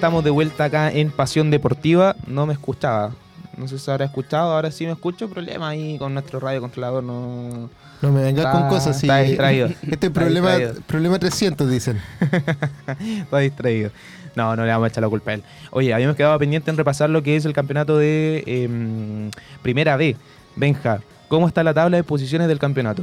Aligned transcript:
Estamos 0.00 0.24
de 0.24 0.30
vuelta 0.30 0.64
acá 0.64 0.90
en 0.90 1.10
Pasión 1.10 1.50
Deportiva. 1.50 2.16
No 2.26 2.46
me 2.46 2.54
escuchaba. 2.54 3.12
No 3.58 3.68
sé 3.68 3.78
si 3.78 3.84
se 3.84 3.90
habrá 3.90 4.06
escuchado, 4.06 4.50
ahora 4.52 4.70
sí 4.70 4.86
me 4.86 4.92
escucho. 4.92 5.28
Problema 5.28 5.68
ahí 5.68 5.98
con 5.98 6.14
nuestro 6.14 6.40
radio 6.40 6.62
controlador. 6.62 7.04
No, 7.04 7.68
No 8.00 8.10
me 8.10 8.22
vengas 8.22 8.46
con 8.46 8.66
cosas 8.70 8.96
así. 8.96 9.04
está 9.06 9.18
distraído. 9.18 9.66
Este 9.82 10.06
Está 10.06 10.10
problema, 10.10 10.56
distraído. 10.56 10.82
problema 10.86 11.18
300, 11.18 11.70
dicen. 11.70 12.00
Está 12.98 13.38
distraído. 13.40 13.90
No, 14.36 14.56
no 14.56 14.64
le 14.64 14.70
vamos 14.70 14.86
a 14.86 14.88
echar 14.88 15.02
la 15.02 15.10
culpa 15.10 15.32
a 15.32 15.34
él. 15.34 15.42
Oye, 15.70 15.92
habíamos 15.92 16.16
quedado 16.16 16.38
pendiente 16.38 16.70
en 16.70 16.78
repasar 16.78 17.10
lo 17.10 17.22
que 17.22 17.36
es 17.36 17.44
el 17.44 17.52
campeonato 17.52 17.98
de 17.98 18.42
em, 18.46 19.30
Primera 19.60 19.98
B. 19.98 20.16
Benja, 20.56 21.00
¿cómo 21.28 21.46
está 21.46 21.62
la 21.62 21.74
tabla 21.74 21.98
de 21.98 22.04
posiciones 22.04 22.48
del 22.48 22.58
campeonato? 22.58 23.02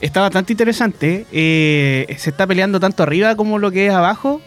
Está 0.00 0.22
bastante 0.22 0.54
interesante. 0.54 1.26
eh, 1.30 2.06
se 2.18 2.30
está 2.30 2.46
peleando 2.46 2.80
tanto 2.80 3.02
arriba 3.02 3.36
como 3.36 3.58
lo 3.58 3.70
que 3.70 3.88
es 3.88 3.92
abajo. 3.92 4.40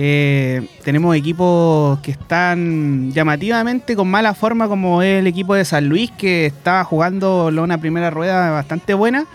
Eh, 0.00 0.68
tenemos 0.84 1.16
equipos 1.16 1.98
que 1.98 2.12
están 2.12 3.10
llamativamente 3.10 3.96
con 3.96 4.08
mala 4.08 4.32
forma, 4.32 4.68
como 4.68 5.02
es 5.02 5.18
el 5.18 5.26
equipo 5.26 5.56
de 5.56 5.64
San 5.64 5.88
Luis, 5.88 6.12
que 6.12 6.46
estaba 6.46 6.84
jugando 6.84 7.46
una 7.46 7.78
primera 7.78 8.08
rueda 8.08 8.52
bastante 8.52 8.94
buena. 8.94 9.26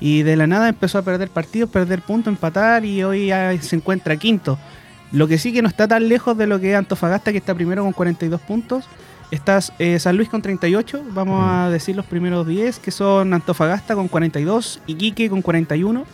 Y 0.00 0.22
de 0.22 0.36
la 0.36 0.46
nada 0.46 0.70
empezó 0.70 0.96
a 0.96 1.02
perder 1.02 1.28
partidos, 1.28 1.68
perder 1.68 2.00
puntos, 2.00 2.32
empatar 2.32 2.86
y 2.86 3.04
hoy 3.04 3.26
ya 3.26 3.54
se 3.60 3.76
encuentra 3.76 4.16
quinto. 4.16 4.58
Lo 5.12 5.28
que 5.28 5.36
sí 5.36 5.52
que 5.52 5.60
no 5.60 5.68
está 5.68 5.86
tan 5.86 6.08
lejos 6.08 6.36
de 6.38 6.46
lo 6.46 6.58
que 6.60 6.72
es 6.72 6.78
Antofagasta, 6.78 7.30
que 7.30 7.38
está 7.38 7.54
primero 7.54 7.82
con 7.84 7.92
42 7.92 8.40
puntos. 8.40 8.86
Está 9.30 9.58
eh, 9.78 9.98
San 9.98 10.16
Luis 10.16 10.30
con 10.30 10.40
38, 10.40 11.02
vamos 11.10 11.44
a 11.46 11.68
decir 11.68 11.94
los 11.94 12.06
primeros 12.06 12.46
10, 12.46 12.78
que 12.78 12.90
son 12.90 13.34
Antofagasta 13.34 13.94
con 13.94 14.08
42, 14.08 14.80
Iquique 14.86 15.28
con 15.28 15.42
41, 15.42 16.06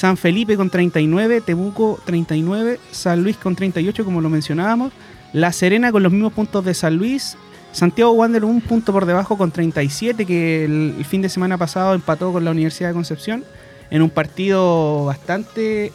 San 0.00 0.16
Felipe 0.16 0.56
con 0.56 0.70
39, 0.70 1.42
Temuco 1.42 2.00
39, 2.06 2.80
San 2.90 3.22
Luis 3.22 3.36
con 3.36 3.54
38, 3.54 4.02
como 4.02 4.22
lo 4.22 4.30
mencionábamos, 4.30 4.94
La 5.34 5.52
Serena 5.52 5.92
con 5.92 6.02
los 6.02 6.10
mismos 6.10 6.32
puntos 6.32 6.64
de 6.64 6.72
San 6.72 6.96
Luis, 6.96 7.36
Santiago 7.72 8.12
Wander 8.12 8.46
un 8.46 8.62
punto 8.62 8.94
por 8.94 9.04
debajo 9.04 9.36
con 9.36 9.50
37, 9.50 10.24
que 10.24 10.64
el, 10.64 11.04
fin 11.04 11.20
de 11.20 11.28
semana 11.28 11.58
pasado 11.58 11.92
empató 11.92 12.32
con 12.32 12.46
la 12.46 12.50
Universidad 12.50 12.88
de 12.88 12.94
Concepción 12.94 13.44
en 13.90 14.00
un 14.00 14.08
partido 14.08 15.04
bastante 15.04 15.92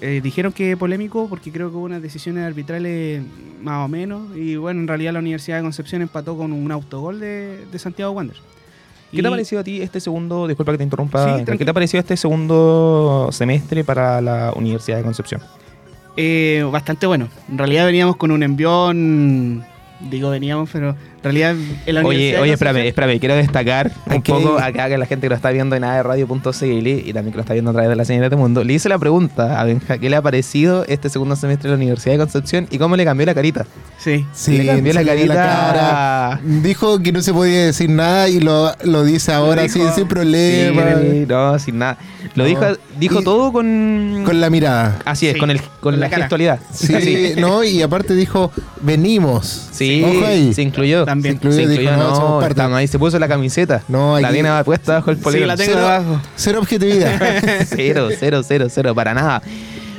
eh, 0.00 0.20
dijeron 0.22 0.52
que 0.52 0.76
polémico 0.76 1.28
porque 1.28 1.50
creo 1.50 1.70
que 1.70 1.76
hubo 1.76 1.84
unas 1.84 2.00
decisiones 2.00 2.46
arbitrales 2.46 3.24
más 3.60 3.84
o 3.84 3.88
menos. 3.88 4.36
Y 4.36 4.54
bueno, 4.54 4.82
en 4.82 4.86
realidad 4.86 5.14
la 5.14 5.18
Universidad 5.18 5.56
de 5.56 5.64
Concepción 5.64 6.00
empató 6.02 6.36
con 6.36 6.52
un 6.52 6.70
autogol 6.70 7.18
de 7.18 7.78
Santiago 7.80 8.12
Wander. 8.12 8.36
¿Qué 9.10 9.22
te 9.22 9.28
ha 9.28 9.30
parecido 9.30 9.60
a 9.60 9.64
ti 9.64 9.80
este 9.80 10.00
segundo, 10.00 10.46
disculpa 10.46 10.72
que 10.72 10.78
te 10.78 10.84
interrumpa, 10.84 11.38
Sí, 11.38 11.44
¿qué 11.56 11.64
te 11.64 11.70
ha 11.70 11.74
parecido 11.74 12.00
este 12.00 12.16
segundo 12.16 13.28
semestre 13.32 13.84
para 13.84 14.20
la 14.20 14.52
Universidad 14.54 14.98
de 14.98 15.02
Concepción? 15.02 15.40
Eh, 16.16 16.66
bastante 16.70 17.06
bueno. 17.06 17.28
En 17.48 17.58
realidad 17.58 17.86
veníamos 17.86 18.16
con 18.16 18.32
un 18.32 18.42
envión. 18.42 19.64
Digo, 20.10 20.30
veníamos, 20.30 20.68
pero 20.72 20.94
en 21.18 21.22
realidad 21.24 21.54
en 21.86 21.94
la 21.94 22.02
Oye, 22.04 22.38
oye, 22.38 22.52
espérame, 22.52 22.78
espérame, 22.86 23.18
quiero 23.18 23.34
destacar 23.34 23.90
un 24.06 24.22
poco 24.22 24.58
acá 24.58 24.88
que 24.88 24.96
la 24.98 25.06
gente 25.06 25.26
que 25.26 25.30
lo 25.30 25.34
está 25.34 25.50
viendo 25.50 25.74
en 25.76 25.82
aerradio.cl 25.84 26.86
y 26.86 27.12
también 27.12 27.32
que 27.32 27.36
lo 27.36 27.40
está 27.40 27.52
viendo 27.54 27.70
a 27.70 27.74
través 27.74 27.90
de 27.90 27.96
la 27.96 28.04
señal 28.04 28.30
de 28.30 28.36
mundo, 28.36 28.62
le 28.64 28.72
hice 28.74 28.88
la 28.88 28.98
pregunta 28.98 29.60
a 29.60 29.64
Benja, 29.64 29.98
¿qué 29.98 30.08
le 30.10 30.16
ha 30.16 30.22
parecido 30.22 30.84
este 30.86 31.08
segundo 31.08 31.34
semestre 31.36 31.70
de 31.70 31.76
la 31.76 31.78
Universidad 31.82 32.12
de 32.14 32.18
Concepción 32.18 32.66
y 32.70 32.78
cómo 32.78 32.96
le 32.96 33.04
cambió 33.04 33.26
la 33.26 33.34
carita? 33.34 33.66
Sí. 33.98 34.24
Sí, 34.32 34.58
le 34.58 34.66
cambió 34.66 34.92
la 34.92 35.04
carita. 35.04 35.34
cara. 35.34 36.40
Dijo 36.44 37.00
que 37.02 37.12
no 37.12 37.20
se 37.22 37.32
podía 37.32 37.66
decir 37.66 37.90
nada 37.90 38.28
y 38.28 38.40
lo, 38.40 38.72
lo 38.84 39.04
dice 39.04 39.32
ahora 39.32 39.62
dijo. 39.62 39.74
sí, 39.74 39.82
sin 39.94 40.06
problema. 40.08 40.82
Sí, 41.00 41.24
no, 41.28 41.58
sin 41.58 41.78
nada. 41.78 41.98
Lo 42.34 42.44
No. 42.44 42.48
dijo, 42.48 42.64
dijo 42.98 43.20
Y- 43.20 43.24
todo 43.24 43.52
con... 43.52 44.22
Con 44.24 44.40
la 44.40 44.50
mirada. 44.50 44.98
Así 45.04 45.26
es, 45.26 45.34
Sí, 45.34 45.38
con, 45.40 45.50
el, 45.50 45.60
con, 45.60 45.68
con 45.80 46.00
la, 46.00 46.08
la 46.08 46.16
gestualidad. 46.16 46.60
Sí, 46.72 46.94
Así. 46.94 47.32
no, 47.38 47.64
y 47.64 47.82
aparte 47.82 48.14
dijo, 48.14 48.52
venimos. 48.80 49.68
Sí, 49.72 50.02
Ojo 50.04 50.26
ahí. 50.26 50.52
se 50.52 50.62
incluyó. 50.62 51.04
También. 51.08 51.34
Se 51.34 51.36
incluyó, 51.46 51.56
Se 51.56 51.68
dijo, 51.68 51.82
incluyó, 51.82 51.96
no, 51.96 52.14
somos 52.16 52.44
ahí 52.74 52.86
se 52.86 52.98
puso 52.98 53.18
la 53.18 53.28
camiseta. 53.28 53.82
No, 53.88 54.20
la 54.20 54.28
aquí- 54.28 54.34
tiene 54.34 54.50
puesta 54.64 54.94
bajo 54.94 55.10
el 55.10 55.16
Sí, 55.16 55.22
polerón. 55.22 55.48
la 55.48 55.56
tengo 55.56 55.72
Cero- 55.72 55.86
abajo. 55.88 56.20
Cero 56.36 56.58
objetividad. 56.60 57.18
cero, 57.66 58.08
cero, 58.18 58.42
cero, 58.46 58.66
cero, 58.70 58.94
para 58.94 59.14
nada. 59.14 59.42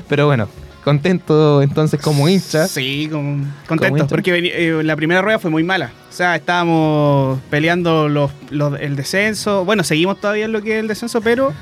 Pero 0.08 0.28
bueno, 0.28 0.48
contento 0.84 1.62
entonces 1.62 2.00
como 2.00 2.30
hincha. 2.30 2.68
Sí, 2.68 3.08
con- 3.12 3.40
¿Cómo 3.44 3.54
contentos, 3.68 4.00
hincha? 4.02 4.08
porque 4.10 4.32
eh, 4.54 4.84
la 4.84 4.96
primera 4.96 5.22
rueda 5.22 5.40
fue 5.40 5.50
muy 5.50 5.64
mala. 5.64 5.92
O 6.10 6.12
sea, 6.12 6.36
estábamos 6.36 7.40
peleando 7.50 8.08
los, 8.10 8.32
los- 8.50 8.80
el 8.80 8.96
descenso. 8.96 9.66
Bueno, 9.66 9.84
seguimos 9.84 10.20
todavía 10.20 10.46
en 10.46 10.52
lo 10.52 10.62
que 10.62 10.74
es 10.76 10.80
el 10.80 10.88
descenso, 10.88 11.22
pero... 11.22 11.54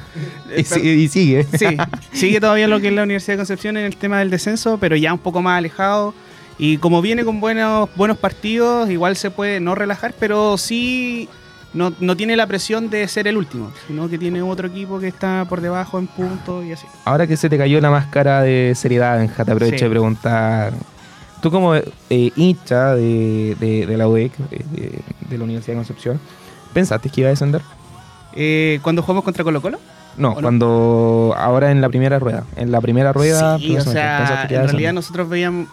eh, 0.51 0.59
Y, 0.61 0.63
si- 0.63 0.79
y 0.81 1.07
sigue. 1.07 1.45
Sí, 1.57 1.77
sigue 2.11 2.39
todavía 2.41 2.67
lo 2.67 2.79
que 2.79 2.87
es 2.89 2.93
la 2.93 3.03
Universidad 3.03 3.33
de 3.33 3.37
Concepción 3.37 3.77
en 3.77 3.85
el 3.85 3.95
tema 3.97 4.19
del 4.19 4.29
descenso, 4.29 4.77
pero 4.79 4.95
ya 4.95 5.13
un 5.13 5.19
poco 5.19 5.41
más 5.41 5.57
alejado. 5.57 6.13
Y 6.59 6.77
como 6.77 7.01
viene 7.01 7.23
con 7.23 7.39
buenos, 7.39 7.89
buenos 7.95 8.17
partidos, 8.17 8.89
igual 8.89 9.15
se 9.15 9.29
puede 9.31 9.59
no 9.59 9.75
relajar, 9.75 10.13
pero 10.19 10.57
sí 10.57 11.29
no, 11.73 11.93
no 11.99 12.15
tiene 12.17 12.35
la 12.35 12.47
presión 12.47 12.89
de 12.89 13.07
ser 13.07 13.27
el 13.27 13.37
último, 13.37 13.71
sino 13.87 14.09
que 14.09 14.17
tiene 14.17 14.41
otro 14.41 14.67
equipo 14.67 14.99
que 14.99 15.07
está 15.07 15.45
por 15.47 15.61
debajo 15.61 15.99
en 15.99 16.07
puntos 16.07 16.65
y 16.65 16.71
así. 16.71 16.87
Ahora 17.05 17.27
que 17.27 17.37
se 17.37 17.49
te 17.49 17.57
cayó 17.57 17.79
la 17.79 17.91
máscara 17.91 18.41
de 18.41 18.73
seriedad, 18.75 19.17
Benja, 19.19 19.45
te 19.45 19.51
aprovecho 19.51 19.77
Sí. 19.77 19.83
de 19.85 19.89
preguntar. 19.91 20.73
Tú 21.41 21.51
como 21.51 21.75
eh, 21.75 21.83
hincha 22.35 22.95
de, 22.95 23.55
de- 23.59 23.85
de 23.85 23.97
la 23.97 24.07
UEC, 24.07 24.35
de, 24.37 24.57
de- 24.71 24.99
de 25.29 25.37
la 25.37 25.43
Universidad 25.43 25.73
de 25.73 25.77
Concepción, 25.77 26.19
¿pensaste 26.73 27.09
que 27.11 27.21
iba 27.21 27.27
a 27.27 27.31
descender? 27.31 27.61
Eh, 28.33 28.79
cuando 28.81 29.03
jugamos 29.03 29.23
contra 29.23 29.43
Colo 29.43 29.61
Colo, 29.61 29.79
No, 30.17 30.29
¿O 30.31 30.35
no? 30.35 30.41
cuando 30.41 31.35
ahora 31.37 31.69
en 31.69 31.79
la 31.81 31.89
primera 31.89 32.17
rueda. 32.17 32.43
En 32.55 32.71
la 32.71 32.81
primera 32.81 33.13
rueda, 33.13 33.59
sí, 33.59 33.65
o 33.69 33.75
¿pensaste 33.75 33.91
sea, 33.91 34.47
en 34.49 34.67
realidad 34.67 34.93
nosotros 34.93 35.29
veíamos, 35.29 35.67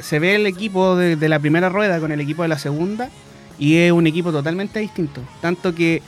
se 0.00 0.18
ve 0.18 0.34
el 0.34 0.46
equipo 0.46 0.96
de, 0.96 1.28
la 1.28 1.38
primera 1.38 1.68
rueda 1.68 2.00
con 2.00 2.12
el 2.12 2.20
equipo 2.20 2.42
de 2.42 2.48
la 2.48 2.58
segunda 2.58 3.10
y 3.58 3.76
es 3.76 3.92
un 3.92 4.06
equipo 4.06 4.32
totalmente 4.32 4.80
distinto. 4.80 5.20
Tanto 5.40 5.74
que 5.74 6.02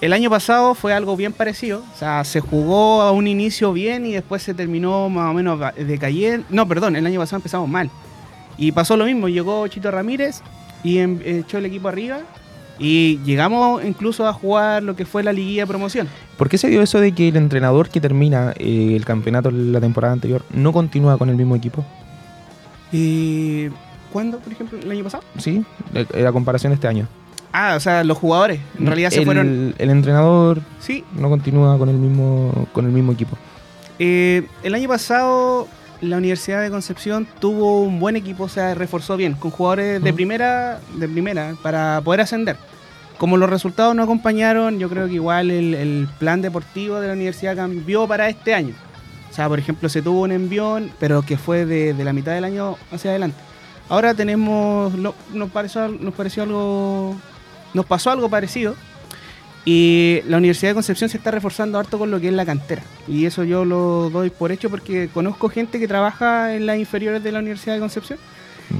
el 0.00 0.12
año 0.12 0.30
pasado 0.30 0.74
fue 0.74 0.94
algo 0.94 1.16
bien 1.16 1.32
parecido, 1.32 1.82
o 1.94 1.98
sea, 1.98 2.24
se 2.24 2.40
jugó 2.40 3.02
a 3.02 3.12
un 3.12 3.26
inicio 3.26 3.72
bien 3.72 4.06
y 4.06 4.12
después 4.12 4.42
se 4.42 4.54
terminó 4.54 5.08
más 5.08 5.30
o 5.30 5.34
menos 5.34 5.60
decayendo. 5.76 6.46
No, 6.50 6.66
perdón, 6.66 6.96
el 6.96 7.06
año 7.06 7.20
pasado 7.20 7.36
empezamos 7.36 7.68
mal. 7.68 7.90
Y 8.56 8.72
pasó 8.72 8.96
lo 8.96 9.04
mismo, 9.04 9.28
llegó 9.28 9.66
Chito 9.68 9.90
Ramírez 9.90 10.42
y 10.82 10.98
em- 10.98 11.20
echó 11.24 11.58
el 11.58 11.66
equipo 11.66 11.88
arriba 11.88 12.20
y 12.80 13.18
llegamos 13.24 13.84
incluso 13.84 14.26
a 14.26 14.32
jugar 14.32 14.82
lo 14.82 14.96
que 14.96 15.04
fue 15.04 15.22
la 15.22 15.32
liguilla 15.32 15.62
de 15.62 15.66
promoción. 15.66 16.08
¿Por 16.38 16.48
qué 16.48 16.56
se 16.56 16.68
dio 16.68 16.80
eso 16.80 16.98
de 16.98 17.12
que 17.12 17.28
el 17.28 17.36
entrenador 17.36 17.90
que 17.90 18.00
termina 18.00 18.54
eh, 18.58 18.94
el 18.96 19.04
campeonato 19.04 19.50
la 19.50 19.80
temporada 19.80 20.14
anterior 20.14 20.44
no 20.50 20.72
continúa 20.72 21.18
con 21.18 21.28
el 21.28 21.36
mismo 21.36 21.54
equipo? 21.54 21.84
¿Y 22.92 23.68
cuándo, 24.12 24.38
por 24.38 24.52
ejemplo, 24.52 24.78
el 24.78 24.90
año 24.90 25.04
pasado? 25.04 25.22
¿Sí? 25.38 25.64
Eh, 25.94 26.06
La 26.14 26.32
comparación 26.32 26.70
de 26.70 26.74
este 26.74 26.88
año. 26.88 27.06
Ah, 27.52 27.74
o 27.76 27.80
sea, 27.80 28.04
los 28.04 28.16
jugadores. 28.18 28.60
En 28.78 28.86
realidad 28.86 29.10
se 29.10 29.18
el, 29.20 29.24
fueron. 29.24 29.74
El 29.78 29.90
entrenador 29.90 30.60
Sí, 30.78 31.04
no 31.16 31.28
continúa 31.28 31.76
con 31.78 31.88
el 31.88 31.96
mismo, 31.96 32.68
con 32.72 32.84
el 32.86 32.92
mismo 32.92 33.12
equipo. 33.12 33.36
eh, 33.98 34.46
el 34.62 34.74
año 34.74 34.88
pasado 34.88 35.66
la 36.00 36.16
Universidad 36.16 36.62
de 36.62 36.70
Concepción 36.70 37.26
tuvo 37.40 37.82
un 37.82 38.00
buen 38.00 38.16
equipo, 38.16 38.44
o 38.44 38.48
sea, 38.48 38.74
reforzó 38.74 39.16
bien, 39.18 39.34
con 39.34 39.50
jugadores 39.50 40.02
de 40.02 40.12
primera, 40.14 40.80
de 40.96 41.06
primera, 41.08 41.54
para 41.62 42.00
poder 42.02 42.22
ascender. 42.22 42.56
Como 43.18 43.36
los 43.36 43.50
resultados 43.50 43.94
no 43.94 44.02
acompañaron, 44.04 44.78
yo 44.78 44.88
creo 44.88 45.06
que 45.08 45.14
igual 45.14 45.50
el, 45.50 45.74
el 45.74 46.08
plan 46.18 46.40
deportivo 46.40 47.00
de 47.00 47.08
la 47.08 47.12
universidad 47.12 47.54
cambió 47.54 48.08
para 48.08 48.30
este 48.30 48.54
año. 48.54 48.72
O 49.30 49.32
sea, 49.32 49.48
por 49.48 49.58
ejemplo, 49.58 49.88
se 49.88 50.02
tuvo 50.02 50.22
un 50.22 50.32
envión, 50.32 50.90
pero 50.98 51.22
que 51.22 51.36
fue 51.36 51.64
de, 51.64 51.94
de 51.94 52.04
la 52.04 52.12
mitad 52.12 52.32
del 52.32 52.44
año 52.44 52.76
hacia 52.90 53.10
adelante. 53.12 53.38
Ahora 53.88 54.12
tenemos, 54.14 54.92
lo- 54.94 55.14
nos, 55.32 55.50
pareció, 55.50 55.88
nos 55.88 56.14
pareció 56.14 56.42
algo, 56.44 57.16
nos 57.74 57.86
pasó 57.86 58.10
algo 58.10 58.28
parecido. 58.28 58.74
Y 59.64 60.20
la 60.26 60.38
Universidad 60.38 60.70
de 60.70 60.74
Concepción 60.74 61.10
se 61.10 61.18
está 61.18 61.30
reforzando 61.30 61.78
harto 61.78 61.98
con 61.98 62.10
lo 62.10 62.18
que 62.18 62.28
es 62.28 62.34
la 62.34 62.46
cantera. 62.46 62.82
Y 63.06 63.26
eso 63.26 63.44
yo 63.44 63.64
lo 63.64 64.08
doy 64.10 64.30
por 64.30 64.52
hecho 64.52 64.70
porque 64.70 65.08
conozco 65.12 65.48
gente 65.50 65.78
que 65.78 65.86
trabaja 65.86 66.54
en 66.54 66.64
las 66.66 66.78
inferiores 66.78 67.22
de 67.22 67.30
la 67.30 67.40
Universidad 67.40 67.74
de 67.74 67.80
Concepción 67.80 68.18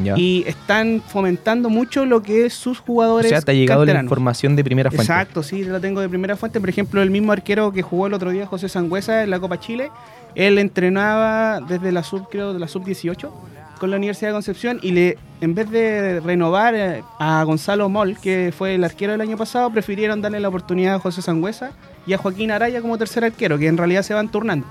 Ya. 0.02 0.14
y 0.17 0.43
están 0.47 1.02
fomentando 1.06 1.69
mucho 1.69 2.06
lo 2.06 2.23
que 2.23 2.47
es 2.47 2.55
sus 2.55 2.79
o 2.81 2.82
jugadores. 2.82 3.29
sea, 3.29 3.43
te 3.43 3.52
ha 3.52 3.55
llegado 3.55 3.81
la 3.81 3.87
canteranos. 3.88 4.06
información 4.08 4.56
de 4.56 4.64
primera 4.64 4.91
fuente. 4.91 5.02
Exacto, 5.12 5.43
sí, 5.43 5.64
la 5.64 5.81
tengo 5.81 6.00
de 6.00 6.08
primera 6.08 6.35
fuente. 6.37 6.58
Por 6.61 6.70
ejemplo, 6.70 7.02
el 7.02 7.11
mismo 7.11 7.32
arquero 7.32 7.73
que 7.73 7.82
jugó 7.82 8.06
el 8.06 8.14
otro 8.14 8.31
día, 8.31 8.47
José 8.47 8.69
Sangüesa, 8.70 9.23
en 9.23 9.29
la 9.31 9.38
Copa 9.38 9.61
Chile, 9.61 9.91
él 10.35 10.59
entrenaba 10.59 11.61
desde 11.61 11.93
la 11.93 12.03
sub, 12.03 12.29
creo, 12.31 12.53
de 12.53 12.59
la 12.59 12.69
sub 12.69 12.85
18 12.85 13.32
con 13.81 13.91
la 13.91 13.97
Universidad 13.97 14.29
de 14.29 14.35
Concepción 14.35 14.79
y 14.82 14.93
le, 14.93 15.19
en 15.41 15.55
vez 15.55 15.71
de 15.71 16.21
renovar 16.21 16.75
eh, 16.75 17.03
a 17.19 17.43
Gonzalo 17.44 17.88
Moll, 17.88 18.19
que 18.19 18.53
fue 18.56 18.75
el 18.75 18.85
arquero 18.85 19.12
del 19.12 19.23
año 19.23 19.38
pasado, 19.38 19.71
prefirieron 19.71 20.21
darle 20.21 20.38
la 20.38 20.49
oportunidad 20.49 20.97
a 20.97 20.99
José 20.99 21.23
Sangüesa 21.23 21.73
y 22.06 22.12
a 22.12 22.19
Joaquín 22.19 22.50
Araya 22.50 22.82
como 22.82 22.99
tercer 22.99 23.25
arquero, 23.25 23.59
que 23.59 23.67
en 23.67 23.79
realidad 23.79 24.03
se 24.03 24.12
van 24.12 24.31
turnando. 24.31 24.67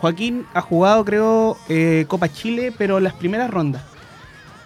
Joaquín 0.00 0.44
ha 0.54 0.60
jugado, 0.60 1.04
creo, 1.04 1.56
eh, 1.68 2.04
Copa 2.06 2.30
Chile, 2.30 2.72
pero 2.76 3.00
las 3.00 3.14
primeras 3.14 3.50
rondas. 3.50 3.82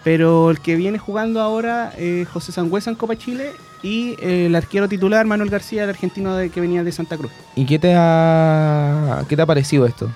Pero 0.03 0.51
el 0.51 0.59
que 0.59 0.75
viene 0.75 0.99
jugando 0.99 1.41
ahora 1.41 1.91
es 1.97 2.27
José 2.27 2.51
Sangüesa 2.51 2.91
en 2.91 2.95
Copa 2.95 3.15
Chile 3.15 3.51
y 3.81 4.15
eh, 4.21 4.47
el 4.47 4.55
arquero 4.55 4.87
titular 4.89 5.25
Manuel 5.25 5.49
García, 5.49 5.83
el 5.83 5.89
argentino 5.89 6.35
que 6.53 6.61
venía 6.61 6.83
de 6.83 6.91
Santa 6.91 7.17
Cruz. 7.17 7.31
¿Y 7.55 7.65
qué 7.65 7.79
te 7.79 7.93
ha, 7.95 9.23
qué 9.27 9.35
te 9.35 9.41
ha 9.41 9.45
parecido 9.45 9.85
esto? 9.85 10.09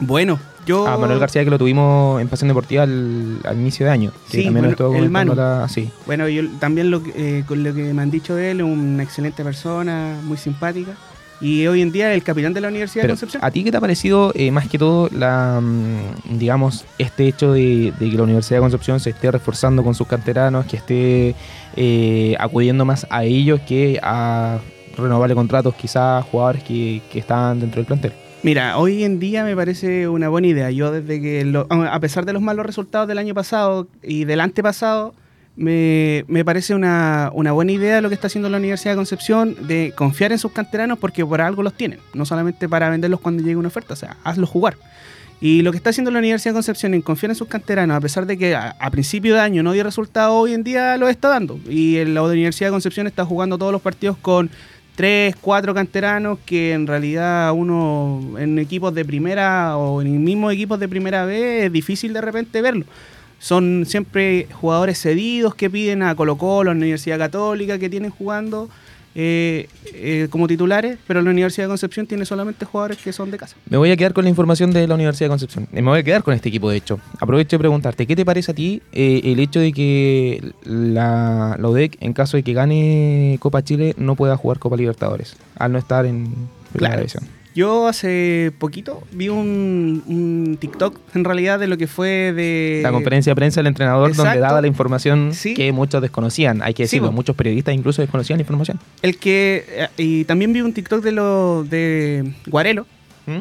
Bueno, 0.00 0.38
Yo, 0.66 0.86
A 0.86 0.98
Manuel 0.98 1.18
García 1.18 1.42
que 1.42 1.50
lo 1.50 1.58
tuvimos 1.58 2.20
en 2.20 2.28
Pasión 2.28 2.48
Deportiva 2.48 2.82
al, 2.84 3.38
al 3.44 3.58
inicio 3.58 3.86
de 3.86 3.92
año. 3.92 4.12
Que 4.30 4.38
Sí, 4.38 4.44
también 4.44 4.64
bueno, 4.66 4.70
estuvo 4.70 4.94
el 4.94 5.10
Manu. 5.10 5.34
la- 5.34 5.66
sí. 5.68 5.90
Bueno, 6.06 6.28
yo 6.28 6.42
también 6.58 6.90
lo, 6.90 7.02
que- 7.02 7.12
eh, 7.16 7.44
con 7.46 7.64
lo 7.64 7.74
que 7.74 7.92
me 7.94 8.02
han 8.02 8.10
dicho 8.10 8.34
de 8.34 8.50
él, 8.50 8.62
una 8.62 9.02
excelente 9.02 9.42
persona, 9.42 10.18
muy 10.24 10.36
simpática. 10.36 10.92
Y 11.40 11.66
hoy 11.66 11.80
en 11.80 11.90
día 11.90 12.12
el 12.12 12.22
capitán 12.22 12.52
de 12.52 12.60
la 12.60 12.68
Universidad 12.68 13.04
Pero, 13.04 13.14
de 13.14 13.18
Concepción. 13.20 13.42
¿a 13.42 13.50
ti 13.50 13.64
qué 13.64 13.70
te 13.70 13.78
ha 13.78 13.80
parecido 13.80 14.30
eh, 14.34 14.50
más 14.50 14.68
que 14.68 14.78
todo 14.78 15.08
la, 15.10 15.58
mm, 15.62 16.38
digamos, 16.38 16.84
este 16.98 17.26
hecho 17.26 17.52
de, 17.54 17.94
de 17.98 18.10
que 18.10 18.16
la 18.16 18.24
Universidad 18.24 18.58
de 18.58 18.62
Concepción 18.62 19.00
se 19.00 19.10
esté 19.10 19.30
reforzando 19.30 19.82
con 19.82 19.94
sus 19.94 20.06
canteranos, 20.06 20.66
que 20.66 20.76
esté 20.76 21.34
eh, 21.76 22.36
acudiendo 22.38 22.84
más 22.84 23.06
a 23.08 23.24
ellos 23.24 23.60
que 23.66 23.98
a 24.02 24.58
renovarle 24.98 25.34
contratos 25.34 25.74
quizás 25.74 26.22
a 26.22 26.26
jugadores 26.30 26.62
que, 26.62 27.00
que 27.10 27.20
están 27.20 27.58
dentro 27.58 27.78
del 27.78 27.86
plantel? 27.86 28.12
Mira, 28.42 28.78
hoy 28.78 29.04
en 29.04 29.20
día 29.20 29.44
me 29.44 29.54
parece 29.54 30.08
una 30.08 30.28
buena 30.28 30.46
idea. 30.46 30.70
Yo 30.70 30.90
desde 30.90 31.20
que, 31.20 31.44
lo- 31.44 31.66
a 31.70 32.00
pesar 32.00 32.24
de 32.24 32.32
los 32.32 32.40
malos 32.40 32.64
resultados 32.64 33.06
del 33.06 33.18
año 33.18 33.34
pasado 33.34 33.86
y 34.02 34.24
del 34.24 34.40
antepasado, 34.40 35.14
me, 35.56 36.24
me 36.26 36.42
parece 36.44 36.74
una, 36.74 37.30
una 37.34 37.52
buena 37.52 37.72
idea 37.72 38.00
lo 38.00 38.08
que 38.08 38.14
está 38.14 38.28
haciendo 38.28 38.48
la 38.48 38.56
Universidad 38.56 38.92
de 38.92 38.96
Concepción 38.96 39.56
de 39.66 39.92
confiar 39.94 40.32
en 40.32 40.38
sus 40.38 40.52
canteranos 40.52 40.98
porque 40.98 41.24
por 41.26 41.42
algo 41.42 41.62
los 41.62 41.74
tienen, 41.74 41.98
no 42.14 42.24
solamente 42.24 42.66
para 42.66 42.88
venderlos 42.88 43.20
cuando 43.20 43.42
llegue 43.42 43.56
una 43.56 43.68
oferta, 43.68 43.92
o 43.92 43.96
sea, 43.96 44.16
hazlos 44.24 44.48
jugar. 44.48 44.76
Y 45.42 45.60
lo 45.62 45.70
que 45.70 45.76
está 45.76 45.90
haciendo 45.90 46.10
la 46.10 46.18
Universidad 46.18 46.52
de 46.52 46.56
Concepción 46.56 46.94
en 46.94 47.02
confiar 47.02 47.30
en 47.30 47.36
sus 47.36 47.48
canteranos, 47.48 47.94
a 47.96 48.00
pesar 48.00 48.24
de 48.26 48.38
que 48.38 48.54
a, 48.54 48.70
a 48.78 48.90
principio 48.90 49.34
de 49.34 49.40
año 49.40 49.62
no 49.62 49.72
dio 49.72 49.84
resultado, 49.84 50.32
hoy 50.34 50.54
en 50.54 50.64
día 50.64 50.96
lo 50.96 51.08
está 51.10 51.28
dando. 51.28 51.58
Y 51.68 52.02
la 52.06 52.22
Universidad 52.22 52.68
de 52.68 52.72
Concepción 52.72 53.06
está 53.06 53.24
jugando 53.26 53.58
todos 53.58 53.72
los 53.72 53.82
partidos 53.82 54.16
con 54.18 54.50
tres, 54.94 55.34
cuatro 55.40 55.74
canteranos 55.74 56.38
que 56.44 56.72
en 56.72 56.86
realidad 56.86 57.52
uno 57.52 58.38
en 58.38 58.58
equipos 58.58 58.94
de 58.94 59.04
primera 59.04 59.76
o 59.76 60.02
en 60.02 60.22
mismos 60.22 60.52
equipos 60.52 60.78
de 60.78 60.88
primera 60.88 61.24
B 61.24 61.66
es 61.66 61.72
difícil 61.72 62.12
de 62.12 62.20
repente 62.20 62.62
verlo. 62.62 62.84
Son 63.38 63.86
siempre 63.86 64.46
jugadores 64.52 65.00
cedidos 65.00 65.54
que 65.54 65.70
piden 65.70 66.02
a 66.02 66.14
Colo 66.14 66.36
Colo, 66.36 66.70
a 66.70 66.74
la 66.74 66.78
Universidad 66.78 67.18
Católica, 67.18 67.78
que 67.78 67.88
tienen 67.88 68.10
jugando 68.10 68.68
eh, 69.14 69.68
eh, 69.94 70.28
como 70.30 70.46
titulares, 70.46 70.98
pero 71.06 71.20
la 71.20 71.30
Universidad 71.30 71.64
de 71.66 71.70
Concepción 71.70 72.06
tiene 72.06 72.24
solamente 72.24 72.64
jugadores 72.64 72.98
que 72.98 73.12
son 73.12 73.30
de 73.30 73.38
casa. 73.38 73.56
Me 73.68 73.76
voy 73.76 73.90
a 73.90 73.96
quedar 73.96 74.12
con 74.12 74.24
la 74.24 74.30
información 74.30 74.70
de 74.72 74.86
la 74.86 74.94
Universidad 74.94 75.26
de 75.26 75.30
Concepción. 75.30 75.66
Me 75.72 75.82
voy 75.82 75.98
a 75.98 76.02
quedar 76.02 76.22
con 76.22 76.32
este 76.34 76.48
equipo, 76.48 76.70
de 76.70 76.76
hecho. 76.76 77.00
Aprovecho 77.20 77.56
de 77.56 77.58
preguntarte, 77.60 78.06
¿qué 78.06 78.14
te 78.16 78.24
parece 78.24 78.52
a 78.52 78.54
ti 78.54 78.82
eh, 78.92 79.20
el 79.24 79.40
hecho 79.40 79.58
de 79.60 79.72
que 79.72 80.52
la, 80.64 81.56
la 81.58 81.68
UDEC, 81.68 81.96
en 82.00 82.12
caso 82.12 82.36
de 82.36 82.42
que 82.42 82.52
gane 82.52 83.36
Copa 83.40 83.62
Chile, 83.64 83.94
no 83.98 84.14
pueda 84.14 84.36
jugar 84.36 84.58
Copa 84.58 84.76
Libertadores, 84.76 85.36
al 85.56 85.72
no 85.72 85.78
estar 85.78 86.06
en 86.06 86.26
primera 86.72 86.94
Claro. 86.94 86.96
división? 86.98 87.24
Yo 87.60 87.88
hace 87.88 88.52
poquito 88.58 89.02
vi 89.12 89.28
un, 89.28 90.02
un 90.06 90.56
TikTok 90.58 90.98
en 91.14 91.24
realidad 91.24 91.58
de 91.58 91.66
lo 91.66 91.76
que 91.76 91.86
fue 91.86 92.32
de... 92.32 92.80
La 92.82 92.90
conferencia 92.90 93.32
de 93.32 93.36
prensa 93.36 93.60
del 93.60 93.66
entrenador 93.66 94.14
donde 94.16 94.38
daba 94.40 94.62
la 94.62 94.66
información 94.66 95.32
Sí. 95.34 95.52
que 95.52 95.70
muchos 95.70 96.00
desconocían. 96.00 96.62
Hay 96.62 96.72
que 96.72 96.84
decirlo, 96.84 97.12
muchos 97.12 97.36
periodistas 97.36 97.74
incluso 97.74 98.00
desconocían 98.00 98.38
la 98.38 98.42
información. 98.44 98.78
El 99.02 99.18
que... 99.18 99.64
eh, 99.68 99.88
Y 99.98 100.24
también 100.24 100.54
vi 100.54 100.62
un 100.62 100.72
TikTok 100.72 101.02
de 101.04 101.12
lo 101.12 101.64
de 101.64 102.32
Guarelo, 102.46 102.86
¿Mm? 103.26 103.40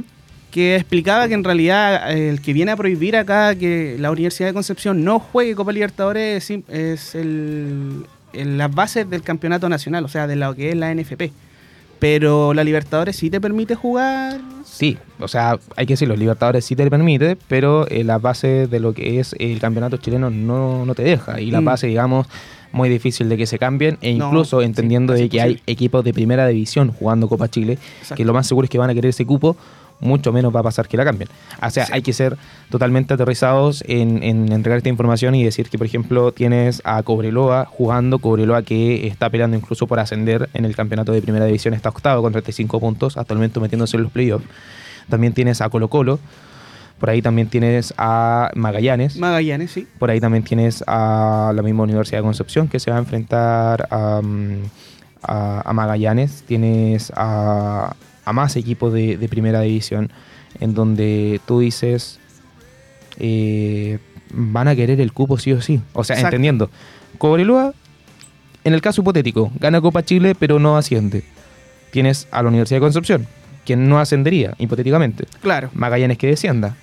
que 0.52 0.76
explicaba 0.76 1.28
que 1.30 1.36
en 1.36 1.44
realidad 1.46 2.12
eh, 2.12 2.28
el 2.30 2.42
que 2.42 2.52
viene 2.52 2.72
a 2.72 2.76
prohibir 2.76 3.16
acá 3.16 3.56
que 3.56 3.96
la 4.00 4.12
Universidad 4.12 4.50
de 4.50 4.54
Concepción 4.54 5.04
no 5.06 5.20
juegue 5.20 5.56
Copa 5.56 5.72
Libertadores 5.72 6.52
es 6.68 7.16
el, 7.16 8.04
el- 8.34 8.58
las 8.58 8.74
bases 8.76 9.10
del 9.10 9.22
campeonato 9.22 9.70
nacional, 9.70 10.04
o 10.04 10.10
sea, 10.10 10.28
de 10.28 10.36
lo 10.36 10.54
que 10.56 10.72
es 10.72 10.76
la 10.76 10.94
NFP. 10.94 11.32
Pero 12.00 12.54
la 12.54 12.64
Libertadores 12.64 13.16
sí 13.18 13.30
te 13.30 13.42
permite 13.42 13.76
jugar. 13.76 14.40
Sí, 14.64 14.98
o 15.20 15.28
sea, 15.28 15.58
hay 15.76 15.86
que 15.86 15.94
decirlo, 15.94 16.16
Libertadores 16.16 16.64
sí 16.64 16.76
te 16.76 16.90
permite, 16.90 17.38
pero 17.48 17.88
eh, 17.90 18.04
la 18.06 18.18
base 18.20 18.68
de 18.68 18.80
lo 18.80 18.94
que 18.94 19.20
es 19.20 19.36
el 19.38 19.60
campeonato 19.60 19.98
chileno 19.98 20.30
no, 20.30 20.86
no 20.86 20.96
te 20.96 21.04
deja. 21.04 21.42
Y 21.42 21.52
la 21.52 21.60
Mm. 21.60 21.66
base, 21.66 21.88
digamos, 21.88 22.28
muy 22.72 22.88
difícil 22.88 23.28
de 23.30 23.36
que 23.36 23.46
se 23.48 23.58
cambien, 23.60 23.98
e 24.02 24.12
incluso 24.12 24.62
entendiendo 24.62 25.12
de 25.14 25.28
que 25.28 25.42
hay 25.42 25.60
equipos 25.68 26.04
de 26.06 26.14
primera 26.14 26.48
división 26.48 26.92
jugando 26.92 27.28
Copa 27.28 27.50
Chile, 27.50 27.80
Exacto. 27.98 28.16
que 28.16 28.26
lo 28.26 28.34
más 28.34 28.48
seguro 28.48 28.66
es 28.66 28.70
que 28.70 28.78
van 28.78 28.90
a 28.92 28.94
querer 28.94 29.10
ese 29.10 29.26
cupo, 29.26 29.58
mucho 30.00 30.32
menos 30.32 30.56
va 30.56 30.62
a 30.62 30.64
pasar 30.64 30.88
que 30.88 30.96
la 30.98 31.04
cambien. 31.06 31.30
O 31.62 31.70
sea, 31.70 31.86
Sí. 31.86 31.92
hay 31.94 32.02
que 32.02 32.14
ser 32.14 32.38
totalmente 32.70 33.14
aterrizados 33.14 33.84
en, 33.88 34.24
en 34.24 34.52
entregar 34.52 34.78
esta 34.78 34.90
información 34.90 35.36
y 35.36 35.44
decir 35.44 35.70
que, 35.70 35.78
por 35.78 35.88
ejemplo, 35.88 36.32
tienes 36.32 36.82
a 36.86 37.04
Cobreloa 37.04 37.66
jugando, 37.66 38.20
Cobreloa 38.20 38.62
que 38.64 39.08
está 39.08 39.30
peleando 39.30 39.58
incluso 39.58 39.88
por 39.88 40.00
ascender 40.00 40.50
en 40.54 40.66
el 40.66 40.76
campeonato 40.76 41.12
de 41.12 41.22
primera 41.22 41.46
división, 41.46 41.74
está 41.74 41.90
octavo 41.90 42.22
con 42.22 42.32
35 42.32 42.80
puntos, 42.80 43.18
momento 43.30 43.60
metiéndose 43.62 43.98
en 43.98 44.04
los 44.04 44.12
playoffs. 44.12 44.46
También 45.10 45.34
tienes 45.34 45.62
a 45.62 45.70
Colo 45.70 45.88
Colo, 45.90 46.20
por 47.00 47.10
ahí 47.10 47.22
también 47.22 47.48
tienes 47.48 47.94
a 47.98 48.52
Magallanes. 48.56 49.18
Magallanes, 49.18 49.72
sí. 49.72 49.88
Por 49.98 50.10
ahí 50.12 50.20
también 50.20 50.44
tienes 50.44 50.84
a 50.88 51.52
la 51.56 51.62
misma 51.62 51.84
Universidad 51.84 52.20
de 52.20 52.24
Concepción 52.24 52.68
que 52.68 52.80
se 52.80 52.92
va 52.92 52.98
a 52.98 53.00
enfrentar 53.00 53.88
a, 53.90 54.22
a- 55.24 55.62
a 55.70 55.74
Magallanes. 55.74 56.44
Tienes 56.46 57.12
a, 57.16 57.96
a 58.30 58.34
más 58.34 58.56
equipos 58.56 58.94
de, 58.94 59.18
de 59.18 59.28
primera 59.28 59.62
división 59.62 60.12
en 60.60 60.74
donde 60.74 61.42
tú 61.48 61.60
dices 61.60 62.20
eh, 63.18 64.00
van 64.32 64.68
a 64.68 64.76
querer 64.76 65.02
el 65.02 65.12
cupo 65.14 65.38
sí 65.38 65.52
o 65.52 65.62
sí. 65.62 65.82
O 65.94 66.04
sea, 66.04 66.16
Exacto. 66.16 66.36
entendiendo. 66.36 66.70
Cobreloa, 67.18 67.74
en 68.64 68.74
el 68.74 68.82
caso 68.82 69.02
hipotético, 69.02 69.52
gana 69.60 69.82
Copa 69.82 70.04
Chile 70.04 70.36
pero 70.38 70.60
no 70.60 70.78
asciende. 70.78 71.24
Tienes 71.92 72.28
a 72.32 72.44
la 72.44 72.50
Universidad 72.50 72.78
de 72.78 72.82
Concepción, 72.82 73.28
quien 73.66 73.90
no 73.90 74.00
ascendería, 74.00 74.54
hipotéticamente. 74.60 75.26
Claro, 75.42 75.72
Magallanes 75.74 76.18
que 76.20 76.28
descienda, 76.28 76.76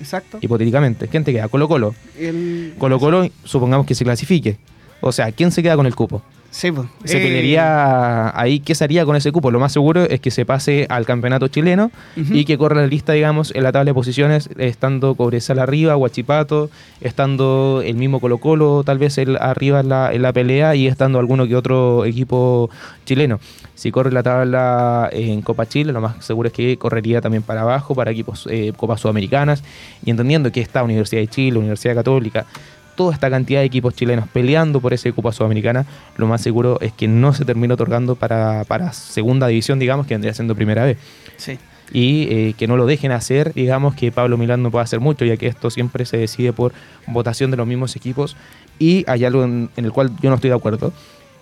exacto. 0.00 0.38
hipotéticamente. 0.40 1.06
¿Quién 1.08 1.22
te 1.24 1.32
queda? 1.32 1.48
Colo 1.48 1.68
Colo. 1.68 1.94
El- 2.18 2.74
Colo 2.78 2.98
Colo, 2.98 3.28
supongamos 3.44 3.86
que 3.86 3.94
se 3.94 4.04
clasifique. 4.04 4.56
O 5.02 5.12
sea, 5.12 5.30
¿quién 5.32 5.52
se 5.52 5.62
queda 5.62 5.76
con 5.76 5.84
el 5.84 5.94
cupo? 5.94 6.22
Sí, 6.54 6.70
pues. 6.70 6.86
Se 7.04 7.16
Eh, 7.16 7.20
pelearía 7.20 8.38
ahí, 8.38 8.60
¿qué 8.60 8.76
se 8.76 8.84
haría 8.84 9.04
con 9.04 9.16
ese 9.16 9.32
cupo? 9.32 9.50
Lo 9.50 9.58
más 9.58 9.72
seguro 9.72 10.04
es 10.04 10.20
que 10.20 10.30
se 10.30 10.46
pase 10.46 10.86
al 10.88 11.04
campeonato 11.04 11.48
chileno 11.48 11.90
y 12.14 12.44
que 12.44 12.56
corra 12.56 12.80
la 12.80 12.86
lista, 12.86 13.12
digamos, 13.12 13.52
en 13.56 13.64
la 13.64 13.72
tabla 13.72 13.90
de 13.90 13.94
posiciones, 13.94 14.48
estando 14.56 15.16
Cobresal 15.16 15.58
arriba, 15.58 15.96
Huachipato, 15.96 16.70
estando 17.00 17.82
el 17.84 17.96
mismo 17.96 18.20
Colo 18.20 18.38
Colo, 18.38 18.84
tal 18.84 18.98
vez 18.98 19.18
el, 19.18 19.36
arriba 19.36 19.80
en 19.80 19.88
la, 19.88 20.12
en 20.12 20.22
la 20.22 20.32
pelea 20.32 20.76
y 20.76 20.86
estando 20.86 21.18
alguno 21.18 21.48
que 21.48 21.56
otro 21.56 22.04
equipo 22.04 22.70
chileno. 23.04 23.40
Si 23.74 23.90
corre 23.90 24.12
la 24.12 24.22
tabla 24.22 25.08
en 25.10 25.42
Copa 25.42 25.66
Chile, 25.66 25.92
lo 25.92 26.00
más 26.00 26.24
seguro 26.24 26.46
es 26.46 26.52
que 26.52 26.76
correría 26.76 27.20
también 27.20 27.42
para 27.42 27.62
abajo, 27.62 27.96
para 27.96 28.12
equipos 28.12 28.46
eh, 28.48 28.72
Copas 28.76 29.00
Sudamericanas, 29.00 29.64
y 30.04 30.10
entendiendo 30.10 30.52
que 30.52 30.60
está 30.60 30.84
Universidad 30.84 31.20
de 31.20 31.26
Chile, 31.26 31.58
Universidad 31.58 31.96
Católica, 31.96 32.46
toda 32.94 33.12
esta 33.12 33.30
cantidad 33.30 33.60
de 33.60 33.66
equipos 33.66 33.94
chilenos 33.94 34.28
peleando 34.28 34.80
por 34.80 34.92
ese 34.92 35.12
Copa 35.12 35.32
Sudamericana, 35.32 35.86
lo 36.16 36.26
más 36.26 36.40
seguro 36.40 36.78
es 36.80 36.92
que 36.92 37.08
no 37.08 37.32
se 37.32 37.44
termine 37.44 37.74
otorgando 37.74 38.14
para, 38.14 38.64
para 38.64 38.92
segunda 38.92 39.46
división, 39.46 39.78
digamos, 39.78 40.06
que 40.06 40.14
vendría 40.14 40.34
siendo 40.34 40.54
primera 40.54 40.84
vez. 40.84 40.98
Sí. 41.36 41.58
Y 41.92 42.28
eh, 42.30 42.54
que 42.56 42.66
no 42.66 42.76
lo 42.76 42.86
dejen 42.86 43.12
hacer, 43.12 43.52
digamos, 43.52 43.94
que 43.94 44.10
Pablo 44.10 44.38
Milán 44.38 44.62
no 44.62 44.70
puede 44.70 44.84
hacer 44.84 45.00
mucho, 45.00 45.24
ya 45.24 45.36
que 45.36 45.46
esto 45.46 45.70
siempre 45.70 46.06
se 46.06 46.16
decide 46.16 46.52
por 46.52 46.72
votación 47.06 47.50
de 47.50 47.56
los 47.56 47.66
mismos 47.66 47.94
equipos. 47.96 48.36
Y 48.78 49.04
hay 49.06 49.24
algo 49.24 49.44
en, 49.44 49.70
en 49.76 49.84
el 49.84 49.92
cual 49.92 50.10
yo 50.20 50.30
no 50.30 50.36
estoy 50.36 50.50
de 50.50 50.56
acuerdo, 50.56 50.92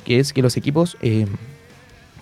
que 0.05 0.19
es 0.19 0.33
que 0.33 0.43
los 0.43 0.57
equipos 0.57 0.97
eh, 1.01 1.27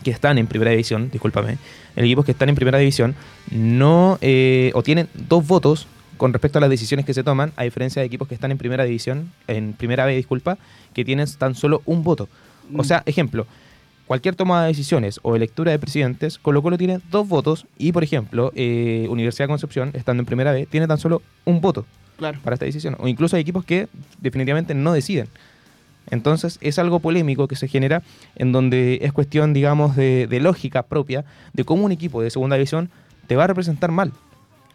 que 0.05 0.11
están 0.11 0.39
en 0.39 0.47
primera 0.47 0.71
división, 0.71 1.11
discúlpame, 1.11 1.59
los 1.97 2.05
equipos 2.05 2.25
que 2.25 2.33
están 2.33 2.49
en 2.49 2.55
primera 2.55 2.79
división 2.79 3.15
no 3.51 4.19
o 4.21 4.83
tienen 4.83 5.09
dos 5.15 5.47
votos 5.47 5.87
con 6.21 6.35
respecto 6.35 6.59
a 6.59 6.61
las 6.61 6.69
decisiones 6.69 7.07
que 7.07 7.15
se 7.15 7.25
toman, 7.25 7.50
a 7.57 7.62
diferencia 7.65 8.00
de 8.03 8.07
equipos 8.07 8.29
que 8.29 8.35
están 8.35 8.50
en 8.50 8.59
primera 8.59 8.85
división, 8.85 9.33
en 9.49 9.73
primera 9.73 10.05
B, 10.05 10.15
disculpa, 10.15 10.59
que 10.93 11.03
tienen 11.03 11.27
tan 11.39 11.55
solo 11.55 11.81
un 11.87 12.03
voto. 12.03 12.29
O 12.77 12.83
Mm. 12.83 12.85
sea, 12.85 13.03
ejemplo, 13.07 13.47
cualquier 14.07 14.35
toma 14.35 14.61
de 14.61 14.69
decisiones 14.69 15.19
o 15.23 15.39
lectura 15.39 15.73
de 15.73 15.79
presidentes, 15.79 16.39
Colo 16.39 16.61
Colo 16.61 16.77
tiene 16.77 17.00
dos 17.11 17.27
votos 17.27 17.65
y, 17.79 17.93
por 17.93 18.05
ejemplo, 18.05 18.53
eh, 18.55 19.07
Universidad 19.09 19.45
de 19.45 19.49
Concepción, 19.49 19.93
estando 19.95 20.21
en 20.21 20.27
primera 20.27 20.53
B, 20.53 20.67
tiene 20.67 20.87
tan 20.87 20.99
solo 20.99 21.23
un 21.47 21.62
voto 21.62 21.87
Claro. 22.19 22.39
para 22.45 22.53
esta 22.53 22.67
decisión. 22.67 22.97
O 22.99 23.09
incluso 23.09 23.37
hay 23.37 23.41
equipos 23.41 23.65
que 23.65 23.89
definitivamente 24.21 24.75
no 24.75 24.93
deciden. 24.93 25.29
Entonces 26.11 26.59
es 26.61 26.79
algo 26.79 26.99
polémico 27.00 27.49
que 27.49 27.57
se 27.57 27.67
genera 27.67 28.03
en 28.37 28.53
donde 28.53 28.99
es 29.00 29.12
cuestión, 29.15 29.55
digamos, 29.55 29.97
de, 29.97 30.27
de 30.27 30.41
lógica 30.41 30.83
propia 30.83 31.25
de 31.55 31.65
cómo 31.65 31.85
un 31.87 31.93
equipo 31.93 32.21
de 32.21 32.29
segunda 32.31 32.57
división 32.57 32.91
te 33.27 33.37
va 33.37 33.45
a 33.45 33.47
representar 33.47 33.91
mal. 33.91 34.12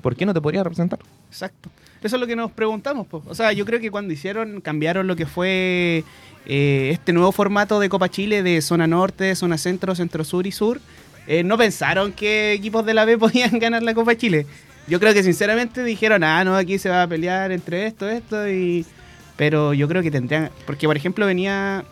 ¿Por 0.06 0.16
qué 0.16 0.24
no 0.28 0.36
te 0.36 0.42
podría 0.42 0.64
representar? 0.64 1.00
Exacto. 1.32 1.72
Eso 2.04 2.16
es 2.18 2.20
lo 2.20 2.28
que 2.28 2.36
nos 2.36 2.52
preguntamos. 2.52 3.08
po. 3.08 3.24
O 3.26 3.34
sea, 3.34 3.54
yo 3.54 3.66
creo 3.66 3.80
que 3.80 3.90
cuando 3.90 4.14
hicieron, 4.14 4.62
cambiaron 4.62 5.08
lo 5.08 5.16
que 5.16 5.26
fue 5.26 6.04
eh, 6.46 6.90
este 6.94 7.12
nuevo 7.12 7.32
formato 7.32 7.80
de 7.80 7.90
Copa 7.90 8.08
Chile 8.08 8.44
de 8.44 8.62
zona 8.62 8.86
norte, 8.86 9.34
zona 9.34 9.58
centro, 9.58 9.96
centro 9.96 10.24
sur 10.24 10.46
y 10.46 10.52
sur, 10.52 10.80
eh, 11.26 11.44
no 11.44 11.58
pensaron 11.58 12.12
que 12.12 12.54
equipos 12.54 12.86
de 12.86 12.94
la 12.94 13.04
B 13.06 13.18
podían 13.18 13.58
ganar 13.58 13.82
la 13.82 13.96
Copa 13.96 14.16
Chile. 14.16 14.46
Yo 14.88 15.00
creo 15.00 15.12
que 15.12 15.24
sinceramente 15.24 15.84
dijeron, 15.84 16.24
ah, 16.24 16.44
no, 16.44 16.56
aquí 16.56 16.78
se 16.78 16.90
va 16.90 17.02
a 17.02 17.08
pelear 17.08 17.52
entre 17.52 17.88
esto, 17.88 18.08
esto 18.08 18.48
y... 18.48 18.86
Pero 19.38 19.74
yo 19.74 19.88
creo 19.88 20.04
que 20.04 20.12
tendrían... 20.12 20.52
Porque, 20.68 20.86
por 20.86 20.98
ejemplo, 20.98 21.26
venía 21.26 21.84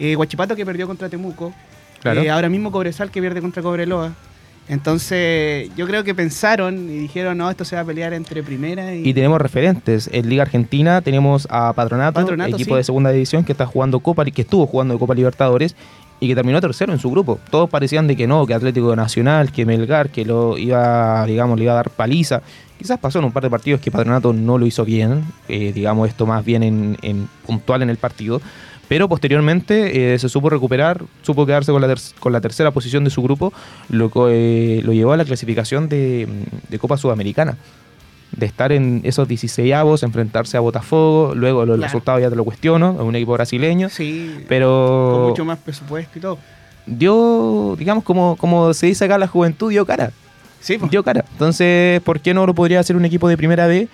eh, 0.00 0.16
Huachipato 0.16 0.56
que 0.56 0.66
perdió 0.66 0.88
contra 0.88 1.08
Temuco. 1.08 1.54
Claro. 2.02 2.20
Ahora 2.32 2.48
mismo 2.48 2.72
Cobresal 2.72 3.12
que 3.12 3.20
pierde 3.20 3.40
contra 3.40 3.62
Cobreloa. 3.62 4.12
Entonces, 4.68 5.70
yo 5.76 5.86
creo 5.86 6.04
que 6.04 6.14
pensaron 6.14 6.88
y 6.88 6.98
dijeron, 6.98 7.36
no, 7.36 7.50
esto 7.50 7.64
se 7.64 7.76
va 7.76 7.82
a 7.82 7.84
pelear 7.84 8.14
entre 8.14 8.42
primera 8.42 8.94
y... 8.94 9.06
Y 9.06 9.12
tenemos 9.12 9.38
referentes. 9.40 10.08
En 10.10 10.28
Liga 10.28 10.42
Argentina 10.42 11.02
tenemos 11.02 11.46
a 11.50 11.72
Patronato, 11.74 12.20
Patronato, 12.20 12.54
equipo 12.54 12.74
sí. 12.74 12.78
de 12.78 12.84
segunda 12.84 13.10
división 13.10 13.44
que 13.44 13.52
está 13.52 13.66
jugando 13.66 14.00
Copa, 14.00 14.24
que 14.24 14.42
estuvo 14.42 14.66
jugando 14.66 14.98
Copa 14.98 15.14
Libertadores 15.14 15.76
y 16.18 16.28
que 16.28 16.34
terminó 16.34 16.60
tercero 16.62 16.94
en 16.94 16.98
su 16.98 17.10
grupo. 17.10 17.38
Todos 17.50 17.68
parecían 17.68 18.06
de 18.06 18.16
que 18.16 18.26
no, 18.26 18.46
que 18.46 18.54
Atlético 18.54 18.96
Nacional, 18.96 19.52
que 19.52 19.66
Melgar, 19.66 20.08
que 20.08 20.24
lo 20.24 20.56
iba, 20.56 21.26
digamos, 21.26 21.58
le 21.58 21.64
iba 21.64 21.72
a 21.72 21.76
dar 21.76 21.90
paliza. 21.90 22.40
Quizás 22.78 22.98
pasó 22.98 23.18
en 23.18 23.26
un 23.26 23.32
par 23.32 23.42
de 23.42 23.50
partidos 23.50 23.80
que 23.80 23.90
Patronato 23.90 24.32
no 24.32 24.56
lo 24.56 24.66
hizo 24.66 24.84
bien, 24.84 25.24
eh, 25.48 25.72
digamos 25.74 26.08
esto 26.08 26.24
más 26.24 26.44
bien 26.44 26.62
en, 26.62 26.96
en 27.02 27.28
puntual 27.46 27.82
en 27.82 27.90
el 27.90 27.98
partido. 27.98 28.40
Pero 28.88 29.08
posteriormente 29.08 30.14
eh, 30.14 30.18
se 30.18 30.28
supo 30.28 30.50
recuperar, 30.50 31.02
supo 31.22 31.46
quedarse 31.46 31.72
con 31.72 31.80
la, 31.80 31.88
ter- 31.88 31.98
con 32.20 32.32
la 32.32 32.40
tercera 32.40 32.70
posición 32.70 33.02
de 33.04 33.10
su 33.10 33.22
grupo, 33.22 33.52
lo, 33.88 34.10
eh, 34.28 34.80
lo 34.84 34.92
llevó 34.92 35.12
a 35.12 35.16
la 35.16 35.24
clasificación 35.24 35.88
de, 35.88 36.28
de 36.68 36.78
Copa 36.78 36.96
Sudamericana 36.98 37.56
de 38.32 38.46
estar 38.46 38.72
en 38.72 39.00
esos 39.04 39.28
16 39.28 39.72
avos, 39.74 40.02
enfrentarse 40.02 40.56
a 40.56 40.60
Botafogo, 40.60 41.34
luego 41.36 41.64
los 41.64 41.76
Claro. 41.76 41.82
resultados 41.88 42.20
ya 42.20 42.28
te 42.30 42.34
lo 42.36 42.44
cuestiono, 42.44 42.92
es 42.98 43.00
un 43.00 43.14
equipo 43.14 43.32
brasileño, 43.32 43.88
Sí, 43.88 44.32
con 44.34 44.44
pero 44.48 45.26
mucho 45.28 45.44
más 45.44 45.58
presupuesto 45.58 46.18
y 46.18 46.20
todo. 46.22 46.38
dio, 46.84 47.76
digamos, 47.78 48.04
como, 48.04 48.36
como 48.36 48.74
se 48.74 48.86
dice 48.86 49.04
acá, 49.04 49.18
la 49.18 49.28
juventud 49.28 49.70
dio 49.70 49.86
cara, 49.86 50.10
Sí, 50.60 50.78
pues. 50.78 50.90
dio 50.90 51.02
cara. 51.04 51.24
Entonces, 51.32 52.00
¿por 52.02 52.20
qué 52.20 52.34
no 52.34 52.46
lo 52.46 52.54
podría 52.54 52.80
hacer 52.80 52.96
un 52.96 53.04
equipo 53.04 53.28
de 53.28 53.36
primera 53.36 53.66
B? 53.66 53.88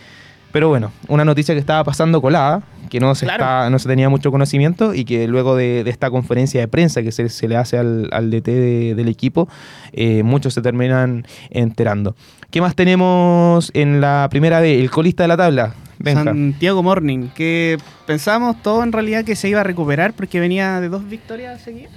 Pero 0.52 0.68
bueno, 0.68 0.90
una 1.08 1.24
noticia 1.24 1.54
que 1.54 1.60
estaba 1.60 1.84
pasando 1.84 2.20
colada, 2.20 2.62
que 2.88 2.98
no 2.98 3.14
se, 3.14 3.24
Claro. 3.26 3.44
está- 3.44 3.70
no 3.70 3.78
se 3.78 3.88
tenía 3.88 4.08
mucho 4.08 4.30
conocimiento 4.32 4.94
y 4.94 5.04
que 5.04 5.28
luego 5.28 5.54
de, 5.54 5.84
de 5.84 5.90
esta 5.90 6.10
conferencia 6.10 6.60
de 6.60 6.66
prensa 6.68 7.02
que 7.02 7.12
se, 7.12 7.28
se 7.28 7.46
le 7.46 7.56
hace 7.56 7.78
al, 7.78 8.08
al 8.12 8.30
DT 8.30 8.50
de- 8.50 8.94
del 8.96 9.06
equipo, 9.08 9.48
eh, 9.92 10.22
muchos 10.24 10.54
se 10.54 10.60
terminan 10.62 11.24
enterando. 11.50 12.16
¿Qué 12.50 12.60
más 12.60 12.74
tenemos 12.74 13.70
en 13.74 14.00
la 14.00 14.26
primera 14.30 14.60
B? 14.60 14.80
El 14.80 14.90
colista 14.90 15.22
de 15.24 15.28
la 15.28 15.36
tabla. 15.36 15.74
Benja. 16.00 16.24
Santiago 16.24 16.82
Morning, 16.82 17.28
que 17.34 17.76
pensábamos 18.06 18.60
todo 18.62 18.82
en 18.82 18.90
realidad 18.90 19.24
que 19.24 19.36
se 19.36 19.48
iba 19.50 19.60
a 19.60 19.64
recuperar 19.64 20.14
porque 20.14 20.40
venía 20.40 20.80
de 20.80 20.88
dos 20.88 21.06
victorias 21.08 21.60
seguidas, 21.60 21.92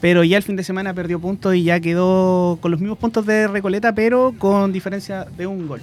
pero 0.00 0.22
ya 0.24 0.36
el 0.36 0.44
fin 0.44 0.54
de 0.56 0.62
semana 0.62 0.94
perdió 0.94 1.18
puntos 1.20 1.54
y 1.56 1.64
ya 1.64 1.80
quedó 1.80 2.56
con 2.62 2.70
los 2.70 2.80
mismos 2.80 2.98
puntos 2.98 3.26
de 3.26 3.48
Recoleta, 3.48 3.92
pero 3.94 4.32
con 4.38 4.72
diferencia 4.72 5.26
de 5.36 5.46
un 5.48 5.66
gol. 5.66 5.82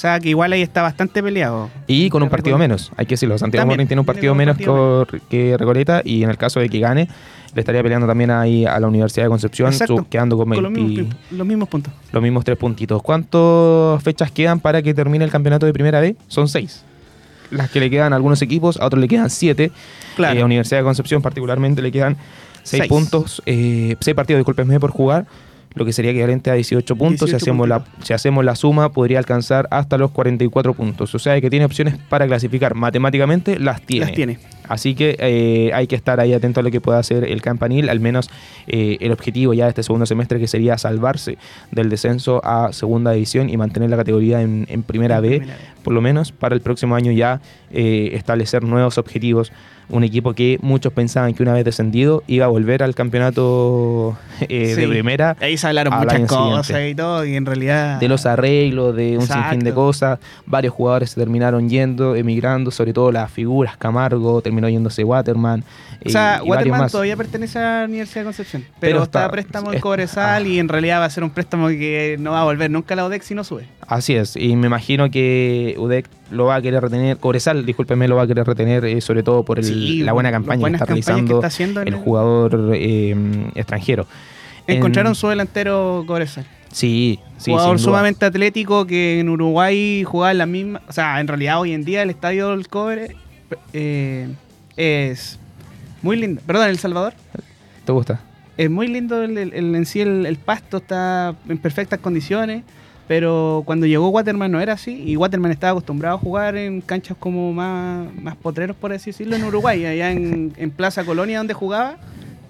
O 0.00 0.02
sea 0.02 0.18
que 0.18 0.30
igual 0.30 0.50
ahí 0.54 0.62
está 0.62 0.80
bastante 0.80 1.22
peleado. 1.22 1.68
Y 1.86 2.08
con 2.08 2.22
un 2.22 2.30
partido 2.30 2.56
Recoleta. 2.56 2.68
menos, 2.74 2.90
hay 2.96 3.04
que 3.04 3.10
decirlo. 3.16 3.36
Santiago 3.36 3.66
Morning 3.66 3.84
tiene 3.86 4.00
un 4.00 4.06
partido 4.06 4.34
menos 4.34 4.56
partido 4.56 5.06
que- 5.06 5.20
que 5.28 5.56
Recoleta 5.58 6.00
y 6.02 6.22
en 6.22 6.30
el 6.30 6.38
caso 6.38 6.58
de 6.58 6.70
que 6.70 6.78
gane, 6.80 7.06
le 7.54 7.60
estaría 7.60 7.82
peleando 7.82 8.06
también 8.06 8.30
ahí 8.30 8.64
a 8.64 8.80
la 8.80 8.86
Universidad 8.88 9.24
de 9.26 9.28
Concepción, 9.28 9.70
Exacto, 9.74 9.98
su- 9.98 10.08
quedando 10.08 10.38
con, 10.38 10.48
Con 10.48 10.62
los 10.62 10.72
20 10.72 11.02
mismos, 11.02 11.16
los 11.32 11.46
mismos 11.46 11.68
puntos. 11.68 11.92
los 12.12 12.22
mismos 12.22 12.44
tres 12.46 12.56
puntitos. 12.56 13.02
¿Cuántas 13.02 14.02
fechas 14.02 14.30
quedan 14.30 14.58
para 14.58 14.80
que 14.80 14.94
termine 14.94 15.22
el 15.22 15.30
campeonato 15.30 15.66
de 15.66 15.74
primera 15.74 16.00
B? 16.00 16.16
Son 16.28 16.48
seis. 16.48 16.82
Las 17.50 17.68
que 17.68 17.78
le 17.80 17.90
quedan 17.90 18.14
a 18.14 18.16
algunos 18.16 18.40
equipos, 18.40 18.78
a 18.80 18.86
otros 18.86 19.02
le 19.02 19.06
quedan 19.08 19.28
siete. 19.28 19.70
Claro. 20.16 20.38
Eh, 20.38 20.40
a 20.40 20.46
Universidad 20.46 20.78
de 20.78 20.84
Concepción 20.84 21.20
particularmente 21.20 21.82
le 21.82 21.92
quedan 21.92 22.16
seis, 22.62 22.80
Seis. 22.84 22.88
puntos, 22.88 23.42
eh, 23.44 23.96
seis 24.00 24.14
partidos, 24.14 24.38
discúlpenme, 24.38 24.80
por 24.80 24.92
jugar, 24.92 25.26
lo 25.74 25.84
que 25.84 25.92
sería 25.92 26.10
equivalente 26.10 26.50
a 26.50 26.54
18 26.54 26.96
puntos. 26.96 27.30
si, 27.30 27.36
18 27.36 27.36
hacemos 27.36 27.68
la, 27.68 27.84
si 28.02 28.12
hacemos 28.12 28.44
la 28.44 28.56
suma, 28.56 28.90
podría 28.90 29.18
alcanzar 29.18 29.68
hasta 29.70 29.98
los 29.98 30.10
44 30.10 30.74
puntos. 30.74 31.14
O 31.14 31.18
sea 31.18 31.40
que 31.40 31.50
tiene 31.50 31.64
opciones 31.64 31.96
para 32.08 32.26
clasificar. 32.26 32.74
Matemáticamente 32.74 33.58
las 33.58 33.82
tiene. 33.82 34.06
Las 34.06 34.14
tiene. 34.14 34.38
Así 34.70 34.94
que 34.94 35.16
eh, 35.18 35.72
hay 35.74 35.88
que 35.88 35.96
estar 35.96 36.20
ahí 36.20 36.32
atento 36.32 36.60
a 36.60 36.62
lo 36.62 36.70
que 36.70 36.80
pueda 36.80 37.00
hacer 37.00 37.24
el 37.24 37.42
campanil, 37.42 37.88
al 37.88 37.98
menos 37.98 38.30
eh, 38.68 38.98
el 39.00 39.10
objetivo 39.10 39.52
ya 39.52 39.64
de 39.64 39.70
este 39.70 39.82
segundo 39.82 40.06
semestre 40.06 40.38
que 40.38 40.46
sería 40.46 40.78
salvarse 40.78 41.38
del 41.72 41.88
descenso 41.88 42.40
a 42.44 42.72
segunda 42.72 43.10
división 43.10 43.50
y 43.50 43.56
mantener 43.56 43.90
la 43.90 43.96
categoría 43.96 44.42
en, 44.42 44.66
en 44.70 44.84
primera 44.84 45.16
En 45.16 45.22
B, 45.22 45.28
primera 45.28 45.56
B. 45.56 45.62
por 45.80 45.92
lo 45.92 46.00
menos 46.00 46.32
para 46.32 46.54
el 46.54 46.60
próximo 46.60 46.94
año 46.94 47.12
ya 47.12 47.40
eh, 47.72 48.10
establecer 48.14 48.62
nuevos 48.62 48.98
objetivos. 48.98 49.52
Un 49.88 50.04
equipo 50.04 50.34
que 50.34 50.56
muchos 50.62 50.92
pensaban 50.92 51.34
que 51.34 51.42
una 51.42 51.52
vez 51.52 51.64
descendido 51.64 52.22
iba 52.28 52.44
a 52.44 52.48
volver 52.48 52.84
al 52.84 52.94
campeonato 52.94 54.16
eh, 54.48 54.76
de 54.76 54.86
primera 54.86 55.36
Ahí 55.40 55.56
se 55.58 55.66
hablaron 55.66 55.92
muchas 55.98 56.20
cosas 56.28 56.66
siguiente. 56.68 56.90
y 56.90 56.94
todo, 56.94 57.24
y 57.24 57.34
en 57.34 57.44
realidad. 57.44 57.98
de 57.98 58.08
los 58.08 58.24
arreglos, 58.24 58.94
de 58.94 59.18
un 59.18 59.26
sinfín 59.26 59.58
de 59.60 59.70
Exacto. 59.70 59.74
cosas. 59.74 60.18
Varios 60.46 60.74
jugadores 60.74 61.10
se 61.10 61.20
terminaron 61.20 61.68
yendo, 61.68 62.14
emigrando, 62.14 62.70
sobre 62.70 62.92
todo 62.92 63.10
las 63.10 63.32
figuras, 63.32 63.76
Camargo, 63.76 64.40
terminó 64.42 64.68
yéndose 64.68 65.02
Waterman. 65.02 65.64
O 66.04 66.08
sea, 66.08 66.40
y- 66.44 66.48
Waterman 66.48 66.88
todavía 66.88 67.16
pertenece 67.16 67.58
a 67.58 67.80
la 67.80 67.84
Universidad 67.84 68.22
de 68.22 68.24
Concepción. 68.24 68.62
Pero, 68.62 68.78
Pero 68.80 69.02
está, 69.02 69.18
está- 69.20 69.26
a 69.26 69.30
préstamo 69.30 69.70
en 69.70 69.76
es- 69.76 69.82
Cobresal 69.82 70.42
ah. 70.44 70.46
y 70.48 70.58
en 70.58 70.68
realidad 70.68 71.00
va 71.00 71.04
a 71.04 71.10
ser 71.10 71.24
un 71.24 71.30
préstamo 71.30 71.68
que 71.68 72.16
no 72.18 72.30
va 72.32 72.40
a 72.40 72.44
volver 72.44 72.70
nunca 72.70 72.94
a 72.94 72.96
la 72.96 73.04
ODEX 73.04 73.26
si 73.26 73.34
no 73.34 73.44
sube. 73.44 73.66
Así 73.86 74.14
es, 74.16 74.34
y 74.36 74.56
me 74.56 74.68
imagino 74.68 75.10
que 75.10 75.74
UDEC 75.78 76.08
lo 76.30 76.46
va 76.46 76.54
a 76.56 76.62
querer 76.62 76.82
retener, 76.82 77.18
Cobresal, 77.18 77.66
discúlpeme, 77.66 78.08
lo 78.08 78.16
va 78.16 78.22
a 78.22 78.26
querer 78.26 78.46
retener, 78.46 78.84
eh, 78.86 79.00
sobre 79.00 79.22
todo 79.22 79.44
por 79.44 79.58
el- 79.58 79.64
Sí, 79.64 80.02
la 80.02 80.12
buena 80.12 80.30
campaña 80.30 80.66
que 80.68 80.72
está 80.74 80.86
que 80.86 80.90
realizando 80.92 81.34
está 81.34 81.46
haciendo 81.48 81.82
en 81.82 81.88
el 81.88 81.94
el- 81.94 82.00
jugador 82.00 82.72
eh, 82.74 83.14
extranjero. 83.54 84.06
Encontraron 84.66 85.10
En- 85.10 85.16
su 85.16 85.28
delantero 85.28 86.04
Cobresal. 86.06 86.46
Sí, 86.72 87.18
sí, 87.36 87.50
jugador 87.50 87.80
sumamente 87.80 88.24
atlético 88.24 88.86
que 88.86 89.18
en 89.18 89.28
Uruguay 89.28 90.04
jugaba 90.04 90.30
en 90.30 90.38
la 90.38 90.46
misma. 90.46 90.80
O 90.88 90.92
sea, 90.92 91.18
en 91.20 91.26
realidad 91.26 91.58
hoy 91.60 91.72
en 91.72 91.84
día 91.84 92.02
el 92.02 92.10
estadio 92.10 92.50
del 92.50 92.68
Cobre 92.68 93.16
eh, 93.72 94.28
es 94.76 95.40
muy 96.02 96.16
lindo. 96.16 96.40
Perdón, 96.46 96.68
El 96.68 96.78
Salvador. 96.78 97.14
¿Te 97.84 97.92
gusta? 97.92 98.20
Es 98.56 98.68
muy 98.70 98.88
lindo 98.88 99.22
el, 99.22 99.36
el- 99.38 99.52
el- 99.54 99.74
en 99.74 99.86
sí, 99.86 100.00
el, 100.00 100.26
el 100.26 100.36
pasto 100.36 100.78
está 100.78 101.34
en 101.48 101.58
perfectas 101.58 101.98
condiciones. 102.00 102.62
Pero 103.08 103.64
cuando 103.66 103.86
llegó 103.86 104.08
Waterman 104.10 104.52
no 104.52 104.60
era 104.60 104.74
así. 104.74 105.02
Y 105.04 105.16
Waterman 105.16 105.50
estaba 105.50 105.72
acostumbrado 105.72 106.14
a 106.14 106.18
jugar 106.18 106.56
en 106.56 106.80
canchas 106.80 107.16
como 107.18 107.52
más, 107.52 108.06
más 108.22 108.36
potreros, 108.36 108.76
por 108.76 108.92
así 108.92 109.10
decirlo, 109.10 109.34
en 109.34 109.42
Uruguay. 109.44 109.84
Allá 109.86 110.12
en, 110.12 110.52
en 110.56 110.70
Plaza 110.70 111.02
Colonia, 111.04 111.38
donde 111.38 111.52
jugaba, 111.54 111.96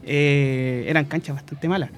eh, 0.04 0.84
eran 0.86 1.06
canchas 1.06 1.36
bastante 1.36 1.66
malas. 1.68 1.90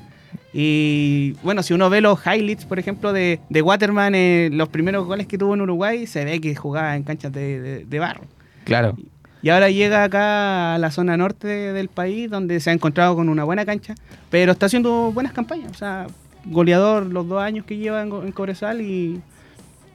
Y 0.53 1.33
bueno, 1.43 1.63
si 1.63 1.73
uno 1.75 1.89
ve 1.91 2.01
los 2.01 2.21
highlights, 2.27 2.65
por 2.67 2.79
ejemplo, 2.79 3.13
de, 3.13 3.41
de 3.49 3.63
Waterman, 3.63 4.15
eh, 4.15 4.51
los 4.53 4.69
primeros 4.69 5.07
goles 5.07 5.27
que 5.27 5.39
tuvo 5.39 5.55
en 5.55 5.63
Uruguay, 5.63 6.07
se 6.07 6.25
ve 6.25 6.41
que 6.41 6.55
jugaba 6.55 6.95
en 6.95 7.03
canchas 7.05 7.33
de, 7.33 7.61
de- 7.61 7.85
de 7.85 7.99
barro. 7.99 8.23
Claro. 8.65 8.97
Y 9.43 9.51
ahora 9.51 9.71
llega 9.71 10.05
acá 10.05 10.75
a 10.75 10.79
la 10.79 10.93
zona 10.93 11.17
norte 11.17 11.49
del 11.49 11.89
país, 11.89 12.31
donde 12.31 12.61
se 12.61 12.71
ha 12.71 12.73
encontrado 12.73 13.17
con 13.17 13.29
una 13.29 13.43
buena 13.43 13.67
cancha, 13.67 13.95
pero 14.31 14.53
está 14.53 14.67
haciendo 14.67 15.11
buenas 15.13 15.33
campañas. 15.33 15.73
O 15.73 15.75
sea, 15.75 16.07
goleador 16.45 17.07
los 17.07 17.27
dos 17.29 17.43
años 17.43 17.67
que 17.67 17.77
lleva 17.77 18.03
en, 18.03 18.33
Cobresal 18.33 18.81
y 18.81 19.21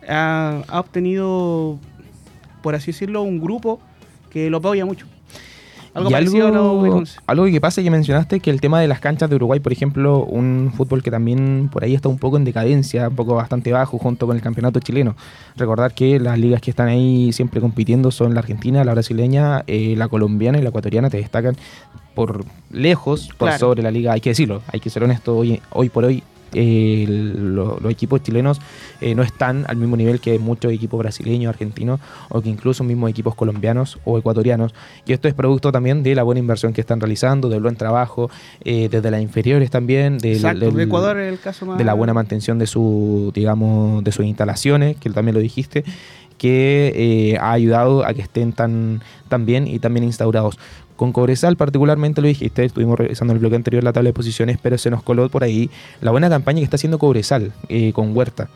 ha 0.08 0.64
obtenido, 0.74 1.80
por 2.62 2.76
así 2.76 2.92
decirlo, 2.92 3.22
un 3.22 3.40
grupo 3.40 3.80
que 4.30 4.50
lo 4.50 4.58
apoya 4.58 4.86
mucho. 4.86 5.08
Algo 5.98 6.10
y 6.10 6.14
parecido 6.14 6.48
algo, 6.48 7.04
algo 7.26 7.46
que 7.46 7.60
pasa 7.60 7.82
que 7.82 7.90
mencionaste 7.90 8.40
que 8.40 8.50
el 8.52 8.62
tema 8.62 8.80
de 8.80 8.88
las 8.88 9.00
canchas 9.00 9.30
de 9.30 9.36
Uruguay, 9.36 9.60
por 9.60 9.72
ejemplo, 9.72 10.24
un 10.24 10.72
fútbol 10.76 11.02
que 11.02 11.10
también 11.10 11.70
por 11.72 11.84
ahí 11.84 11.96
está 11.96 12.08
un 12.08 12.20
poco 12.20 12.38
en 12.38 12.44
decadencia, 12.44 13.10
un 13.10 13.16
poco 13.16 13.34
bastante 13.36 13.72
bajo 13.72 13.98
junto 13.98 14.28
con 14.28 14.36
el 14.36 14.42
campeonato 14.42 14.80
chileno. 14.80 15.16
Recordar 15.56 15.94
que 15.94 16.20
las 16.20 16.38
ligas 16.38 16.62
que 16.62 16.70
están 16.70 16.88
ahí 16.88 17.34
siempre 17.34 17.60
compitiendo 17.62 18.12
son 18.12 18.34
la 18.36 18.42
argentina, 18.42 18.84
la 18.84 18.94
brasileña, 18.94 19.64
eh, 19.66 19.96
la 19.98 20.08
colombiana 20.08 20.60
y 20.60 20.62
la 20.62 20.70
ecuatoriana, 20.70 21.10
te 21.10 21.18
destacan 21.18 21.56
por 22.14 22.46
lejos, 22.72 23.30
por 23.38 23.50
Claro. 23.50 23.60
sobre 23.60 23.82
la 23.84 23.92
liga, 23.92 24.14
hay 24.14 24.22
que 24.22 24.30
decirlo, 24.30 24.62
hay 24.72 24.80
que 24.80 24.90
ser 24.90 25.04
honesto, 25.04 25.36
hoy, 25.36 25.62
hoy 25.72 25.90
por 25.90 26.06
hoy 26.06 26.24
eh, 26.54 27.06
lo- 27.08 27.78
los 27.80 27.92
equipos 27.92 28.22
chilenos 28.24 28.60
eh, 29.02 29.16
no 29.16 29.24
están 29.24 29.66
al 29.68 29.78
mismo 29.78 29.96
nivel 29.98 30.20
que 30.20 30.40
muchos 30.40 30.72
equipos 30.72 30.98
brasileños, 31.00 31.50
argentinos 31.50 32.00
o 32.30 32.42
que 32.42 32.50
incluso 32.50 32.84
mismos 32.84 33.10
equipos 33.10 33.36
colombianos 33.36 34.00
o 34.06 34.18
ecuatorianos. 34.18 34.74
Y 35.06 35.14
esto 35.14 35.28
es 35.28 35.34
producto 35.34 35.72
también 35.72 36.04
de 36.04 36.16
la 36.16 36.24
buena 36.24 36.40
inversión 36.40 36.74
que 36.74 36.82
están 36.82 37.00
realizando, 37.00 37.50
del 37.50 37.62
buen 37.62 37.76
trabajo, 37.76 38.30
eh, 38.64 38.88
desde 38.90 39.12
las 39.12 39.22
inferiores 39.22 39.70
también, 39.72 40.18
del, 40.18 40.36
Exacto, 40.38 40.66
del- 40.66 40.76
de 40.76 40.84
Ecuador 40.84 41.18
es 41.20 41.32
el 41.34 41.40
caso 41.40 41.66
más... 41.66 41.78
de 41.78 41.84
la 41.84 41.94
buena 41.94 42.14
mantención 42.14 42.58
de 42.60 42.68
su, 42.68 43.32
digamos, 43.34 44.04
de 44.04 44.12
sus 44.12 44.26
instalaciones, 44.26 44.98
que 44.98 45.10
también 45.10 45.36
lo 45.36 45.42
dijiste, 45.42 45.84
que 46.38 46.94
eh, 47.34 47.38
ha 47.40 47.52
ayudado 47.52 48.06
a 48.06 48.14
que 48.14 48.22
estén 48.22 48.54
tan, 48.54 49.02
tan 49.28 49.46
bien 49.46 49.68
y 49.68 49.80
tan 49.80 49.94
bien 49.94 50.04
instaurados. 50.04 50.60
Con 50.98 51.14
Cobresal 51.14 51.56
particularmente 51.56 52.22
lo 52.22 52.28
dijiste, 52.28 52.66
estuvimos 52.66 52.98
revisando 52.98 53.32
en 53.32 53.36
el 53.36 53.40
bloque 53.40 53.56
anterior 53.56 53.84
la 53.84 53.94
tabla 53.94 54.10
de 54.10 54.14
posiciones, 54.14 54.58
pero 54.62 54.78
se 54.78 54.90
nos 54.90 55.04
coló 55.04 55.30
por 55.30 55.44
ahí 55.44 55.70
la 56.02 56.12
buena 56.12 56.28
campaña 56.28 56.60
que 56.60 56.64
está 56.66 56.76
haciendo 56.76 57.00
Cobresal 57.00 57.54
eh, 57.70 57.94
con 57.94 58.18
Huerta. 58.18 58.50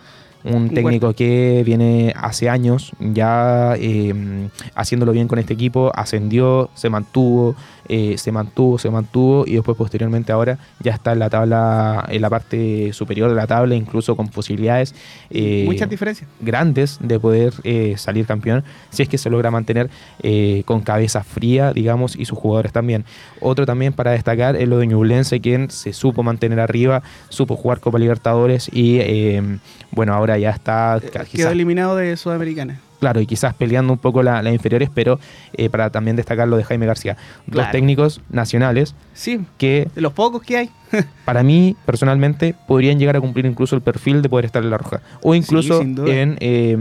Un 0.43 0.63
Huerta. 0.63 0.73
técnico 0.73 1.13
que 1.13 1.61
viene 1.63 2.15
hace 2.17 2.49
años 2.49 2.93
ya 2.99 3.75
eh, 3.77 4.49
haciéndolo 4.73 5.11
bien 5.11 5.27
con 5.27 5.37
este 5.37 5.53
equipo, 5.53 5.91
ascendió, 5.93 6.71
se 6.73 6.89
mantuvo, 6.89 7.55
eh, 7.91 8.17
se 8.17 8.31
mantuvo, 8.31 8.79
se 8.79 8.89
mantuvo 8.89 9.43
y 9.45 9.55
después 9.55 9.77
posteriormente 9.77 10.31
ahora 10.31 10.57
ya 10.79 10.93
está 10.93 11.11
en 11.11 11.19
la 11.19 11.29
tabla, 11.29 12.05
en 12.07 12.21
la 12.21 12.29
parte 12.29 12.93
superior 12.93 13.29
de 13.29 13.35
la 13.35 13.47
tabla, 13.47 13.75
incluso 13.75 14.15
con 14.15 14.29
posibilidades 14.29 14.95
eh, 15.29 15.63
Muchas 15.65 15.89
diferencias. 15.89 16.29
grandes 16.39 16.99
de 17.01 17.19
poder 17.19 17.53
eh, 17.65 17.95
salir 17.97 18.25
campeón 18.25 18.63
si 18.91 19.03
es 19.03 19.09
que 19.09 19.17
se 19.17 19.29
logra 19.29 19.51
mantener 19.51 19.89
eh, 20.23 20.63
con 20.65 20.79
cabeza 20.79 21.21
fría, 21.21 21.73
digamos, 21.73 22.15
y 22.15 22.23
sus 22.23 22.39
jugadores 22.39 22.71
también. 22.71 23.03
Otro 23.41 23.65
también 23.65 23.91
para 23.91 24.11
destacar 24.11 24.55
es 24.55 24.69
lo 24.69 24.77
de 24.77 24.87
Ñublense, 24.87 25.41
quien 25.41 25.69
se 25.69 25.91
supo 25.91 26.23
mantener 26.23 26.61
arriba, 26.61 27.03
supo 27.27 27.57
jugar 27.57 27.81
Copa 27.81 27.99
Libertadores 27.99 28.69
y 28.71 28.99
eh, 29.01 29.59
bueno, 29.91 30.13
ahora 30.13 30.37
ya 30.37 30.51
está 30.51 31.01
Quedó 31.29 31.49
eliminado 31.49 31.97
de 31.97 32.15
Sudamericana. 32.15 32.79
Claro, 33.01 33.19
y 33.19 33.25
quizás 33.25 33.55
peleando 33.55 33.91
un 33.91 33.97
poco 33.99 34.21
la- 34.21 34.41
las 34.43 34.53
inferiores, 34.53 34.89
pero 34.93 35.19
eh, 35.53 35.69
para 35.69 35.89
también 35.89 36.15
destacar 36.15 36.47
lo 36.47 36.55
de 36.55 36.63
Jaime 36.63 36.85
García. 36.85 37.17
Dos 37.47 37.55
Claro. 37.55 37.71
técnicos 37.71 38.21
nacionales 38.29 38.93
Sí, 39.13 39.41
que 39.57 39.87
de 39.95 40.01
los 40.01 40.13
pocos 40.13 40.43
que 40.43 40.55
hay. 40.57 40.69
para 41.25 41.41
mí 41.41 41.75
personalmente 41.85 42.53
podrían 42.67 42.99
llegar 42.99 43.17
a 43.17 43.19
cumplir 43.21 43.45
incluso 43.47 43.75
el 43.75 43.81
perfil 43.81 44.21
de 44.21 44.29
poder 44.29 44.45
estar 44.45 44.63
en 44.63 44.69
la 44.69 44.77
roja. 44.77 45.01
O 45.23 45.33
incluso 45.33 45.81
en 45.81 46.37
eh, 46.39 46.77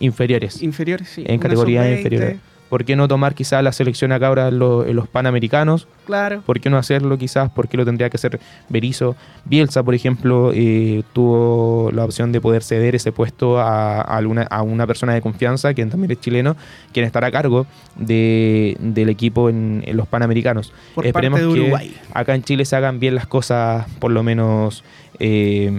inferiores. 0.00 0.62
Inferiores, 0.62 1.08
sí. 1.08 1.22
en 1.26 1.38
categorías 1.38 1.84
sub-20, 1.84 1.96
inferiores. 1.98 2.36
¿Por 2.68 2.84
qué 2.84 2.96
no 2.96 3.08
tomar 3.08 3.34
quizás 3.34 3.62
la 3.64 3.72
selección 3.72 4.12
acá 4.12 4.26
ahora 4.28 4.48
en, 4.48 4.58
los- 4.58 5.08
Panamericanos? 5.08 5.88
Claro. 6.06 6.42
¿Por 6.44 6.60
qué 6.60 6.68
no 6.70 6.76
hacerlo 6.76 7.16
quizás? 7.16 7.50
¿Por 7.50 7.68
qué 7.68 7.76
lo 7.76 7.84
tendría 7.84 8.10
que 8.10 8.16
hacer 8.16 8.38
Berizzo? 8.68 9.16
Bielsa, 9.46 9.82
por 9.82 9.94
ejemplo, 9.94 10.52
eh, 10.54 11.02
tuvo 11.14 11.90
la 11.92 12.04
opción 12.04 12.30
de 12.32 12.40
poder 12.40 12.62
ceder 12.62 12.94
ese 12.94 13.10
puesto 13.12 13.58
a, 13.58 14.00
a 14.00 14.16
alguna- 14.16 14.46
a 14.50 14.62
una 14.62 14.86
persona 14.86 15.14
de 15.14 15.20
confianza, 15.22 15.72
quien 15.74 15.88
también 15.90 16.10
es 16.10 16.20
chileno, 16.20 16.56
quien 16.92 17.06
estará 17.06 17.28
a 17.28 17.30
cargo 17.30 17.66
de- 17.96 18.76
del 18.80 19.08
equipo 19.08 19.48
en, 19.48 19.82
en 19.86 19.96
los 19.96 20.06
Panamericanos. 20.06 20.72
Por 20.94 21.06
Esperemos 21.06 21.40
parte 21.40 21.54
de 21.54 21.70
que 21.70 21.94
acá 22.14 22.34
en 22.34 22.42
Chile 22.42 22.64
se 22.64 22.76
hagan 22.76 23.00
bien 23.00 23.14
las 23.14 23.26
cosas, 23.26 23.86
por 23.98 24.10
lo 24.10 24.22
menos 24.22 24.84
eh, 25.18 25.70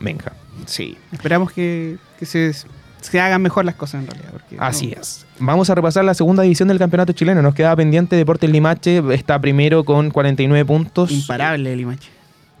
Benja. 0.00 0.32
Sí. 0.66 0.96
Esperamos 1.12 1.52
que, 1.52 1.96
que 2.18 2.26
se, 2.26 2.52
se 3.02 3.20
hagan 3.20 3.42
mejor 3.42 3.64
las 3.66 3.74
cosas 3.74 4.00
en 4.02 4.06
realidad. 4.08 4.30
porque 4.32 4.56
Así 4.58 4.86
no- 4.94 5.00
es. 5.02 5.26
Vamos 5.38 5.68
a 5.68 5.74
repasar 5.74 6.04
la 6.04 6.14
segunda 6.14 6.42
división 6.42 6.68
del 6.68 6.78
campeonato 6.78 7.12
chileno. 7.12 7.42
Nos 7.42 7.54
queda 7.54 7.76
pendiente 7.76 8.16
Deportes 8.16 8.48
Limache, 8.50 9.02
está 9.12 9.38
primero 9.40 9.84
con 9.84 10.10
49 10.10 10.64
puntos. 10.64 11.10
Imparable 11.10 11.76
Limache. 11.76 12.08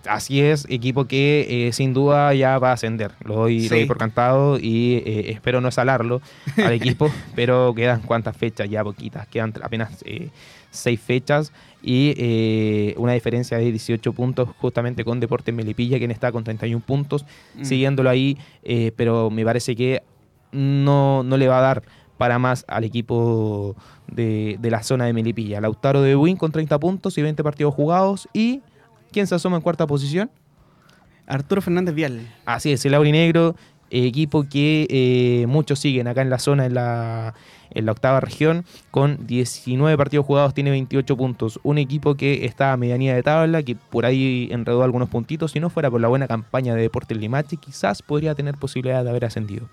Así 0.04 0.40
es, 0.40 0.66
equipo 0.68 1.04
que 1.04 1.68
eh, 1.68 1.72
sin 1.72 1.94
duda 1.94 2.34
ya 2.34 2.58
va 2.58 2.70
a 2.70 2.72
ascender. 2.72 3.12
Lo 3.24 3.36
doy, 3.36 3.68
lo 3.68 3.76
doy 3.76 3.84
por 3.86 3.98
cantado 3.98 4.58
y 4.58 4.94
eh, 5.06 5.30
espero 5.30 5.60
no 5.60 5.70
salarlo 5.70 6.20
al 6.56 6.72
equipo, 6.72 7.08
pero 7.36 7.72
quedan 7.72 8.00
cuántas 8.02 8.36
fechas, 8.36 8.68
ya 8.68 8.82
poquitas. 8.82 9.28
Quedan 9.28 9.54
apenas 9.62 10.02
eh, 10.04 10.30
seis 10.72 10.98
fechas 11.00 11.52
y 11.84 12.14
eh, 12.16 12.94
una 12.96 13.12
diferencia 13.12 13.58
de 13.58 13.70
18 13.70 14.12
puntos 14.12 14.48
justamente 14.58 15.04
con 15.04 15.20
Deportes 15.20 15.54
Melipilla, 15.54 15.98
quien 15.98 16.10
está 16.10 16.32
con 16.32 16.42
31 16.42 16.80
puntos, 16.84 17.24
Mm. 17.54 17.64
siguiéndolo 17.64 18.10
ahí, 18.10 18.36
pero 18.96 19.30
me 19.30 19.44
parece 19.44 19.76
que 19.76 20.02
no, 20.52 21.22
no 21.22 21.36
le 21.36 21.48
va 21.48 21.58
a 21.58 21.62
dar 21.62 21.82
para 22.18 22.38
más 22.38 22.64
al 22.68 22.84
equipo 22.84 23.74
de, 24.06 24.56
de 24.60 24.70
la 24.70 24.82
zona 24.82 25.06
de 25.06 25.12
Melipilla. 25.12 25.60
Lautaro 25.60 26.02
de 26.02 26.14
Win 26.14 26.36
con 26.36 26.52
30 26.52 26.78
puntos 26.78 27.18
y 27.18 27.22
20 27.22 27.42
partidos 27.42 27.74
jugados 27.74 28.28
y... 28.32 28.62
¿Quién 29.12 29.26
se 29.26 29.34
asoma 29.34 29.56
en 29.56 29.62
cuarta 29.62 29.86
posición? 29.86 30.30
Arturo 31.26 31.60
Fernández 31.60 31.94
Vial. 31.94 32.34
Así 32.46 32.72
es, 32.72 32.84
el 32.86 32.94
Aurinegro, 32.94 33.54
eh, 33.90 34.06
equipo 34.06 34.44
que 34.48 34.86
eh, 34.88 35.46
muchos 35.46 35.78
siguen 35.78 36.08
acá 36.08 36.22
en 36.22 36.30
la 36.30 36.38
zona, 36.38 36.64
en 36.64 36.74
la, 36.74 37.34
en 37.70 37.84
la 37.84 37.92
octava 37.92 38.20
región, 38.20 38.64
con 38.90 39.26
19 39.26 39.96
partidos 39.98 40.24
jugados, 40.24 40.54
tiene 40.54 40.70
28 40.70 41.16
puntos. 41.16 41.60
Un 41.62 41.76
equipo 41.76 42.14
que 42.14 42.46
está 42.46 42.72
a 42.72 42.76
medianía 42.78 43.14
de 43.14 43.22
tabla, 43.22 43.62
que 43.62 43.76
por 43.76 44.06
ahí 44.06 44.48
enredó 44.50 44.82
algunos 44.82 45.10
puntitos. 45.10 45.52
Si 45.52 45.60
no 45.60 45.68
fuera 45.68 45.90
por 45.90 46.00
la 46.00 46.08
buena 46.08 46.26
campaña 46.26 46.74
de 46.74 46.82
Deportes 46.82 47.18
Limache, 47.18 47.58
quizás 47.58 48.00
podría 48.00 48.34
tener 48.34 48.56
posibilidad 48.56 49.04
de 49.04 49.10
haber 49.10 49.26
ascendido. 49.26 49.68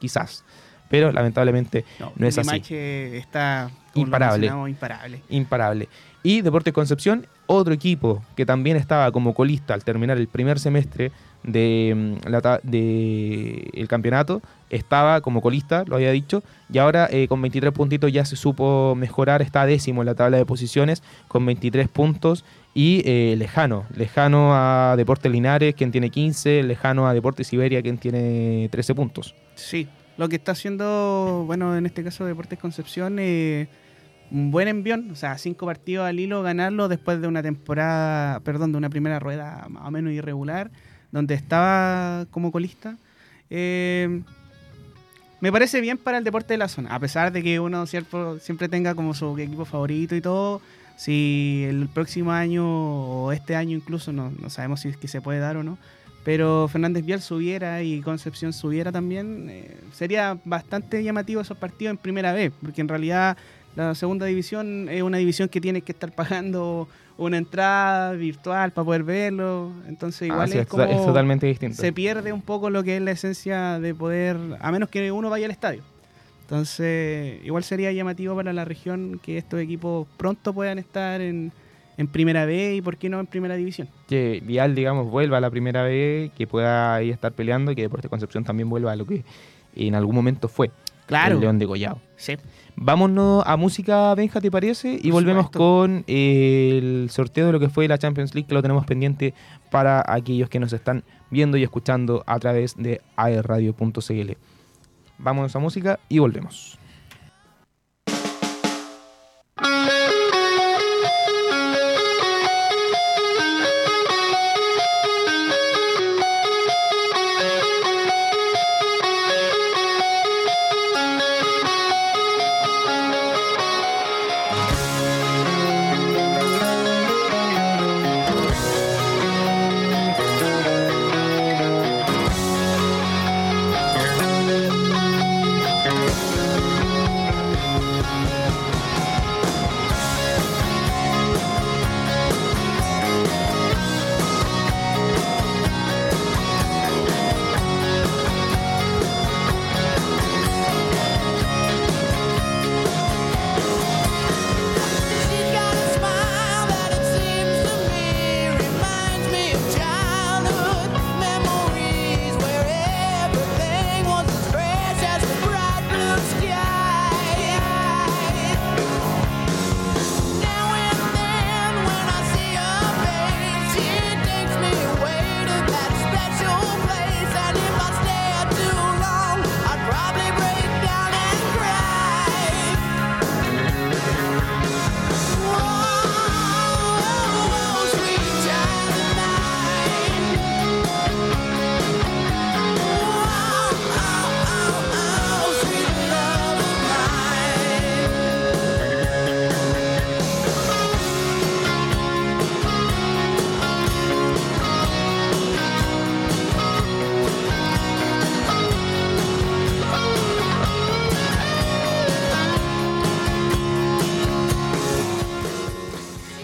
Quizás. 0.00 0.44
Pero 0.88 1.12
lamentablemente 1.12 1.84
no 2.16 2.26
es 2.26 2.36
así. 2.36 2.62
Está 2.74 3.70
Imparable. 3.94 4.46
imparable. 4.46 5.22
imparable. 5.28 5.88
Y 6.22 6.42
Deportes 6.42 6.74
Concepción, 6.74 7.26
otro 7.46 7.72
equipo 7.72 8.22
que 8.36 8.44
también 8.44 8.76
estaba 8.76 9.10
como 9.10 9.34
colista 9.34 9.72
al 9.74 9.84
terminar 9.84 10.18
el 10.18 10.28
primer 10.28 10.58
semestre 10.58 11.12
de, 11.42 12.18
mm, 12.22 12.68
de 12.68 13.70
el 13.72 13.88
campeonato, 13.88 14.42
estaba 14.68 15.22
como 15.22 15.40
colista, 15.40 15.84
lo 15.86 15.96
había 15.96 16.10
dicho, 16.10 16.42
y 16.70 16.78
ahora 16.78 17.08
eh, 17.10 17.26
con 17.26 17.40
23 17.40 17.72
puntitos 17.72 18.12
ya 18.12 18.24
se 18.24 18.36
supo 18.36 18.94
mejorar, 18.94 19.40
está 19.40 19.64
décimo 19.64 20.02
en 20.02 20.06
la 20.06 20.14
tabla 20.14 20.36
de 20.36 20.44
posiciones 20.44 21.02
con 21.28 21.46
23 21.46 21.88
puntos 21.88 22.44
y 22.74 23.02
eh, 23.06 23.34
lejano, 23.38 23.86
lejano 23.96 24.50
a 24.52 24.94
Deportes 24.96 25.32
Linares, 25.32 25.74
quien 25.74 25.90
tiene 25.90 26.10
15, 26.10 26.62
lejano 26.64 27.08
a 27.08 27.14
Deportes 27.14 27.48
Siberia, 27.48 27.80
quien 27.80 27.96
tiene 27.96 28.68
13 28.70 28.94
puntos. 28.94 29.34
Sí, 29.54 29.88
lo 30.20 30.28
que 30.28 30.36
está 30.36 30.52
haciendo, 30.52 31.44
bueno, 31.46 31.74
en 31.78 31.86
este 31.86 32.04
caso 32.04 32.26
Deportes 32.26 32.58
Concepción, 32.58 33.16
eh, 33.18 33.68
un 34.30 34.50
buen 34.50 34.68
envión, 34.68 35.10
o 35.10 35.14
sea, 35.14 35.38
cinco 35.38 35.64
partidos 35.64 36.06
al 36.06 36.20
hilo, 36.20 36.42
ganarlo 36.42 36.88
después 36.88 37.22
de 37.22 37.26
una 37.26 37.42
temporada, 37.42 38.40
perdón, 38.40 38.70
de 38.72 38.76
una 38.76 38.90
primera 38.90 39.18
rueda 39.18 39.66
más 39.70 39.88
o 39.88 39.90
menos 39.90 40.12
irregular, 40.12 40.70
donde 41.10 41.32
estaba 41.32 42.26
como 42.30 42.52
colista. 42.52 42.98
Eh, 43.48 44.20
me 45.40 45.50
parece 45.50 45.80
bien 45.80 45.96
para 45.96 46.18
el 46.18 46.24
deporte 46.24 46.52
de 46.52 46.58
la 46.58 46.68
zona, 46.68 46.94
a 46.94 47.00
pesar 47.00 47.32
de 47.32 47.42
que 47.42 47.58
uno 47.58 47.86
cierto, 47.86 48.38
siempre 48.40 48.68
tenga 48.68 48.94
como 48.94 49.14
su 49.14 49.38
equipo 49.38 49.64
favorito 49.64 50.14
y 50.14 50.20
todo. 50.20 50.60
Si 50.98 51.64
el 51.66 51.88
próximo 51.88 52.30
año 52.32 52.66
o 52.66 53.32
este 53.32 53.56
año 53.56 53.74
incluso, 53.74 54.12
no, 54.12 54.30
no 54.38 54.50
sabemos 54.50 54.80
si 54.80 54.90
es 54.90 54.98
que 54.98 55.08
se 55.08 55.22
puede 55.22 55.38
dar 55.38 55.56
o 55.56 55.62
no, 55.62 55.78
pero 56.24 56.68
Fernández 56.68 57.04
Vial 57.04 57.22
subiera 57.22 57.82
y 57.82 58.00
Concepción 58.00 58.52
subiera 58.52 58.92
también, 58.92 59.48
eh, 59.50 59.76
sería 59.92 60.38
bastante 60.44 61.02
llamativo 61.02 61.40
esos 61.40 61.56
partidos 61.56 61.92
en 61.92 61.96
primera 61.96 62.32
vez, 62.32 62.52
porque 62.62 62.80
en 62.80 62.88
realidad 62.88 63.36
la 63.76 63.94
segunda 63.94 64.26
división 64.26 64.88
es 64.90 65.02
una 65.02 65.18
división 65.18 65.48
que 65.48 65.60
tienes 65.60 65.82
que 65.82 65.92
estar 65.92 66.12
pagando 66.14 66.88
una 67.16 67.36
entrada 67.36 68.12
virtual 68.12 68.72
para 68.72 68.84
poder 68.84 69.02
verlo, 69.02 69.72
entonces 69.86 70.22
igual 70.22 70.42
Así 70.42 70.54
es, 70.54 70.62
es, 70.62 70.66
como 70.66 70.84
es 70.84 71.04
totalmente 71.04 71.46
distinto. 71.46 71.76
se 71.76 71.92
pierde 71.92 72.32
un 72.32 72.42
poco 72.42 72.70
lo 72.70 72.82
que 72.82 72.96
es 72.96 73.02
la 73.02 73.10
esencia 73.10 73.78
de 73.78 73.94
poder, 73.94 74.36
a 74.60 74.72
menos 74.72 74.88
que 74.88 75.12
uno 75.12 75.28
vaya 75.30 75.46
al 75.46 75.52
estadio. 75.52 75.82
Entonces, 76.42 77.44
igual 77.44 77.62
sería 77.62 77.92
llamativo 77.92 78.34
para 78.34 78.52
la 78.52 78.64
región 78.64 79.20
que 79.22 79.38
estos 79.38 79.60
equipos 79.60 80.08
pronto 80.16 80.52
puedan 80.52 80.80
estar 80.80 81.20
en, 81.20 81.52
en 82.00 82.08
primera 82.08 82.44
B 82.46 82.74
y 82.76 82.82
por 82.82 82.96
qué 82.96 83.08
no 83.08 83.20
en 83.20 83.26
primera 83.26 83.54
división. 83.56 83.88
que 84.08 84.42
Vial, 84.44 84.74
digamos, 84.74 85.10
vuelva 85.10 85.36
a 85.36 85.40
la 85.40 85.50
primera 85.50 85.82
vez, 85.82 86.32
que 86.32 86.46
pueda 86.46 86.94
ahí 86.94 87.10
estar 87.10 87.32
peleando 87.32 87.72
y 87.72 87.74
que 87.76 87.82
Deportes 87.82 88.08
Concepción 88.10 88.42
también 88.42 88.68
vuelva 88.68 88.92
a 88.92 88.96
lo 88.96 89.04
que 89.06 89.22
en 89.76 89.94
algún 89.94 90.14
momento 90.16 90.48
fue 90.48 90.70
Claro. 91.06 91.34
el 91.34 91.40
León 91.40 91.58
de 91.58 91.66
Collado. 91.66 92.00
Sí. 92.16 92.36
Vámonos 92.76 93.42
a 93.44 93.56
música, 93.56 94.14
Benja, 94.14 94.40
¿te 94.40 94.48
parece? 94.50 94.94
Y 94.94 95.10
Por 95.10 95.14
volvemos 95.22 95.46
supuesto. 95.46 95.58
con 95.58 96.04
eh, 96.06 96.78
el 96.80 97.10
sorteo 97.10 97.46
de 97.46 97.52
lo 97.52 97.58
que 97.60 97.68
fue 97.68 97.88
la 97.88 97.98
Champions 97.98 98.32
League, 98.34 98.46
que 98.48 98.54
lo 98.54 98.62
tenemos 98.62 98.86
pendiente 98.86 99.34
para 99.72 100.04
aquellos 100.06 100.48
que 100.48 100.60
nos 100.60 100.72
están 100.72 101.02
viendo 101.30 101.56
y 101.56 101.64
escuchando 101.64 102.22
a 102.26 102.38
través 102.38 102.76
de 102.76 103.00
aerradio.cl. 103.16 104.32
Vámonos 105.18 105.54
a 105.54 105.58
música 105.58 105.98
y 106.08 106.18
volvemos. 106.20 106.78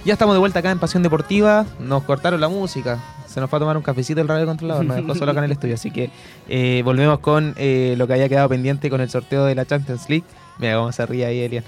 Ya 0.07 0.13
estamos 0.13 0.37
de 0.37 0.39
vuelta 0.39 0.61
acá 0.61 0.71
en 0.71 0.79
Pasión 0.79 1.03
Deportiva. 1.03 1.67
Nos 1.81 2.05
cortaron 2.05 2.41
la 2.41 2.49
música. 2.49 3.03
Se 3.27 3.41
nos 3.41 3.51
fue 3.51 3.57
a 3.57 3.61
tomar 3.61 3.77
un 3.77 3.83
cafecito 3.83 4.21
el 4.21 4.29
radio 4.29 4.47
controlador. 4.47 4.85
Nos 4.85 4.97
dejó 4.99 5.17
solo 5.17 5.33
acá 5.33 5.41
en 5.41 5.47
el 5.47 5.51
estudio. 5.51 5.75
Así 5.75 5.91
que 5.91 6.13
eh, 6.49 6.83
volvemos 6.85 7.19
con 7.19 7.55
eh, 7.57 7.97
lo 7.99 8.07
que 8.07 8.13
había 8.13 8.29
quedado 8.29 8.49
pendiente 8.49 8.89
con 8.89 9.01
el 9.01 9.11
sorteo 9.11 9.45
de 9.45 9.57
la 9.57 9.67
Champions 9.67 10.09
League. 10.09 10.25
Mira 10.61 10.77
cómo 10.77 10.93
se 10.93 11.05
ríe 11.07 11.27
ahí, 11.27 11.41
Elian. 11.41 11.65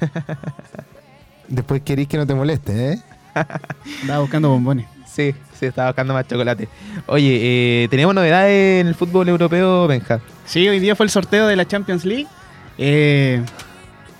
Después 1.48 1.82
queréis 1.82 2.08
que 2.08 2.16
no 2.16 2.26
te 2.26 2.34
moleste, 2.34 2.92
¿eh? 2.94 3.02
Andaba 4.00 4.20
buscando 4.20 4.48
bombones. 4.48 4.86
Sí, 5.06 5.34
sí, 5.52 5.66
estaba 5.66 5.90
buscando 5.90 6.14
más 6.14 6.26
chocolate. 6.26 6.70
Oye, 7.04 7.82
eh, 7.84 7.88
tenemos 7.90 8.14
novedades 8.14 8.80
en 8.80 8.86
el 8.86 8.94
fútbol 8.94 9.28
europeo, 9.28 9.86
Benja. 9.86 10.20
Sí, 10.46 10.66
hoy 10.66 10.80
día 10.80 10.96
fue 10.96 11.04
el 11.04 11.10
sorteo 11.10 11.46
de 11.48 11.56
la 11.56 11.68
Champions 11.68 12.06
League. 12.06 12.28
Eh, 12.78 13.42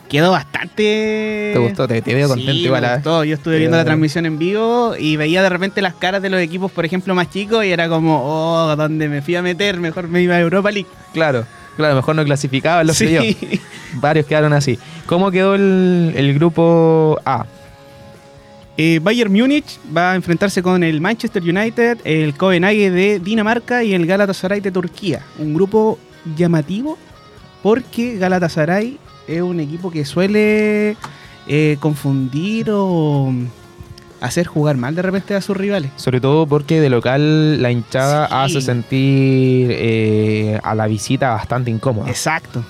quedó 0.09 0.31
bastante. 0.33 1.51
¿Te 1.53 1.59
gustó? 1.59 1.87
Te, 1.89 2.01
te 2.03 2.15
veo 2.15 2.29
contento 2.29 2.53
Sí, 2.53 2.65
igual. 2.65 2.83
me 2.83 2.95
gustó. 2.95 3.25
Yo 3.25 3.35
estuve 3.35 3.59
viendo 3.59 3.77
la 3.77 3.85
transmisión 3.85 4.27
en 4.27 4.39
vivo 4.39 4.95
y 4.99 5.17
veía 5.17 5.43
de 5.43 5.49
repente 5.49 5.83
las 5.83 5.95
caras 5.95 6.23
de 6.23 6.31
los 6.31 6.41
equipos, 6.41 6.71
por 6.73 6.85
ejemplo, 6.85 7.15
más 7.15 7.31
chicos 7.31 7.65
y 7.65 7.71
era 7.71 7.89
como, 7.89 8.21
oh, 8.25 8.75
¿dónde 8.77 9.09
me 9.09 9.23
fui 9.23 9.37
a 9.37 9.43
meter? 9.43 9.79
Mejor 9.81 10.09
me 10.09 10.23
iba 10.23 10.35
a 10.37 10.41
Europa 10.41 10.71
League. 10.71 10.89
Claro, 11.13 11.45
claro, 11.77 11.95
mejor 11.97 12.17
no 12.17 12.25
clasificaban 12.25 12.87
los 12.87 12.97
Sí. 12.97 13.07
playoffs. 13.07 13.37
Varios 13.95 14.27
quedaron 14.27 14.53
así. 14.53 14.79
¿Cómo 15.07 15.31
quedó 15.31 15.55
el, 15.55 16.13
el 16.17 16.35
grupo 16.35 17.19
A? 17.25 17.47
Eh, 18.77 18.99
Bayern 19.01 19.33
Múnich 19.33 19.79
va 19.97 20.13
a 20.13 20.15
enfrentarse 20.17 20.61
con 20.61 20.83
el 20.83 21.01
Manchester 21.01 21.41
United, 21.43 21.99
el 22.03 22.35
Copenhague 22.35 22.91
de 22.91 23.21
Dinamarca 23.21 23.85
y 23.85 23.95
el 23.95 24.05
Galatasaray 24.05 24.61
de 24.61 24.73
Turquía. 24.73 25.21
Un 25.39 25.55
grupo 25.55 25.97
llamativo 26.37 26.99
porque 27.63 28.17
Galatasaray 28.17 28.99
es 29.29 29.41
un 29.43 29.61
equipo 29.61 29.91
que 29.91 30.05
suele 30.05 30.97
eh, 31.47 31.77
confundir 31.81 32.71
o 32.71 33.33
hacer 34.21 34.47
jugar 34.47 34.77
mal 34.77 34.95
de 34.95 35.03
repente 35.03 35.35
a 35.35 35.41
sus 35.41 35.57
rivales. 35.57 35.91
Sobre 35.97 36.21
todo 36.21 36.47
porque 36.47 36.81
de 36.81 36.89
local 36.91 37.61
la 37.63 37.71
hinchada 37.71 38.27
Sí. 38.29 38.33
hace 38.37 38.61
sentir 38.63 39.69
eh, 39.71 40.59
a 40.63 40.75
la 40.75 40.87
visita 40.87 41.31
bastante 41.31 41.71
incómoda. 41.71 42.09
Exacto. 42.09 42.65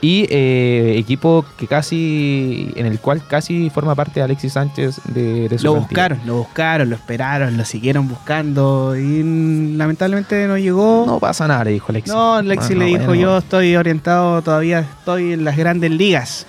Y 0.00 0.26
eh, 0.30 0.94
equipo 0.96 1.44
que 1.56 1.66
casi, 1.66 2.72
en 2.76 2.86
el 2.86 3.00
cual 3.00 3.20
casi 3.26 3.68
forma 3.68 3.96
parte 3.96 4.20
de 4.20 4.22
Alexis 4.22 4.52
Sánchez 4.52 5.00
de, 5.06 5.48
de 5.48 5.58
su 5.58 5.64
Lo 5.64 5.74
buscaron, 5.74 6.20
lo 6.24 6.36
buscaron, 6.36 6.88
lo 6.88 6.94
esperaron, 6.94 7.56
lo 7.56 7.64
siguieron 7.64 8.06
buscando 8.06 8.96
y 8.96 9.74
lamentablemente 9.76 10.46
no 10.46 10.56
llegó. 10.56 11.04
No 11.04 11.18
pasa 11.18 11.48
nada, 11.48 11.64
le 11.64 11.72
dijo 11.72 11.86
Alexis. 11.88 12.14
No, 12.14 12.34
Alexis 12.36 12.76
Bueno, 12.76 12.84
le 12.84 12.98
dijo, 12.98 13.14
yo 13.16 13.38
estoy 13.38 13.74
orientado, 13.74 14.40
todavía 14.42 14.80
estoy 14.80 15.32
en 15.32 15.44
las 15.44 15.56
grandes 15.56 15.90
ligas. 15.90 16.46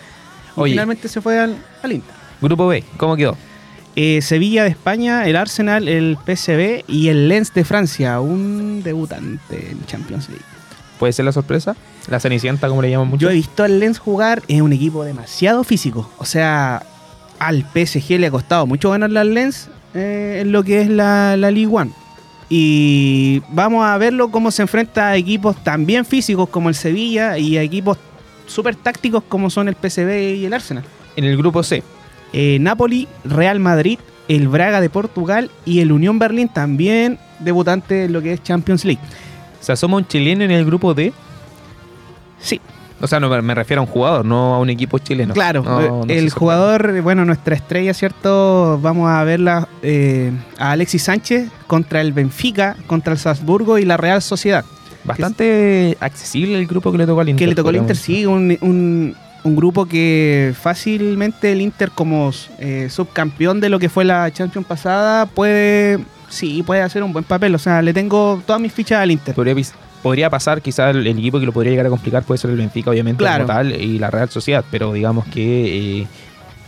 Y 0.56 0.62
Oye. 0.62 0.74
finalmente 0.74 1.08
se 1.08 1.20
fue 1.20 1.40
al, 1.40 1.58
al 1.82 1.92
Inter. 1.92 2.14
Grupo 2.42 2.68
B, 2.68 2.84
¿cómo 2.98 3.16
quedó? 3.16 3.36
Eh, 3.96 4.22
Sevilla 4.22 4.64
de 4.64 4.70
España, 4.70 5.26
el 5.28 5.36
Arsenal, 5.36 5.88
el 5.88 6.18
PSV 6.24 6.84
y 6.88 7.10
el 7.10 7.28
Lens 7.28 7.54
de 7.54 7.66
Francia, 7.66 8.20
un 8.20 8.84
debutante 8.84 9.72
en 9.72 9.86
Champions 9.88 10.30
League. 10.30 10.46
¿Puede 11.00 11.14
ser 11.14 11.26
la 11.26 11.32
sorpresa? 11.32 11.76
La 12.10 12.20
Cenicienta, 12.20 12.68
como 12.68 12.82
le 12.82 12.90
llaman 12.92 13.08
mucho. 13.08 13.22
Yo 13.22 13.30
he 13.30 13.34
visto 13.36 13.64
al 13.64 13.80
Lens 13.80 13.98
jugar, 14.00 14.44
es 14.48 14.62
un 14.62 14.74
equipo 14.74 15.04
demasiado 15.06 15.64
físico. 15.64 16.10
O 16.18 16.26
sea, 16.26 16.84
al 17.40 17.62
PSG 17.74 18.20
le 18.20 18.28
ha 18.28 18.32
costado 18.32 18.68
mucho 18.68 18.90
ganarle 18.92 19.20
al 19.20 19.34
Lens 19.34 19.70
eh, 19.94 20.40
en 20.42 20.52
lo 20.52 20.62
que 20.64 20.82
es 20.82 20.90
la, 20.90 21.38
la 21.38 21.52
League 21.52 21.74
One. 21.74 21.92
Y 22.50 23.42
vamos 23.50 23.86
a 23.86 23.98
verlo 23.98 24.30
cómo 24.32 24.52
se 24.52 24.64
enfrenta 24.64 25.10
a 25.10 25.16
equipos 25.16 25.56
también 25.64 26.04
físicos 26.04 26.50
como 26.50 26.68
el 26.68 26.76
Sevilla 26.76 27.38
y 27.38 27.58
a 27.58 27.62
equipos 27.62 27.98
súper 28.48 28.76
tácticos 28.76 29.24
como 29.30 29.50
son 29.50 29.68
el 29.70 29.76
PSV 29.76 30.36
y 30.36 30.46
el 30.46 30.54
Arsenal. 30.54 30.84
En 31.16 31.24
el 31.24 31.38
grupo 31.38 31.64
C, 31.64 31.84
Eh, 32.34 32.58
Napoli, 32.60 33.08
Real 33.24 33.60
Madrid, 33.60 34.00
el 34.28 34.48
Braga 34.48 34.82
de 34.82 34.90
Portugal 34.90 35.50
y 35.66 35.80
el 35.80 35.92
Unión 35.92 36.20
Berlín 36.20 36.50
también 36.50 37.18
debutante 37.40 38.06
en 38.06 38.14
lo 38.14 38.22
que 38.22 38.34
es 38.34 38.44
Champions 38.44 38.84
League. 38.84 39.02
Se 39.60 39.72
asoma 39.72 39.98
un 39.98 40.06
chileno 40.08 40.44
en 40.44 40.52
el 40.52 40.66
grupo 40.66 40.94
D. 40.94 41.14
Sí, 42.40 42.60
O 43.02 43.08
sea, 43.08 43.20
no, 43.20 43.30
me 43.42 43.56
refiero 43.56 43.82
a 43.82 43.86
un 43.86 43.92
jugador, 43.92 44.26
no 44.26 44.56
a 44.56 44.60
un 44.60 44.70
equipo 44.70 44.98
chileno. 45.00 45.34
claro. 45.34 45.64
No, 45.64 45.82
no 45.82 46.04
se 46.06 46.18
el 46.18 46.30
jugador, 46.32 47.02
bueno, 47.02 47.24
nuestra 47.26 47.56
estrella, 47.56 47.94
¿cierto? 47.94 48.80
Vamos 48.82 49.10
a 49.10 49.24
verla 49.24 49.68
eh, 49.82 50.32
a 50.58 50.72
Alexis 50.72 51.04
Sánchez 51.04 51.50
contra 51.68 52.02
el 52.02 52.14
Benfica, 52.14 52.76
contra 52.88 53.14
el 53.14 53.20
Salzburgo 53.20 53.78
y 53.78 53.86
la 53.86 53.98
Real 53.98 54.22
Sociedad. 54.22 54.66
Bastante 55.06 55.98
accesible 56.02 56.58
el 56.60 56.68
grupo 56.68 56.92
que 56.92 56.98
le 56.98 57.06
tocó 57.06 57.22
al 57.22 57.30
Inter. 57.30 57.44
que 57.46 57.48
le 57.50 57.56
tocó 57.56 57.70
al 57.70 57.78
Inter, 57.78 57.96
sí, 57.96 58.26
un, 58.26 58.58
un- 58.62 59.16
un 59.42 59.56
grupo 59.56 59.86
que 59.86 60.54
fácilmente 60.62 61.54
el 61.54 61.62
Inter 61.62 61.92
como 61.92 62.30
eh, 62.58 62.88
subcampeón 62.90 63.62
de 63.62 63.70
lo 63.70 63.80
que 63.80 63.88
fue 63.88 64.04
la 64.04 64.30
Champions 64.32 64.68
pasada 64.68 65.26
puede, 65.28 66.00
sí, 66.30 66.64
puede 66.64 66.82
hacer 66.82 67.04
un 67.04 67.12
buen 67.14 67.26
papel. 67.26 67.54
O 67.56 67.60
sea, 67.60 67.82
le 67.82 67.94
tengo 67.94 68.42
todas 68.46 68.62
mis 68.62 68.72
fichas 68.72 69.00
al 69.00 69.12
Inter. 69.12 69.36
Podría, 69.36 69.56
podría 70.02 70.30
pasar, 70.30 70.62
quizás 70.62 70.96
el, 70.96 71.06
el 71.08 71.18
equipo 71.20 71.40
que 71.40 71.46
lo 71.46 71.52
podría 71.52 71.72
llegar 71.72 71.86
a 71.86 71.90
complicar 71.90 72.24
puede 72.24 72.38
ser 72.38 72.52
el 72.52 72.58
Benfica, 72.58 72.90
obviamente, 72.92 73.20
Claro. 73.24 73.46
como 73.46 73.58
tal, 73.58 73.72
y 73.74 74.00
la 74.00 74.10
Real 74.10 74.30
Sociedad, 74.30 74.64
pero 74.72 74.94
digamos 74.94 75.26
que 75.28 76.02
eh, 76.02 76.08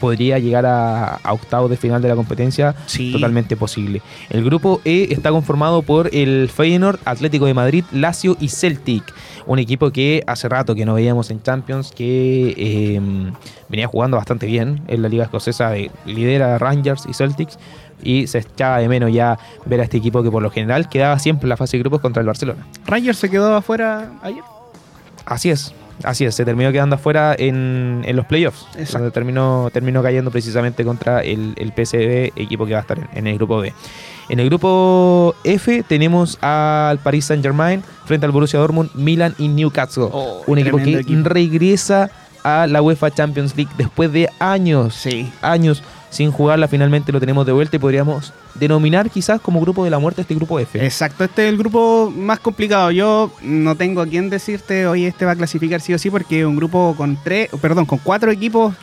podría 0.02 0.38
llegar 0.40 0.66
a, 0.66 1.16
a 1.16 1.32
octavos 1.34 1.70
de 1.70 1.78
final 1.78 2.02
de 2.02 2.10
la 2.10 2.16
competencia 2.16 2.76
Sí. 2.88 3.14
totalmente 3.14 3.56
posible. 3.56 4.02
El 4.30 4.44
grupo 4.44 4.82
E 4.84 5.08
está 5.12 5.30
conformado 5.32 5.82
por 5.84 6.14
el 6.14 6.50
Feyenoord, 6.50 7.00
Atlético 7.06 7.46
de 7.46 7.54
Madrid, 7.54 7.86
Lazio 7.94 8.36
y 8.42 8.50
Celtic. 8.50 9.04
Un 9.46 9.60
equipo 9.60 9.92
que 9.92 10.24
hace 10.28 10.50
rato 10.50 10.76
que 10.76 10.86
no 10.86 10.94
veíamos 10.96 11.32
en 11.32 11.42
Champions, 11.42 11.92
que 11.96 12.54
eh, 12.58 13.02
venía 13.70 13.88
jugando 13.88 14.18
bastante 14.18 14.46
bien 14.46 14.82
en 14.88 15.02
la 15.02 15.08
liga 15.10 15.24
escocesa, 15.24 15.70
de, 15.70 15.90
lidera 16.06 16.58
Rangers 16.58 17.06
y 17.08 17.14
Celtics. 17.14 17.58
Y 18.04 18.26
se 18.28 18.40
echaba 18.40 18.80
de 18.80 18.90
menos 18.90 19.14
ya 19.14 19.38
ver 19.66 19.80
a 19.80 19.84
este 19.84 19.98
equipo 19.98 20.24
que 20.24 20.32
por 20.32 20.42
lo 20.42 20.50
general 20.50 20.90
quedaba 20.90 21.20
siempre 21.20 21.46
en 21.46 21.50
la 21.50 21.58
fase 21.58 21.78
de 21.78 21.84
grupos 21.84 22.02
contra 22.02 22.22
el 22.22 22.28
Barcelona. 22.28 22.66
Rangers 22.86 23.20
se 23.20 23.30
quedó 23.30 23.56
afuera 23.56 24.14
ayer. 24.24 24.44
Así 25.26 25.52
es, 25.52 25.74
así 26.04 26.26
es, 26.26 26.36
se 26.36 26.46
terminó 26.46 26.72
quedando 26.72 26.96
afuera 26.96 27.36
en, 27.38 28.02
en 28.06 28.16
los 28.16 28.26
playoffs. 28.26 28.66
Exacto. 28.76 29.00
Donde 29.00 29.12
terminó, 29.12 29.70
terminó 29.72 30.02
cayendo 30.04 30.32
precisamente 30.32 30.84
contra 30.84 31.22
el, 31.22 31.54
el 31.58 31.70
PSV, 31.72 32.34
equipo 32.42 32.66
que 32.66 32.74
va 32.74 32.80
a 32.80 32.82
estar 32.82 32.98
en, 32.98 33.08
en 33.14 33.28
el 33.28 33.36
grupo 33.38 33.60
B. 33.60 33.74
En 34.30 34.40
el 34.40 34.48
grupo 34.48 35.36
F 35.44 35.84
tenemos 35.84 36.38
al 36.42 37.00
Paris 37.00 37.26
Saint 37.26 37.44
Germain 37.44 37.84
frente 38.06 38.26
al 38.26 38.32
Borussia 38.32 38.60
Dortmund, 38.60 38.90
Milan 38.96 39.36
y 39.38 39.48
Newcastle. 39.50 40.08
Oh, 40.12 40.44
un 40.48 40.58
equipo 40.58 40.78
que 40.78 41.00
equipo. 41.00 41.28
regresa 41.30 42.10
a 42.44 42.66
la 42.68 42.82
UEFA 42.82 43.12
Champions 43.12 43.56
League 43.56 43.72
después 43.78 44.12
de 44.14 44.30
años, 44.40 44.96
Sí. 44.96 45.32
años 45.42 45.84
sin 46.12 46.32
jugarla. 46.32 46.68
Finalmente 46.68 47.12
lo 47.12 47.20
tenemos 47.20 47.46
de 47.48 47.52
vuelta 47.54 47.78
y 47.78 47.80
podríamos 47.80 48.32
denominar 48.54 49.10
quizás 49.10 49.42
como 49.42 49.60
grupo 49.62 49.84
de 49.84 49.90
la 49.90 49.98
muerte 49.98 50.22
este 50.22 50.36
grupo 50.36 50.60
F. 50.60 50.84
Exacto, 50.86 51.24
este 51.24 51.48
es 51.48 51.50
el 51.50 51.58
grupo 51.58 52.14
más 52.16 52.40
complicado. 52.40 52.92
Yo 52.92 53.32
no 53.42 53.76
tengo 53.76 54.02
a 54.02 54.06
quién 54.06 54.30
decirte, 54.30 54.86
oye, 54.86 55.08
este 55.08 55.26
va 55.26 55.32
a 55.32 55.36
clasificar 55.36 55.82
sí 55.82 55.94
o 55.94 55.98
sí, 55.98 56.10
porque 56.12 56.42
es 56.42 56.46
un 56.46 56.56
grupo 56.58 56.94
con 56.96 57.18
tres, 57.24 57.50
perdón, 57.60 57.86
con 57.88 57.98
cuatro 57.98 58.30
equipos 58.30 58.76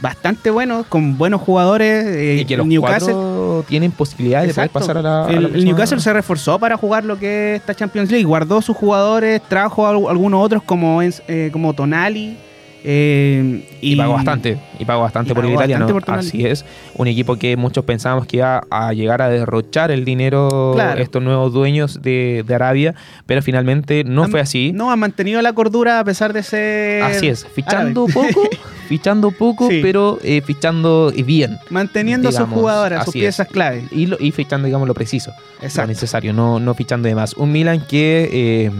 bastante 0.00 0.50
buenos, 0.50 0.86
con 0.86 1.16
buenos 1.16 1.40
jugadores. 1.42 2.04
eh, 2.06 2.38
y 2.40 2.44
que 2.44 2.56
los 2.56 2.66
Newcastle, 2.66 3.12
cuatro 3.12 3.64
tienen 3.68 3.92
posibilidades 3.92 4.48
de 4.48 4.54
poder 4.54 4.70
pasar 4.70 4.98
a 4.98 5.02
la, 5.02 5.24
a 5.26 5.30
la 5.30 5.48
el, 5.48 5.64
Newcastle 5.64 6.00
se 6.00 6.12
reforzó 6.12 6.58
para 6.58 6.76
jugar 6.76 7.04
lo 7.04 7.16
que 7.18 7.54
es 7.54 7.60
esta 7.60 7.72
Champions 7.74 8.10
League. 8.10 8.24
Guardó 8.24 8.60
sus 8.62 8.76
jugadores, 8.76 9.40
trajo 9.48 9.86
a 9.86 9.90
al- 9.90 10.06
algunos 10.08 10.44
otros 10.44 10.62
como, 10.64 11.00
eh, 11.02 11.50
como 11.52 11.72
Tonali. 11.74 12.36
Eh, 12.84 13.64
Y 13.80 13.96
pagó 13.96 14.14
bastante, 14.14 14.58
y 14.78 14.84
pagó 14.84 15.02
bastante 15.02 15.32
y 15.32 15.34
por 15.34 15.44
el 15.44 15.52
italiano. 15.52 15.86
por. 15.86 16.02
Así 16.10 16.44
es. 16.46 16.64
Un 16.96 17.06
equipo 17.08 17.36
que 17.36 17.56
muchos 17.56 17.84
pensábamos 17.84 18.26
que 18.26 18.38
iba 18.38 18.62
a 18.70 18.92
llegar 18.92 19.22
a 19.22 19.28
derrochar 19.28 19.90
el 19.90 20.04
dinero 20.04 20.72
Claro. 20.74 21.00
estos 21.00 21.22
nuevos 21.22 21.52
dueños 21.52 22.02
de, 22.02 22.44
de 22.46 22.54
Arabia, 22.54 22.94
pero 23.26 23.42
finalmente 23.42 24.04
no 24.04 24.24
Han- 24.24 24.30
fue 24.30 24.40
así. 24.40 24.72
No, 24.72 24.90
han 24.90 24.98
mantenido 24.98 25.40
la 25.42 25.52
cordura 25.52 26.00
a 26.00 26.04
pesar 26.04 26.32
de 26.32 26.42
ser. 26.42 27.02
Así 27.02 27.28
es, 27.28 27.46
fichando 27.54 28.06
árabe. 28.06 28.32
poco, 28.32 28.48
fichando 28.92 29.30
poco, 29.30 29.70
Sí. 29.70 29.78
pero 29.80 30.18
eh, 30.22 30.42
fichando 30.44 31.10
bien. 31.24 31.56
Manteniendo 31.70 32.28
a 32.28 32.32
sus 32.32 32.46
jugadoras, 32.46 33.06
sus 33.06 33.14
piezas 33.14 33.46
es. 33.46 33.52
clave. 33.52 33.84
Y, 33.90 34.04
lo- 34.04 34.18
y 34.20 34.32
fichando, 34.32 34.66
digamos, 34.66 34.86
lo 34.86 34.92
preciso, 34.92 35.32
lo 35.60 35.64
Exacto. 35.66 35.88
necesario, 35.88 36.34
no, 36.34 36.60
no 36.60 36.74
fichando 36.74 37.08
de 37.08 37.14
más. 37.14 37.32
Un 37.32 37.52
Milan 37.52 37.86
que, 37.88 38.28
eh, 38.30 38.70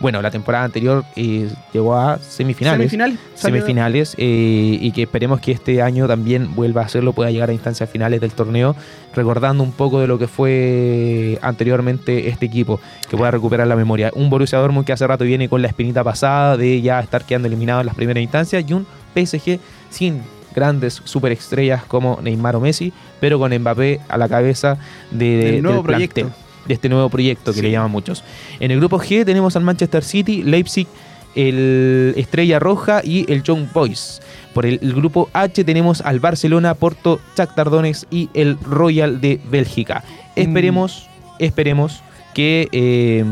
bueno, 0.00 0.22
la 0.22 0.30
temporada 0.30 0.64
anterior 0.64 1.04
eh, 1.16 1.50
llegó 1.70 1.94
a 1.98 2.18
semifinales. 2.18 2.78
Semifinal. 2.90 3.18
semifinales 3.34 4.14
y 4.16 4.90
que 4.92 5.02
esperemos 5.02 5.38
que 5.40 5.52
este 5.52 5.82
año 5.82 6.08
también 6.08 6.54
vuelva 6.54 6.80
a 6.80 6.84
hacerlo, 6.86 7.12
pueda 7.12 7.30
llegar 7.30 7.50
a 7.50 7.52
instancias 7.52 7.90
finales 7.90 8.22
del 8.22 8.30
torneo, 8.32 8.74
recordando 9.14 9.62
un 9.62 9.72
poco 9.72 10.00
de 10.00 10.06
lo 10.06 10.18
que 10.18 10.28
fue 10.28 11.38
anteriormente 11.42 12.28
este 12.30 12.46
equipo, 12.46 12.80
que 13.10 13.18
pueda 13.18 13.30
recuperar 13.30 13.66
la 13.66 13.76
memoria. 13.76 14.10
Un 14.14 14.30
Borussia 14.30 14.58
Dortmund 14.58 14.86
que 14.86 14.94
hace 14.94 15.06
rato 15.06 15.24
viene 15.24 15.50
con 15.50 15.60
la 15.60 15.68
espinita 15.68 16.02
pasada 16.02 16.56
de 16.56 16.80
ya 16.80 17.00
estar 17.00 17.24
quedando 17.26 17.48
eliminado 17.48 17.80
en 17.80 17.86
las 17.86 17.94
primeras 17.94 18.22
instancias 18.22 18.64
y 18.66 18.72
un 18.72 18.86
PSG 19.14 19.58
sin 19.90 20.22
grandes 20.54 21.00
superestrellas 21.04 21.84
como 21.84 22.18
Neymar 22.22 22.56
o 22.56 22.60
Messi, 22.60 22.92
pero 23.20 23.38
con 23.38 23.54
Mbappé 23.56 24.00
a 24.08 24.18
la 24.18 24.28
cabeza 24.28 24.76
de, 25.10 25.60
nuevo 25.62 25.78
del 25.78 25.86
plantel, 25.86 26.08
proyecto. 26.10 26.30
de 26.66 26.74
este 26.74 26.88
nuevo 26.88 27.08
proyecto 27.08 27.52
que 27.52 27.58
Sí. 27.60 27.62
le 27.62 27.70
llaman 27.70 27.90
muchos. 27.90 28.22
En 28.60 28.70
el 28.70 28.78
grupo 28.78 28.98
G 28.98 29.24
tenemos 29.24 29.56
al 29.56 29.62
Manchester 29.62 30.04
City, 30.04 30.42
Leipzig, 30.42 30.86
el 31.34 32.12
Estrella 32.16 32.58
Roja 32.58 33.00
y 33.02 33.30
el 33.32 33.42
Young 33.42 33.66
Boys. 33.72 34.20
Por 34.52 34.66
el, 34.66 34.78
el 34.82 34.92
grupo 34.92 35.30
H 35.32 35.64
tenemos 35.64 36.02
al 36.02 36.20
Barcelona, 36.20 36.74
Porto, 36.74 37.20
Shakhtar 37.36 37.70
Donetsk 37.70 38.04
y 38.10 38.28
el 38.34 38.58
Royal 38.60 39.20
de 39.22 39.40
Bélgica. 39.50 40.04
Esperemos, 40.36 41.08
esperemos 41.38 42.02
que 42.34 42.68
eh, 42.72 43.24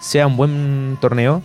sea 0.00 0.26
un 0.26 0.36
buen 0.36 0.98
torneo, 1.00 1.42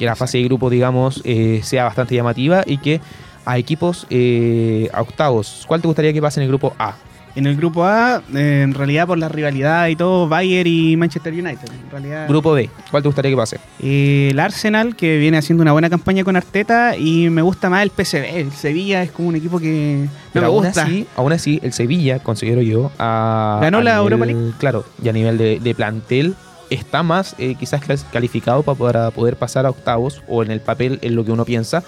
que 0.00 0.06
la 0.06 0.16
fase 0.16 0.38
de 0.38 0.44
grupo, 0.44 0.70
digamos, 0.70 1.20
eh, 1.26 1.60
sea 1.62 1.84
bastante 1.84 2.14
llamativa 2.14 2.62
y 2.64 2.78
que 2.78 3.02
a 3.44 3.58
equipos 3.58 4.06
eh, 4.08 4.88
a 4.94 5.02
octavos, 5.02 5.64
¿cuál 5.68 5.82
te 5.82 5.88
gustaría 5.88 6.10
que 6.14 6.22
pase 6.22 6.40
en 6.40 6.44
el 6.44 6.48
grupo 6.48 6.74
A? 6.78 6.94
En 7.36 7.46
el 7.46 7.54
grupo 7.54 7.84
A, 7.84 8.22
eh, 8.34 8.62
en 8.64 8.72
realidad 8.72 9.06
por 9.06 9.18
la 9.18 9.28
rivalidad 9.28 9.88
y 9.88 9.96
todo, 9.96 10.26
Bayern 10.26 10.68
y 10.68 10.96
Manchester 10.96 11.32
United. 11.34 11.68
En 11.84 11.90
realidad, 11.90 12.26
Grupo 12.28 12.52
B, 12.52 12.70
¿cuál 12.90 13.02
te 13.02 13.08
gustaría 13.10 13.30
que 13.30 13.36
pase? 13.36 13.58
Eh, 13.78 14.28
el 14.32 14.40
Arsenal, 14.40 14.96
que 14.96 15.18
viene 15.18 15.36
haciendo 15.36 15.60
una 15.62 15.72
buena 15.72 15.90
campaña 15.90 16.24
con 16.24 16.34
Arteta, 16.34 16.96
y 16.96 17.28
me 17.28 17.42
gusta 17.42 17.68
más 17.70 17.82
el 17.82 17.90
PSV. 17.90 18.24
El 18.38 18.52
Sevilla 18.52 19.02
es 19.02 19.12
como 19.12 19.28
un 19.28 19.36
equipo 19.36 19.60
que 19.60 20.06
no 20.06 20.10
Pero 20.32 20.46
me 20.46 20.46
aún 20.54 20.64
gusta. 20.64 20.82
así, 20.84 21.06
aún 21.14 21.32
así, 21.32 21.60
el 21.62 21.72
Sevilla, 21.74 22.18
considero 22.20 22.62
yo, 22.62 22.90
a, 22.98 23.58
¿Ganó 23.60 23.78
a 23.78 23.82
la 23.82 23.90
nivel- 23.98 24.02
Europa 24.02 24.26
League? 24.26 24.52
Claro, 24.58 24.84
y 25.02 25.08
a 25.10 25.12
nivel 25.12 25.36
de, 25.38 25.60
de 25.60 25.74
plantel 25.74 26.34
está 26.70 27.02
más 27.02 27.34
eh, 27.38 27.54
quizás 27.58 27.82
calificado 28.12 28.62
para 28.62 28.78
poder, 28.78 28.92
para 28.94 29.10
poder 29.10 29.36
pasar 29.36 29.66
a 29.66 29.70
octavos 29.70 30.22
o 30.28 30.42
en 30.42 30.50
el 30.50 30.60
papel 30.60 30.98
en 31.02 31.14
lo 31.16 31.24
que 31.24 31.32
uno 31.32 31.44
piensa. 31.44 31.82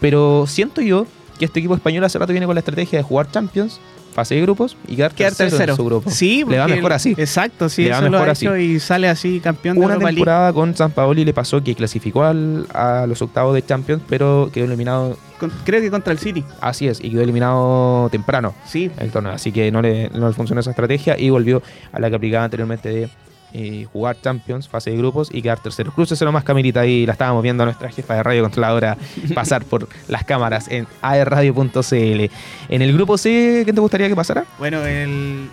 Pero 0.00 0.46
siento 0.46 0.80
yo 0.80 1.06
que 1.38 1.44
este 1.46 1.58
equipo 1.60 1.74
español 1.74 2.04
hace 2.04 2.18
rato 2.18 2.32
viene 2.32 2.46
con 2.46 2.54
la 2.54 2.60
estrategia 2.60 2.98
de 2.98 3.02
jugar 3.02 3.30
Champions, 3.30 3.80
fase 4.14 4.34
de 4.34 4.42
grupos 4.42 4.76
y 4.88 4.96
quedar, 4.96 5.12
Quedar 5.14 5.30
tercero, 5.34 5.50
tercero. 5.50 5.72
en 5.72 5.76
su 5.76 5.84
grupo. 5.84 6.10
Sí, 6.10 6.44
Le 6.46 6.58
va 6.58 6.66
mejor 6.66 6.92
así. 6.92 7.14
Exacto, 7.16 7.68
sí, 7.68 7.84
Le 7.84 7.90
va 7.90 7.96
eso 7.96 8.04
lo 8.06 8.10
mejor 8.10 8.28
ha 8.28 8.32
así. 8.32 8.44
hecho 8.46 8.56
y 8.56 8.80
sale 8.80 9.08
así 9.08 9.40
campeón 9.40 9.76
de 9.76 9.84
Una 9.84 9.94
Europa 9.94 10.08
League. 10.10 10.16
temporada 10.16 10.52
con 10.52 10.74
San 10.74 10.90
Paoli 10.90 11.24
le 11.24 11.32
pasó 11.32 11.62
que 11.62 11.74
clasificó 11.74 12.24
al- 12.24 12.66
a 12.74 13.06
los 13.06 13.22
octavos 13.22 13.54
de 13.54 13.64
Champions, 13.64 14.02
pero 14.08 14.50
quedó 14.52 14.64
eliminado, 14.66 15.16
Con- 15.38 15.52
creo 15.64 15.80
que 15.80 15.90
contra 15.90 16.12
el 16.12 16.18
City. 16.18 16.44
así 16.60 16.88
es, 16.88 17.00
y 17.02 17.10
quedó 17.10 17.22
eliminado 17.22 18.08
temprano. 18.10 18.54
Sí, 18.66 18.90
el 18.98 19.10
torneo. 19.10 19.32
Así 19.32 19.52
que 19.52 19.70
no 19.70 19.80
le, 19.80 20.10
no 20.10 20.26
le 20.28 20.34
funcionó 20.34 20.60
esa 20.60 20.70
estrategia 20.70 21.16
y 21.18 21.30
volvió 21.30 21.62
a 21.92 22.00
la 22.00 22.10
que 22.10 22.16
aplicaba 22.16 22.44
anteriormente 22.44 22.88
de 22.88 23.08
eh, 23.52 23.86
jugar 23.92 24.16
Champions, 24.22 24.68
fase 24.68 24.90
de 24.90 24.96
grupos 24.96 25.28
y 25.32 25.42
quedar 25.42 25.58
tercero. 25.60 25.92
Cruces 25.92 26.20
nomás, 26.22 26.44
Camilita, 26.44 26.80
ahí 26.80 27.04
la 27.06 27.12
estábamos 27.12 27.42
viendo 27.42 27.62
a 27.62 27.66
nuestra 27.66 27.90
jefa 27.90 28.14
de 28.14 28.22
radio 28.22 28.42
controladora 28.42 28.96
pasar 29.34 29.64
por 29.64 29.88
las 30.08 30.24
cámaras 30.24 30.68
en 30.68 30.86
aerradio.cl. 31.02 32.30
En 32.68 32.82
el 32.82 32.92
grupo 32.92 33.18
C, 33.18 33.62
¿qué 33.66 33.72
te 33.72 33.80
gustaría 33.80 34.08
que 34.08 34.16
pasara? 34.16 34.44
bueno, 34.58 34.84
el, 34.84 35.48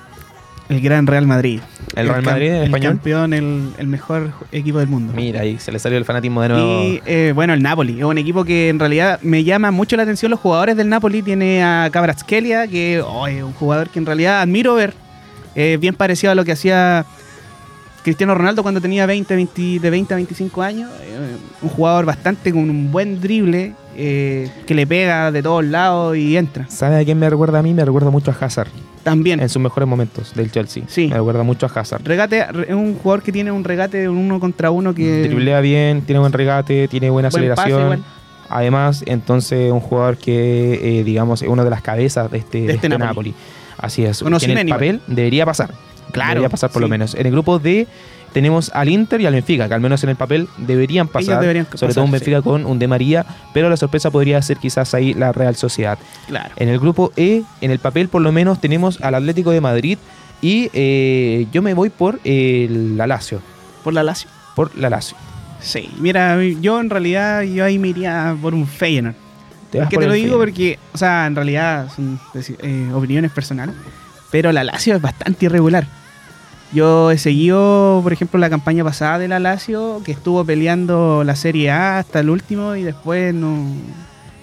el 0.69 0.81
gran 0.81 1.07
Real 1.07 1.25
Madrid. 1.27 1.59
El 1.95 2.07
Real 2.09 2.21
cam- 2.21 2.25
Madrid, 2.31 2.51
el 2.51 2.63
español. 2.65 2.91
campeón, 2.93 3.33
el, 3.33 3.69
el 3.77 3.87
mejor 3.87 4.31
equipo 4.51 4.79
del 4.79 4.87
mundo. 4.89 5.13
Mira, 5.15 5.41
ahí 5.41 5.57
se 5.57 5.71
le 5.71 5.79
salió 5.79 5.97
el 5.97 6.05
fanatismo 6.05 6.41
de 6.41 6.49
nuevo. 6.49 6.83
Y 6.83 7.01
eh, 7.05 7.31
bueno, 7.33 7.53
el 7.53 7.63
Napoli 7.63 7.97
es 7.99 8.03
un 8.05 8.17
equipo 8.17 8.43
que 8.43 8.69
en 8.69 8.77
realidad 8.77 9.19
me 9.21 9.43
llama 9.43 9.71
mucho 9.71 9.95
la 9.95 10.03
atención 10.03 10.29
los 10.29 10.39
jugadores 10.39 10.75
del 10.77 10.89
Napoli. 10.89 11.21
Tiene 11.21 11.63
a 11.63 11.89
Kvaratskhelia, 11.91 12.67
que 12.67 13.01
oh, 13.05 13.25
es 13.27 13.41
un 13.41 13.53
jugador 13.53 13.89
que 13.89 13.99
en 13.99 14.05
realidad 14.05 14.41
admiro 14.41 14.75
ver. 14.75 14.93
Eh, 15.55 15.77
bien 15.81 15.95
parecido 15.95 16.31
a 16.31 16.35
lo 16.35 16.45
que 16.45 16.51
hacía 16.51 17.03
Cristiano 18.03 18.35
Ronaldo 18.35 18.63
cuando 18.63 18.79
tenía 18.79 19.05
20, 19.05 19.35
20 19.35 19.79
de 19.79 19.89
20 19.89 20.13
a 20.13 20.15
25 20.15 20.61
años. 20.61 20.89
Eh, 21.01 21.35
un 21.61 21.69
jugador 21.69 22.05
bastante 22.05 22.51
con 22.51 22.69
un 22.69 22.91
buen 22.91 23.19
drible, 23.19 23.73
eh, 23.95 24.49
que 24.65 24.75
le 24.75 24.87
pega 24.87 25.31
de 25.31 25.43
todos 25.43 25.65
lados 25.65 26.15
y 26.15 26.37
entra. 26.37 26.67
¿Sabe 26.69 26.99
a 26.99 27.03
quién 27.03 27.19
me 27.19 27.29
recuerda 27.29 27.59
a 27.59 27.63
mí? 27.63 27.73
Me 27.73 27.83
recuerda 27.83 28.09
mucho 28.09 28.31
a 28.31 28.45
Hazard 28.45 28.69
También. 29.03 29.39
en 29.39 29.49
sus 29.49 29.61
mejores 29.61 29.89
momentos 29.89 30.33
del 30.35 30.51
Chelsea. 30.51 30.83
Sí. 30.87 31.07
Me 31.07 31.15
recuerda 31.15 31.43
mucho 31.43 31.65
a 31.65 31.69
Hazard. 31.79 32.03
Regate, 32.05 32.45
es 32.67 32.75
un 32.75 32.95
jugador 32.95 33.23
que 33.23 33.31
tiene 33.31 33.51
un 33.51 33.63
regate 33.63 33.97
de 33.97 34.09
un 34.09 34.17
uno 34.17 34.39
contra 34.39 34.71
uno 34.71 34.93
que... 34.93 35.23
Driblea 35.23 35.59
bien, 35.61 36.01
tiene 36.03 36.19
buen 36.19 36.31
regate, 36.31 36.87
tiene 36.87 37.09
buena 37.09 37.29
buen 37.29 37.49
pase 37.49 37.61
aceleración. 37.61 37.81
igual. 37.81 38.03
Además, 38.49 39.03
entonces, 39.05 39.71
un 39.71 39.81
jugador 39.81 40.17
que, 40.17 40.99
eh, 40.99 41.03
digamos, 41.03 41.41
es 41.41 41.49
una 41.49 41.63
de 41.63 41.69
las 41.69 41.81
cabezas 41.81 42.31
de 42.31 42.37
este, 42.37 42.59
de 42.59 42.63
este 42.65 42.87
este 42.87 42.89
Napoli. 42.89 43.31
Napoli. 43.31 43.33
Así 43.77 44.05
es. 44.05 44.23
Que 44.23 44.51
en 44.51 44.57
el 44.57 44.69
papel 44.69 45.01
debería 45.07 45.45
pasar. 45.45 45.71
Claro, 46.11 46.29
Debería 46.31 46.49
pasar 46.49 46.69
por 46.71 46.81
lo 46.81 46.87
menos. 46.87 47.15
En 47.15 47.25
el 47.25 47.31
grupo 47.31 47.59
D 47.59 47.87
tenemos 48.33 48.71
al 48.73 48.89
Inter 48.89 49.21
y 49.21 49.25
al 49.25 49.33
Benfica, 49.33 49.67
que 49.67 49.73
al 49.73 49.81
menos 49.81 50.03
en 50.03 50.09
el 50.09 50.15
papel 50.15 50.47
deberían 50.57 51.07
pasar. 51.07 51.39
deberían 51.39 51.65
sobre 51.65 51.79
pasar, 51.79 51.93
todo 51.93 52.03
un 52.03 52.09
sí. 52.09 52.13
Benfica 52.13 52.41
con 52.41 52.65
un 52.65 52.79
De 52.79 52.87
María, 52.87 53.25
pero 53.53 53.69
la 53.69 53.77
sorpresa 53.77 54.11
podría 54.11 54.41
ser 54.41 54.57
quizás 54.57 54.93
ahí 54.93 55.13
la 55.13 55.31
Real 55.31 55.55
Sociedad. 55.55 55.97
Claro. 56.27 56.53
En 56.55 56.69
el 56.69 56.79
grupo 56.79 57.11
E, 57.15 57.43
en 57.61 57.71
el 57.71 57.79
papel 57.79 58.09
por 58.09 58.21
lo 58.21 58.31
menos 58.31 58.61
tenemos 58.61 59.01
al 59.01 59.15
Atlético 59.15 59.51
de 59.51 59.61
Madrid 59.61 59.97
y 60.41 60.69
eh, 60.73 61.47
yo 61.51 61.61
me 61.61 61.73
voy 61.73 61.89
por 61.89 62.19
el 62.23 62.97
la 62.97 63.07
Lazio. 63.07 63.41
Por 63.83 63.93
la 63.93 64.03
Lazio. 64.03 64.29
Por 64.55 64.75
la 64.77 64.89
Lazio. 64.89 65.17
Sí, 65.59 65.89
mira, 65.99 66.37
yo 66.61 66.79
en 66.79 66.89
realidad 66.89 67.41
yo 67.41 67.65
ahí 67.65 67.79
me 67.79 67.87
iría 67.87 68.35
por 68.41 68.53
un 68.53 68.67
Feyenoord. 68.67 69.15
Te 69.71 69.79
vas 69.79 69.85
¿Por 69.85 69.89
qué 69.89 69.95
por 69.95 70.03
te 70.03 70.07
lo 70.09 70.13
digo? 70.13 70.25
Feyenoord. 70.27 70.49
Porque, 70.49 70.79
o 70.93 70.97
sea, 70.97 71.25
en 71.25 71.35
realidad 71.35 71.89
son 71.95 72.19
eh, 72.35 72.91
opiniones 72.93 73.31
personales, 73.31 73.75
pero 74.31 74.51
la 74.51 74.63
Lazio 74.63 74.95
es 74.95 75.01
bastante 75.01 75.45
irregular. 75.45 75.85
Yo 76.73 77.11
he 77.11 77.17
seguido, 77.17 78.01
por 78.03 78.11
ejemplo, 78.11 78.37
la 78.39 78.49
campaña 78.49 78.83
pasada 78.83 79.19
de 79.19 79.27
la 79.29 79.39
Lazio, 79.39 80.01
que 80.03 80.11
estuvo 80.11 80.43
peleando 80.43 81.23
la 81.23 81.35
Serie 81.35 81.71
A 81.71 81.99
hasta 81.99 82.19
el 82.19 82.29
último 82.29 82.75
y 82.75 82.83
después 82.83 83.33
no... 83.33 83.71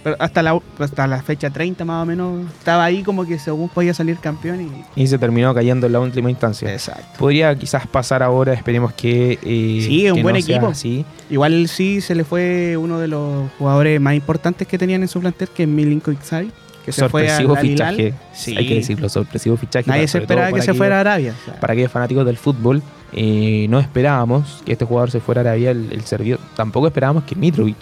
pero 0.02 0.16
hasta 0.18 0.42
la, 0.42 0.58
hasta 0.78 1.06
la 1.06 1.22
fecha 1.22 1.50
30 1.50 1.84
más 1.84 2.02
o 2.02 2.06
menos, 2.06 2.46
estaba 2.58 2.82
ahí 2.84 3.02
como 3.02 3.26
que 3.26 3.38
según 3.38 3.68
podía 3.68 3.92
salir 3.92 4.16
campeón 4.20 4.62
y... 4.96 5.02
Y 5.02 5.06
se 5.06 5.18
terminó 5.18 5.52
cayendo 5.52 5.86
en 5.86 5.92
la 5.92 6.00
última 6.00 6.30
instancia. 6.30 6.72
Exacto. 6.72 7.04
Podría 7.18 7.54
quizás 7.56 7.86
pasar 7.86 8.22
ahora, 8.22 8.54
esperemos 8.54 8.94
que. 8.94 9.32
eh, 9.42 9.82
Sí, 9.86 10.06
es 10.06 10.12
un 10.12 10.22
buen 10.22 10.32
no 10.32 10.38
equipo. 10.40 10.68
así. 10.68 11.04
Igual 11.28 11.68
sí 11.68 12.00
se 12.00 12.14
le 12.14 12.24
fue 12.24 12.78
uno 12.78 12.98
de 13.00 13.08
los 13.08 13.50
jugadores 13.58 14.00
más 14.00 14.14
importantes 14.14 14.66
que 14.66 14.78
tenían 14.78 15.02
en 15.02 15.08
su 15.08 15.20
plantel, 15.20 15.48
que 15.50 15.64
es 15.64 15.68
Milinkovic 15.68 16.22
Savic, 16.22 16.54
que 16.84 16.92
se 16.92 17.00
sorpresivo 17.00 17.56
fichaje. 17.56 18.14
Sí. 18.32 18.56
Hay 18.56 18.66
que 18.68 18.74
decirlo, 18.76 19.08
sorpresivo 19.08 19.56
fichaje. 19.56 19.88
Nadie 19.90 20.06
se 20.08 20.18
esperaba 20.18 20.48
que 20.48 20.56
se 20.56 20.70
aquellos- 20.70 20.76
fuera 20.76 20.98
a 20.98 21.00
Arabia. 21.00 21.34
Para 21.60 21.72
aquellos 21.72 21.90
fanáticos 21.90 22.26
del 22.26 22.36
fútbol, 22.36 22.82
eh, 23.12 23.66
no 23.70 23.78
esperábamos 23.80 24.62
que 24.66 24.72
este 24.72 24.84
jugador 24.84 25.10
se 25.10 25.20
fuera 25.20 25.40
a 25.40 25.44
Arabia, 25.44 25.70
el, 25.70 25.88
el 25.92 26.02
serbio. 26.02 26.38
Tampoco 26.56 26.86
esperábamos 26.88 27.24
que 27.24 27.34
Mitrovic 27.36 27.76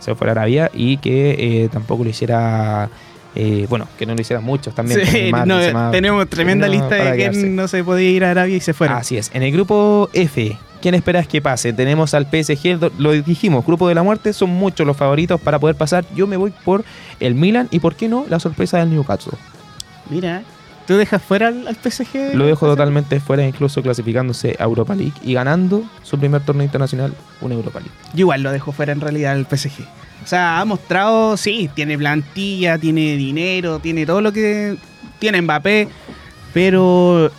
se 0.00 0.14
fuera 0.14 0.32
a 0.32 0.34
Arabia 0.34 0.70
y 0.74 0.96
que 0.98 1.64
eh, 1.64 1.68
tampoco 1.72 2.04
lo 2.04 2.10
hiciera. 2.10 2.88
eh, 3.34 3.66
bueno, 3.68 3.86
que 3.98 4.06
no 4.06 4.14
lo 4.14 4.20
hicieran 4.20 4.44
muchos 4.44 4.74
también. 4.74 5.04
Sí, 5.06 5.30
no, 5.32 5.90
tenemos 5.92 6.28
tremenda 6.28 6.66
No, 6.66 6.72
lista 6.72 6.94
de 6.96 7.16
quién 7.16 7.54
no 7.54 7.68
se 7.68 7.84
podía 7.84 8.10
ir 8.10 8.24
a 8.24 8.30
Arabia 8.32 8.56
y 8.56 8.60
se 8.60 8.72
fuera. 8.74 8.96
Así 8.96 9.16
es. 9.16 9.30
En 9.34 9.42
el 9.42 9.52
grupo 9.52 10.08
F, 10.12 10.56
¿quién 10.80 10.94
esperas 10.94 11.26
que 11.26 11.40
pase? 11.40 11.72
Tenemos 11.72 12.14
al 12.14 12.26
PSG, 12.26 12.90
lo 12.98 13.12
dijimos, 13.12 13.64
grupo 13.64 13.88
de 13.88 13.94
la 13.94 14.02
muerte, 14.02 14.32
son 14.32 14.50
muchos 14.50 14.86
los 14.86 14.96
favoritos 14.96 15.40
para 15.40 15.58
poder 15.58 15.76
pasar. 15.76 16.04
Yo 16.14 16.26
me 16.26 16.36
voy 16.36 16.52
por 16.64 16.84
el 17.20 17.34
Milan 17.34 17.68
y, 17.70 17.80
¿por 17.80 17.94
qué 17.94 18.08
no? 18.08 18.26
La 18.28 18.40
sorpresa 18.40 18.78
del 18.78 18.90
Newcastle. 18.90 19.38
Mira, 20.10 20.42
¿tú 20.86 20.96
dejas 20.96 21.22
fuera 21.22 21.48
al, 21.48 21.66
al 21.68 21.76
PSG? 21.76 22.34
Lo 22.34 22.46
dejo 22.46 22.66
totalmente 22.66 23.20
fuera, 23.20 23.46
incluso 23.46 23.82
clasificándose 23.82 24.56
a 24.58 24.64
Europa 24.64 24.94
League 24.94 25.14
y 25.22 25.34
ganando 25.34 25.84
su 26.02 26.18
primer 26.18 26.42
torneo 26.42 26.64
internacional, 26.64 27.14
una 27.40 27.54
Europa 27.54 27.80
League. 27.80 27.94
Yo 28.14 28.20
igual 28.20 28.42
lo 28.42 28.52
dejo 28.52 28.72
fuera 28.72 28.92
en 28.92 29.00
realidad 29.00 29.32
al 29.32 29.46
PSG. 29.46 29.82
O 30.24 30.26
sea, 30.26 30.60
ha 30.60 30.64
mostrado, 30.64 31.36
sí, 31.36 31.70
tiene 31.74 31.96
plantilla, 31.96 32.78
tiene 32.78 33.16
dinero, 33.16 33.78
tiene 33.78 34.04
todo 34.04 34.20
lo 34.20 34.32
que 34.32 34.76
tiene 35.18 35.40
Mbappé, 35.40 35.88
pero 36.52 37.30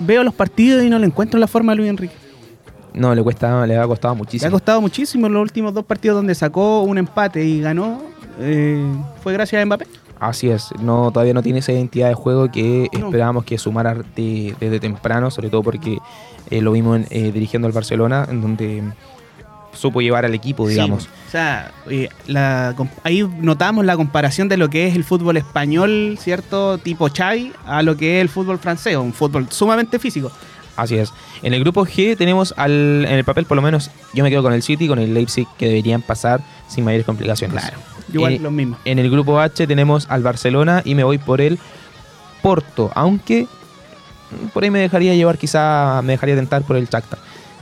veo 0.00 0.24
los 0.24 0.34
partidos 0.34 0.82
y 0.84 0.90
no 0.90 0.98
le 0.98 1.06
encuentro 1.06 1.38
la 1.38 1.46
forma 1.46 1.72
a 1.72 1.74
Luis 1.74 1.88
Enrique. 1.88 2.14
No, 2.94 3.14
le 3.14 3.22
cuesta, 3.22 3.66
le 3.66 3.76
ha 3.78 3.86
costado 3.86 4.14
Le 4.14 4.18
ha 4.18 4.22
muchísimo. 4.22 4.50
costado 4.52 4.80
muchísimo 4.80 5.26
en 5.26 5.32
los 5.34 5.42
últimos 5.42 5.72
dos 5.74 5.84
partidos 5.84 6.16
donde 6.16 6.34
sacó 6.34 6.82
un 6.82 6.98
empate 6.98 7.44
y 7.44 7.60
ganó. 7.60 8.02
eh, 8.42 8.82
fue 9.22 9.32
gracias 9.34 9.60
a 9.62 9.66
Mbappé. 9.66 9.86
Así 10.18 10.50
es, 10.50 10.68
no, 10.80 11.10
todavía 11.12 11.34
no 11.34 11.42
tiene 11.42 11.60
esa 11.60 11.72
identidad 11.72 12.08
de 12.08 12.14
juego 12.14 12.50
que 12.50 12.88
No. 12.98 13.06
esperábamos 13.06 13.44
que 13.44 13.56
sumara 13.58 13.94
de- 14.16 14.54
desde 14.60 14.80
temprano, 14.80 15.30
sobre 15.30 15.48
todo 15.50 15.62
porque 15.62 15.98
eh, 16.50 16.60
lo 16.62 16.72
vimos 16.72 16.96
en, 16.98 17.06
eh, 17.10 17.32
dirigiendo 17.32 17.66
al 17.66 17.72
Barcelona, 17.72 18.26
en 18.30 18.40
donde 18.40 18.82
supo 19.72 20.00
llevar 20.00 20.24
al 20.24 20.34
equipo, 20.34 20.66
digamos. 20.68 21.04
Sí, 21.04 21.08
o 21.28 21.30
sea, 21.30 21.70
eh, 21.88 22.08
la 22.26 22.74
ahí 23.04 23.22
notamos 23.40 23.84
la 23.84 23.96
comparación 23.96 24.48
de 24.48 24.56
lo 24.56 24.68
que 24.68 24.88
es 24.88 24.96
el 24.96 25.04
fútbol 25.04 25.36
español, 25.36 26.18
¿cierto? 26.20 26.78
Tipo 26.78 27.08
Xavi, 27.08 27.52
a 27.66 27.82
lo 27.82 27.96
que 27.96 28.18
es 28.18 28.22
el 28.22 28.28
fútbol 28.28 28.58
francés, 28.58 28.96
un 28.96 29.12
fútbol 29.12 29.46
sumamente 29.50 29.98
físico. 29.98 30.30
Así 30.80 30.96
es. 30.96 31.12
En 31.42 31.52
el 31.52 31.60
grupo 31.60 31.84
G 31.84 32.16
tenemos 32.16 32.54
al, 32.56 33.04
en 33.06 33.12
el 33.12 33.24
papel, 33.24 33.44
por 33.44 33.56
lo 33.56 33.62
menos, 33.62 33.90
yo 34.14 34.24
me 34.24 34.30
quedo 34.30 34.42
con 34.42 34.54
el 34.54 34.62
City, 34.62 34.88
con 34.88 34.98
el 34.98 35.12
Leipzig, 35.12 35.46
que 35.58 35.66
deberían 35.66 36.00
pasar 36.00 36.40
sin 36.68 36.84
mayores 36.84 37.04
complicaciones. 37.04 37.62
Igual 38.10 38.32
Eh, 38.32 38.38
lo 38.38 38.50
mismo. 38.50 38.78
En 38.86 38.98
el 38.98 39.10
grupo 39.10 39.38
H 39.38 39.66
tenemos 39.66 40.06
al 40.08 40.22
Barcelona 40.22 40.80
y 40.84 40.94
me 40.94 41.04
voy 41.04 41.18
por 41.18 41.42
el 41.42 41.58
Porto, 42.40 42.90
aunque 42.94 43.46
por 44.54 44.64
ahí 44.64 44.70
me 44.70 44.78
dejaría 44.78 45.14
llevar, 45.14 45.36
quizá 45.36 46.00
me 46.02 46.12
dejaría 46.12 46.34
tentar 46.34 46.62
por 46.62 46.76
el 46.76 46.88
Shakhtar, 46.88 47.18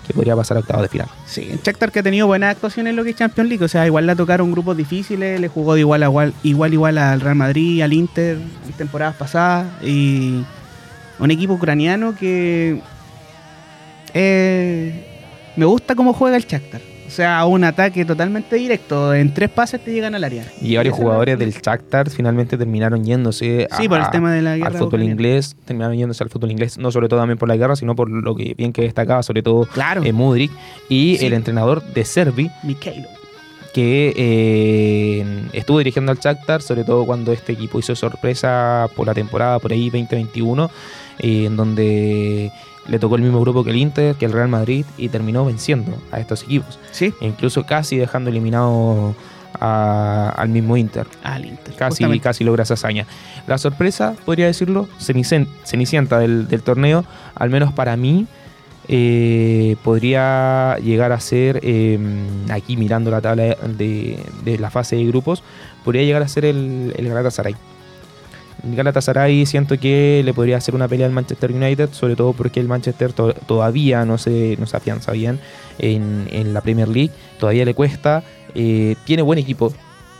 que 0.07 0.15
podría 0.15 0.37
pasar 0.37 0.57
a 0.57 0.61
octavos 0.61 0.83
de 0.83 0.89
final. 0.89 1.09
Sí, 1.27 1.49
el 1.51 1.61
Shakhtar 1.61 1.91
que 1.91 1.99
ha 1.99 2.03
tenido 2.05 2.29
buenas 2.29 2.53
actuaciones 2.53 2.91
en 2.91 2.97
lo 2.97 3.03
que 3.03 3.11
es 3.11 3.17
Champions 3.17 3.49
League, 3.49 3.65
o 3.65 3.69
sea, 3.69 3.85
igual 3.85 4.07
le 4.07 4.15
tocaron 4.15 4.53
grupos 4.53 4.77
difíciles, 4.77 5.41
le 5.41 5.49
jugó 5.49 5.75
de 5.75 5.81
igual 5.81 6.05
a 6.05 6.07
igual, 6.07 6.35
igual, 6.45 6.73
igual 6.73 6.99
al 6.99 7.21
Real 7.21 7.35
Madrid, 7.35 7.83
al 7.83 7.93
Inter, 7.93 8.37
en 8.37 8.73
temporadas 8.75 9.17
pasadas, 9.17 9.67
y 9.83 10.45
un 11.19 11.31
equipo 11.33 11.55
ucraniano 11.55 12.15
que 12.15 12.81
eh, 14.15 14.93
me 15.57 15.65
gusta 15.67 15.95
cómo 15.95 16.13
juega 16.13 16.37
el 16.37 16.45
Shakhtar. 16.47 16.81
O 17.07 17.11
sea, 17.11 17.47
un 17.47 17.65
ataque 17.65 18.05
totalmente 18.05 18.57
directo. 18.57 19.15
En 19.15 19.33
tres 19.33 19.49
pases 19.49 19.81
te 19.83 19.91
llegan 19.91 20.15
al 20.15 20.25
área. 20.25 20.45
Y 20.61 20.77
varios 20.77 20.95
jugadores 20.95 21.39
del 21.39 21.53
Shakhtar 21.55 22.11
finalmente 22.11 22.59
terminaron 22.59 23.03
yéndose 23.03 23.67
Sí, 23.79 23.89
por 23.89 23.99
el 24.01 24.11
tema 24.11 24.31
de 24.31 24.43
la 24.43 24.57
guerra 24.59 24.69
al 24.69 24.77
fútbol 24.77 25.03
inglés, 25.05 25.57
terminaron 25.65 25.97
yéndose 25.97 26.23
al 26.23 26.29
fútbol 26.29 26.51
inglés, 26.51 26.77
no 26.77 26.91
sobre 26.91 27.09
todo 27.09 27.21
también 27.21 27.39
por 27.39 27.49
la 27.49 27.57
guerra, 27.57 27.77
sino 27.77 27.97
por 27.97 28.11
lo 28.11 28.35
que 28.37 28.53
bien 28.59 28.75
que 28.75 28.83
destacaba, 28.83 29.23
sobre 29.23 29.43
todo 29.43 29.65
Claro. 29.67 30.05
eh, 30.05 30.13
Mudrik 30.13 30.51
y 30.91 31.17
Sí. 31.17 31.25
el 31.27 31.33
entrenador 31.33 31.83
de 31.83 32.05
Servi, 32.05 32.51
Mikhailo. 32.63 33.09
que 33.73 34.13
eh, 34.17 35.25
estuvo 35.53 35.79
dirigiendo 35.79 36.11
al 36.13 36.19
Shakhtar, 36.19 36.63
sobre 36.63 36.85
todo 36.85 37.07
cuando 37.07 37.33
este 37.33 37.53
equipo 37.53 37.79
hizo 37.79 37.95
sorpresa 37.95 38.89
por 38.97 39.07
la 39.07 39.15
temporada 39.15 39.59
por 39.61 39.73
ahí 39.73 39.89
2021, 39.91 40.71
eh, 41.21 41.45
en 41.47 41.57
donde 41.57 42.51
le 42.89 42.99
tocó 42.99 43.17
el 43.17 43.23
mismo 43.23 43.41
grupo 43.41 43.63
que 43.65 43.71
el 43.71 43.77
Inter, 43.77 44.15
que 44.17 44.25
el 44.25 44.33
Real 44.33 44.49
Madrid, 44.49 44.85
y 44.97 45.09
terminó 45.09 45.45
venciendo 45.45 45.93
a 46.11 46.19
estos 46.21 46.43
equipos, 46.43 46.79
Sí. 46.91 47.13
e 47.21 47.27
incluso 47.27 47.65
casi 47.67 47.97
dejando 47.97 48.31
eliminado 48.31 49.15
a- 49.61 50.33
al 50.37 50.49
mismo 50.49 50.77
Inter. 50.77 51.07
Al 51.23 51.45
Inter. 51.45 51.75
Casi, 51.75 51.91
justamente. 52.03 52.23
casi 52.23 52.45
logra 52.45 52.63
esa 52.63 52.75
hazaña. 52.75 53.07
La 53.47 53.59
sorpresa, 53.59 54.15
podría 54.25 54.47
decirlo, 54.47 54.89
cenicen- 55.01 55.49
cenicienta 55.65 56.19
del, 56.19 56.49
del 56.49 56.63
torneo, 56.63 57.05
al 57.35 57.51
menos 57.51 57.73
para 57.73 57.97
mí, 57.97 58.27
eh, 58.91 59.77
podría 59.85 60.77
llegar 60.83 61.13
a 61.13 61.21
ser, 61.21 61.61
eh, 61.63 61.99
aquí 62.51 62.77
mirando 62.77 63.11
la 63.11 63.21
tabla 63.21 63.43
de, 63.77 64.19
de 64.45 64.59
la 64.59 64.71
fase 64.71 64.97
de 64.97 65.05
grupos, 65.05 65.43
podría 65.85 66.03
llegar 66.05 66.23
a 66.23 66.29
ser 66.29 66.45
el, 66.47 66.95
el 66.97 67.09
Galatasaray. 67.09 67.55
Galatasaray 68.63 69.47
siento 69.47 69.79
que 69.79 70.23
le 70.25 70.35
podría 70.35 70.57
hacer 70.57 70.75
una 70.75 70.89
pelea 70.89 71.07
al 71.07 71.13
Manchester 71.13 71.53
United, 71.53 71.91
sobre 71.93 72.17
todo 72.17 72.33
porque 72.33 72.61
el 72.61 72.67
Manchester 72.69 73.13
to- 73.13 73.33
todavía 73.33 74.05
no 74.05 74.19
se, 74.19 74.57
no 74.59 74.67
se 74.67 74.77
afianza 74.77 75.13
bien 75.13 75.39
en, 75.79 76.27
en 76.31 76.53
la 76.53 76.61
Premier 76.61 76.89
League, 76.89 77.13
todavía 77.39 77.65
le 77.65 77.75
cuesta, 77.75 78.23
eh, 78.55 78.97
tiene 79.05 79.23
buen 79.23 79.39
equipo, 79.39 79.73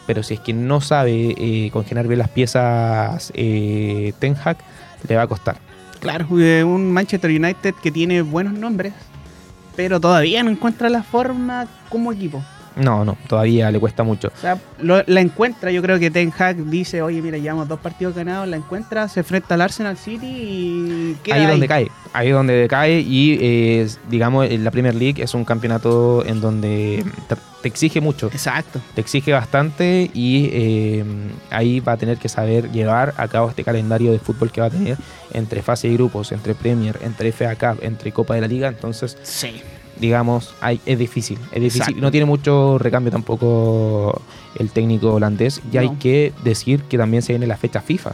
pero 0.07 0.23
si 0.23 0.35
es 0.35 0.41
que 0.41 0.53
no 0.53 0.81
sabe 0.81 1.35
eh, 1.37 1.71
congelar 1.73 2.07
bien 2.07 2.19
las 2.21 2.29
piezas 2.29 3.33
eh, 3.35 4.13
Ten 4.19 4.37
Hag, 4.43 4.57
le 5.09 5.17
va 5.17 5.23
a 5.23 5.27
costar. 5.27 5.59
Claro, 6.01 6.27
un 6.31 6.93
Manchester 6.93 7.31
United 7.31 7.75
que 7.83 7.91
tiene 7.91 8.23
buenos 8.23 8.53
nombres, 8.53 8.93
pero 9.75 10.01
todavía 10.01 10.43
no 10.45 10.51
encuentra 10.51 10.89
la 10.89 11.03
forma 11.03 11.67
como 11.89 12.13
equipo. 12.13 12.43
No, 12.79 13.05
no, 13.05 13.19
todavía 13.27 13.71
le 13.71 13.79
cuesta 13.81 14.03
mucho. 14.05 14.29
O 14.29 14.41
sea, 14.41 14.57
lo- 14.81 15.03
la 15.07 15.21
encuentra, 15.21 15.71
yo 15.71 15.83
creo 15.83 15.99
que 15.99 16.11
Ten 16.11 16.33
Hag 16.39 16.57
dice, 16.67 17.03
oye, 17.03 17.21
mira, 17.21 17.37
llevamos 17.39 17.69
dos 17.69 17.81
partidos 17.81 18.15
ganados, 18.15 18.47
la 18.49 18.57
encuentra, 18.57 19.09
se 19.09 19.21
enfrenta 19.21 19.55
al 19.55 19.63
Arsenal 19.63 19.97
City 19.97 20.27
y 20.27 21.17
queda 21.23 21.35
ahí 21.37 21.43
es 21.43 21.47
ahí. 21.47 21.51
donde 21.53 21.69
cae, 21.69 21.89
ahí 22.13 22.29
es 22.29 22.35
donde 22.35 22.67
cae 22.69 23.01
y 23.01 23.39
eh, 23.41 23.89
digamos 24.09 24.49
la 24.51 24.71
Premier 24.71 24.95
League 24.95 25.23
es 25.23 25.35
un 25.35 25.45
campeonato 25.45 26.25
en 26.25 26.41
donde 26.41 27.05
te, 27.29 27.37
te 27.63 27.69
exige 27.69 28.01
mucho, 28.01 28.29
Exacto. 28.29 28.81
te 28.95 29.01
exige 29.01 29.33
bastante 29.33 30.11
y 30.15 30.49
eh, 30.53 31.05
ahí 31.51 31.81
va 31.81 31.93
a 31.93 31.97
tener 31.97 32.17
que 32.19 32.29
saber 32.29 32.71
llevar 32.71 33.15
a 33.17 33.27
cabo 33.29 33.49
este 33.51 33.65
calendario 33.65 34.13
de 34.13 34.19
fútbol 34.21 34.51
que 34.53 34.61
va 34.61 34.69
a 34.69 34.71
tener 34.71 34.97
entre 35.33 35.63
fase 35.63 35.89
de 35.89 35.95
grupos, 35.95 36.31
entre 36.33 36.55
Premier, 36.55 36.99
entre 37.03 37.33
FA 37.33 37.55
Cup, 37.57 37.83
entre 37.83 38.13
Copa 38.13 38.35
de 38.37 38.41
la 38.43 38.47
Liga, 38.49 38.69
entonces 38.69 39.17
Sí. 39.23 39.61
Digamos, 40.01 40.55
hay, 40.61 40.81
es 40.87 40.99
difícil. 40.99 41.39
Es 41.53 41.61
difícil. 41.61 41.83
Exacto. 41.83 42.01
No 42.01 42.11
tiene 42.11 42.27
mucho 42.27 42.79
recambio 42.79 43.11
tampoco 43.11 44.21
el 44.57 44.71
técnico 44.71 45.15
holandés. 45.15 45.61
Y 45.73 45.77
hay 45.77 45.91
que 45.97 46.33
decir 46.43 46.83
que 46.85 46.99
también 46.99 47.23
se 47.23 47.33
viene 47.33 47.47
la 47.47 47.57
fecha 47.57 47.81
FIFA, 47.81 48.13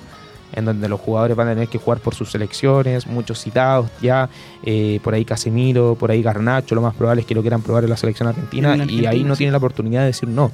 en 0.55 0.65
donde 0.65 0.89
los 0.89 1.01
jugadores 1.01 1.37
van 1.37 1.49
a 1.49 1.55
tener 1.55 1.69
que 1.69 1.79
jugar 1.79 1.99
por 1.99 2.15
sus 2.15 2.31
selecciones, 2.31 3.07
muchos 3.07 3.41
citados 3.41 3.91
ya, 4.01 4.29
eh, 4.63 5.01
por 5.03 5.15
ahí 5.15 5.25
Casemiro, 5.25 5.97
por 5.99 6.11
ahí 6.11 6.23
Garnacho, 6.23 6.75
lo 6.75 6.81
más 6.81 6.95
probable 6.95 7.23
es 7.23 7.27
que 7.27 7.35
lo 7.35 7.41
quieran 7.41 7.63
probar 7.63 7.85
en 7.85 7.91
la 7.91 7.97
selección 7.97 8.29
argentina, 8.29 8.77
y 8.85 9.07
ahí 9.07 9.25
no 9.25 9.35
sí. 9.35 9.39
tiene 9.39 9.53
la 9.53 9.59
oportunidad 9.59 10.01
de 10.03 10.07
decir 10.07 10.29
no. 10.29 10.51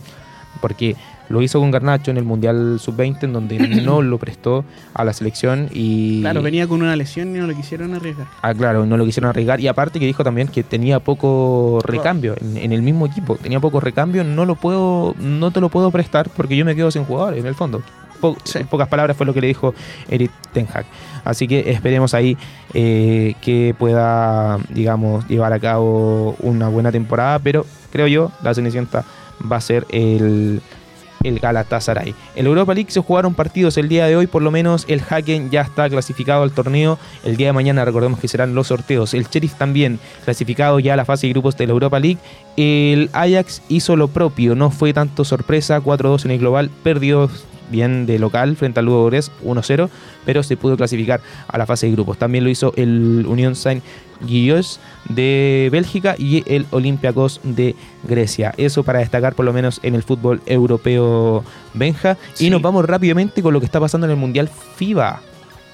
Porque 0.61 0.97
lo 1.29 1.41
hizo 1.43 1.61
con 1.61 1.71
Garnacho 1.71 2.11
en 2.11 2.17
el 2.17 2.25
Mundial 2.25 2.79
Sub-20, 2.81 3.23
en 3.25 3.33
donde 3.33 3.59
no 3.85 4.03
lo 4.03 4.19
prestó 4.19 4.65
a 4.95 5.05
la 5.05 5.13
selección 5.13 5.69
y... 5.73 6.21
Claro, 6.23 6.43
venía 6.43 6.67
con 6.67 6.83
una 6.83 6.97
lesión 6.97 7.35
y 7.35 7.39
no 7.39 7.47
lo 7.47 7.55
quisieron 7.55 7.95
arriesgar. 7.95 8.27
Ah, 8.43 8.53
claro, 8.53 8.85
no 8.85 8.97
lo 8.97 9.05
quisieron 9.05 9.31
arriesgar. 9.31 9.61
Y 9.61 9.69
aparte 9.69 10.01
que 10.01 10.07
dijo 10.07 10.25
también 10.25 10.49
que 10.49 10.63
tenía 10.65 10.99
poco 10.99 11.81
recambio 11.85 12.35
en, 12.41 12.57
en 12.57 12.73
el 12.73 12.83
mismo 12.83 13.07
equipo. 13.07 13.37
Tenía 13.37 13.61
poco 13.61 13.79
recambio, 13.81 14.25
no 14.25 14.45
lo 14.45 14.57
puedo, 14.57 15.15
no 15.21 15.51
te 15.53 15.61
lo 15.61 15.69
puedo 15.69 15.91
prestar 15.93 16.29
porque 16.37 16.57
yo 16.57 16.65
me 16.65 16.75
quedo 16.75 16.91
sin 16.91 17.05
jugadores 17.05 17.39
en 17.41 17.47
el 17.47 17.55
fondo. 17.55 17.81
Po- 18.21 18.37
Sí. 18.45 18.59
En 18.59 18.67
pocas 18.67 18.89
palabras 18.89 19.17
fue 19.17 19.25
lo 19.25 19.33
que 19.33 19.41
le 19.41 19.47
dijo 19.47 19.73
Eric 20.09 20.31
Ten 20.53 20.67
Hag. 20.75 20.85
Así 21.25 21.47
que 21.49 21.71
esperemos 21.71 22.13
ahí 22.13 22.37
eh, 22.75 23.35
que 23.41 23.75
pueda, 23.79 24.59
digamos, 24.69 25.27
llevar 25.29 25.53
a 25.53 25.61
cabo 25.61 26.35
una 26.41 26.69
buena 26.69 26.91
temporada. 26.93 27.39
Pero 27.39 27.65
creo 27.93 28.07
yo, 28.09 28.33
la 28.43 28.53
Cenicienta 28.53 29.05
va 29.51 29.57
a 29.57 29.61
ser 29.61 29.87
el, 29.91 30.61
el 31.23 31.39
Galatasaray. 31.39 32.15
En 32.35 32.47
Europa 32.47 32.75
League 32.75 32.91
se 32.91 33.01
jugaron 33.01 33.35
partidos 33.35 33.77
el 33.77 33.89
día 33.89 34.07
de 34.07 34.17
hoy, 34.17 34.27
por 34.27 34.43
lo 34.43 34.51
menos 34.51 34.85
el 34.89 35.01
Haken 35.01 35.51
ya 35.51 35.63
está 35.63 35.89
clasificado 35.89 36.43
al 36.43 36.53
torneo. 36.53 36.99
El 37.25 37.37
día 37.37 37.49
de 37.49 37.53
mañana 37.53 37.85
recordemos 37.85 38.21
que 38.21 38.29
serán 38.29 38.55
los 38.55 38.69
sorteos. 38.69 39.15
El 39.15 39.27
Sheriff 39.27 39.55
también 39.55 39.99
clasificado 40.25 40.79
ya 40.81 40.95
a 40.95 40.97
la 40.97 41.05
fase 41.05 41.27
de 41.27 41.33
grupos 41.33 41.57
de 41.57 41.67
la 41.67 41.73
Europa 41.73 42.01
League. 42.01 42.19
El 42.57 43.11
Ajax 43.13 43.63
hizo 43.69 43.97
lo 43.97 44.09
propio, 44.09 44.55
no 44.55 44.71
fue 44.71 44.93
tanto 44.93 45.25
sorpresa, 45.25 45.81
4-2 45.81 46.25
en 46.25 46.31
el 46.33 46.39
global, 46.39 46.71
perdió 46.83 47.31
bien 47.71 48.07
de 48.07 48.19
local 48.19 48.57
frente 48.57 48.81
al 48.81 48.87
Lugo 48.87 49.07
Gres 49.07 49.31
1-0, 49.45 49.89
pero 50.25 50.43
se 50.43 50.57
pudo 50.57 50.77
clasificar 50.77 51.21
a 51.49 51.59
la 51.59 51.67
fase 51.67 51.87
de 51.87 51.93
grupos. 51.93 52.19
También 52.19 52.45
lo 52.45 52.51
hizo 52.51 52.73
el 52.77 53.25
Unión 53.29 53.55
Saint 53.55 53.83
Gillois 54.27 54.81
de 55.09 55.69
Bélgica 55.73 56.15
y 56.19 56.43
el 56.53 56.67
Olympiacos 56.71 57.41
de 57.43 57.75
Grecia. 58.05 58.53
Eso 58.57 58.83
para 58.83 58.99
destacar 58.99 59.35
por 59.35 59.45
lo 59.45 59.53
menos 59.53 59.81
en 59.83 59.95
el 59.95 60.03
fútbol 60.03 60.41
europeo 60.47 61.45
Benja. 61.75 62.17
Sí. 62.35 62.47
Y 62.47 62.51
nos 62.51 62.63
vamos 62.63 62.85
rápidamente 62.85 63.43
con 63.43 63.55
lo 63.55 63.61
que 63.61 63.67
está 63.67 63.81
pasando 63.81 64.07
en 64.07 64.13
el 64.13 64.17
Mundial 64.17 64.49
FIBA, 64.77 65.21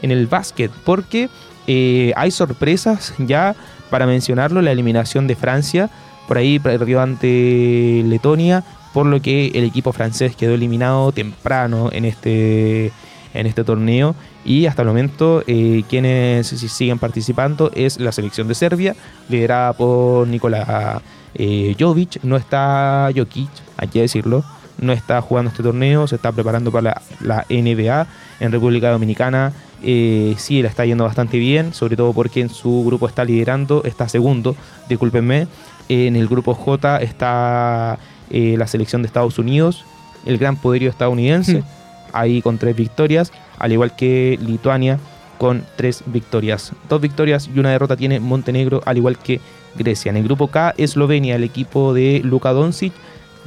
en 0.02 0.10
el 0.10 0.26
básquet, 0.26 0.70
porque 0.84 1.28
eh, 1.66 2.12
hay 2.16 2.30
sorpresas 2.30 3.14
ya 3.18 3.56
para 3.90 4.06
mencionarlo, 4.06 4.62
la 4.62 4.72
eliminación 4.72 5.26
de 5.26 5.36
Francia, 5.36 5.90
por 6.26 6.38
ahí 6.38 6.58
perdió 6.58 7.00
ante 7.00 8.02
Letonia, 8.04 8.64
por 8.96 9.04
lo 9.04 9.20
que 9.20 9.48
el 9.48 9.64
equipo 9.64 9.92
francés 9.92 10.34
quedó 10.36 10.54
eliminado 10.54 11.12
temprano 11.12 11.90
en 11.92 12.06
este, 12.06 12.86
en 13.34 13.46
este 13.46 13.62
torneo 13.62 14.14
y 14.42 14.64
hasta 14.64 14.80
el 14.80 14.88
momento 14.88 15.44
eh, 15.46 15.82
quienes 15.86 16.46
siguen 16.46 16.98
participando 16.98 17.70
es 17.74 18.00
la 18.00 18.10
selección 18.10 18.48
de 18.48 18.54
Serbia, 18.54 18.96
liderada 19.28 19.74
por 19.74 20.26
Nikola 20.26 21.02
eh, 21.34 21.76
Jovic, 21.78 22.22
no 22.22 22.38
está 22.38 23.10
Jokic, 23.14 23.50
hay 23.76 23.88
que 23.88 24.00
decirlo, 24.00 24.42
no 24.78 24.94
está 24.94 25.20
jugando 25.20 25.50
este 25.50 25.62
torneo, 25.62 26.06
se 26.06 26.16
está 26.16 26.32
preparando 26.32 26.72
para 26.72 27.02
la, 27.20 27.44
la 27.44 27.46
NBA 27.50 28.06
en 28.40 28.50
República 28.50 28.90
Dominicana. 28.90 29.52
Eh, 29.82 30.34
sí, 30.38 30.62
le 30.62 30.68
está 30.68 30.86
yendo 30.86 31.04
bastante 31.04 31.38
bien, 31.38 31.74
sobre 31.74 31.96
todo 31.96 32.14
porque 32.14 32.40
en 32.40 32.48
su 32.48 32.82
grupo 32.86 33.06
está 33.06 33.26
liderando, 33.26 33.82
está 33.84 34.08
segundo, 34.08 34.56
discúlpenme. 34.88 35.48
En 35.90 36.16
el 36.16 36.26
grupo 36.28 36.54
J 36.54 36.96
está 37.02 37.98
eh, 38.30 38.56
la 38.58 38.66
selección 38.66 39.02
de 39.02 39.06
Estados 39.06 39.38
Unidos, 39.38 39.84
el 40.24 40.38
gran 40.38 40.56
poderío 40.56 40.90
estadounidense, 40.90 41.58
Hmm. 41.58 41.64
ahí 42.12 42.42
con 42.42 42.58
tres 42.58 42.76
victorias, 42.76 43.32
al 43.58 43.72
igual 43.72 43.94
que 43.94 44.38
Lituania 44.40 44.98
con 45.38 45.64
tres 45.76 46.02
victorias. 46.06 46.72
Dos 46.88 47.00
victorias 47.00 47.48
y 47.54 47.58
una 47.58 47.70
derrota 47.70 47.96
tiene 47.96 48.20
Montenegro, 48.20 48.82
al 48.86 48.96
igual 48.96 49.18
que 49.18 49.40
Grecia. 49.76 50.10
En 50.10 50.16
el 50.16 50.24
grupo 50.24 50.48
K, 50.48 50.74
Eslovenia, 50.78 51.36
el 51.36 51.44
equipo 51.44 51.92
de 51.92 52.22
Luka 52.24 52.52
Doncic, 52.52 52.92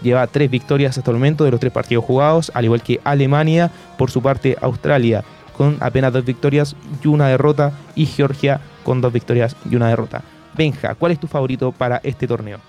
lleva 0.03 0.27
tres 0.27 0.49
victorias 0.51 0.97
hasta 0.97 1.11
el 1.11 1.17
momento 1.17 1.43
de 1.43 1.51
los 1.51 1.59
tres 1.59 1.73
partidos 1.73 2.05
jugados, 2.05 2.51
al 2.53 2.65
igual 2.65 2.83
que 2.83 2.99
Alemania, 3.03 3.71
por 3.97 4.11
su 4.11 4.21
parte 4.21 4.55
Australia 4.61 5.23
con 5.57 5.75
apenas 5.81 6.13
dos 6.13 6.23
victorias 6.23 6.73
y 7.03 7.07
una 7.09 7.27
derrota, 7.27 7.73
y 7.93 8.05
Georgia 8.05 8.61
con 8.85 9.01
dos 9.01 9.11
victorias 9.11 9.57
y 9.69 9.75
una 9.75 9.89
derrota. 9.89 10.23
Benja, 10.55 10.95
¿cuál 10.95 11.11
es 11.11 11.19
tu 11.19 11.27
favorito 11.27 11.73
para 11.73 11.99
este 12.01 12.27
torneo? 12.27 12.59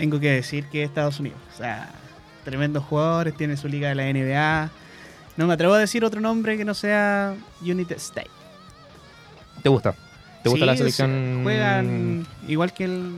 Tengo 0.00 0.18
que 0.18 0.30
decir 0.30 0.64
que 0.66 0.82
Estados 0.82 1.20
Unidos. 1.20 1.38
O 1.54 1.56
sea, 1.58 1.90
tremendos 2.44 2.82
jugadores, 2.84 3.36
tiene 3.36 3.56
su 3.56 3.68
liga 3.68 3.88
de 3.90 3.94
la 3.94 4.04
NBA. 4.10 4.70
No 5.36 5.46
me 5.46 5.54
atrevo 5.54 5.74
a 5.74 5.78
decir 5.78 6.04
otro 6.04 6.20
nombre 6.20 6.56
que 6.56 6.64
no 6.64 6.74
sea 6.74 7.34
United 7.60 7.96
States. 7.96 8.30
¿Te 9.62 9.68
gusta? 9.68 9.94
¿Te 10.42 10.48
gusta 10.48 10.64
Sí, 10.64 10.66
la 10.66 10.72
se- 10.72 10.78
selección? 10.78 11.40
Juegan 11.42 12.26
igual 12.48 12.72
que 12.72 12.84
el, 12.84 13.12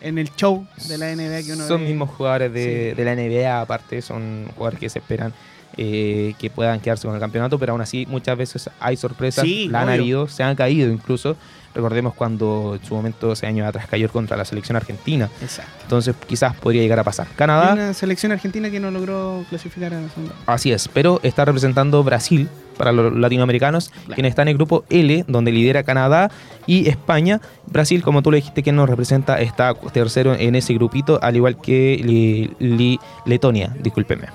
en 0.00 0.16
el 0.18 0.34
show 0.34 0.66
de 0.88 0.96
la 0.98 1.14
NBA 1.14 1.42
que 1.44 1.52
uno 1.52 1.66
Son 1.66 1.80
ve. 1.82 1.88
mismos 1.88 2.10
jugadores 2.10 2.52
de, 2.52 2.90
Sí. 2.90 2.96
de 2.96 3.04
la 3.04 3.12
NBA, 3.14 3.60
aparte, 3.60 4.00
son 4.00 4.46
jugadores 4.54 4.80
que 4.80 4.88
se 4.88 4.98
esperan 5.00 5.32
eh, 5.76 6.34
que 6.38 6.50
puedan 6.50 6.80
quedarse 6.80 7.06
con 7.06 7.14
el 7.14 7.20
campeonato, 7.20 7.56
pero 7.58 7.72
aún 7.72 7.80
así 7.82 8.04
muchas 8.06 8.36
veces 8.36 8.68
hay 8.80 8.96
sorpresas, 8.96 9.44
Sí, 9.44 9.68
la 9.68 9.82
han 9.82 9.88
obvio. 9.88 10.00
habido, 10.00 10.28
se 10.28 10.42
han 10.42 10.56
caído 10.56 10.90
incluso. 10.90 11.36
Recordemos 11.74 12.14
cuando 12.14 12.76
en 12.80 12.86
su 12.86 12.94
momento, 12.94 13.32
hace 13.32 13.46
años 13.46 13.66
atrás, 13.68 13.86
cayó 13.88 14.08
contra 14.10 14.36
la 14.36 14.44
selección 14.44 14.76
argentina. 14.76 15.28
Exacto. 15.40 15.70
Entonces 15.82 16.14
quizás 16.26 16.54
podría 16.56 16.82
llegar 16.82 16.98
a 16.98 17.04
pasar. 17.04 17.26
Canadá, 17.36 17.72
una 17.74 17.94
selección 17.94 18.32
argentina 18.32 18.70
que 18.70 18.80
no 18.80 18.90
logró 18.90 19.44
clasificar 19.48 19.94
a 19.94 20.00
la 20.00 20.08
segunda. 20.08 20.34
así 20.46 20.72
es, 20.72 20.88
pero 20.88 21.20
está 21.22 21.44
representando 21.44 22.02
Brasil 22.02 22.48
para 22.76 22.92
los 22.92 23.12
latinoamericanos, 23.12 23.90
quienes 24.14 24.30
están 24.30 24.46
en 24.46 24.52
el 24.52 24.56
grupo 24.56 24.84
L, 24.88 25.24
donde 25.26 25.50
lidera 25.50 25.82
Canadá 25.82 26.30
y 26.66 26.88
España. 26.88 27.40
Brasil, 27.66 28.02
como 28.02 28.22
tú 28.22 28.30
le 28.30 28.36
dijiste, 28.36 28.62
que 28.62 28.70
nos 28.72 28.88
representa, 28.88 29.40
está 29.40 29.74
tercero 29.74 30.34
en 30.34 30.54
ese 30.54 30.74
grupito, 30.74 31.18
al 31.22 31.34
igual 31.36 31.60
que 31.60 32.00
Li- 32.02 32.50
Li- 32.60 33.00
Letonia, 33.26 33.74
discúlpeme. 33.82 34.28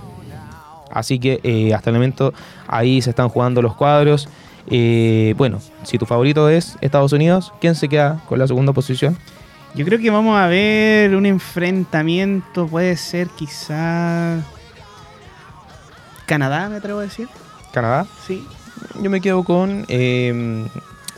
Así 0.91 1.19
que 1.19 1.39
eh, 1.43 1.73
hasta 1.73 1.89
el 1.89 1.95
momento 1.95 2.33
ahí 2.67 3.01
se 3.01 3.09
están 3.09 3.29
jugando 3.29 3.61
los 3.61 3.75
cuadros. 3.75 4.27
Eh, 4.67 5.33
bueno, 5.37 5.59
si 5.83 5.97
tu 5.97 6.05
favorito 6.05 6.49
es 6.49 6.77
Estados 6.81 7.11
Unidos, 7.11 7.53
¿quién 7.59 7.75
se 7.75 7.89
queda 7.89 8.21
con 8.27 8.39
la 8.39 8.47
segunda 8.47 8.73
posición? 8.73 9.17
Yo 9.75 9.85
creo 9.85 9.99
que 9.99 10.09
vamos 10.09 10.37
a 10.37 10.47
ver 10.47 11.15
un 11.15 11.25
enfrentamiento, 11.25 12.67
puede 12.67 12.95
ser 12.95 13.27
quizá 13.29 14.37
Canadá, 16.25 16.69
me 16.69 16.77
atrevo 16.77 16.99
a 16.99 17.03
decir. 17.03 17.27
Canadá. 17.71 18.05
Sí. 18.27 18.45
Yo 19.01 19.09
me 19.09 19.19
quedo 19.19 19.43
con 19.43 19.85
eh, 19.87 20.65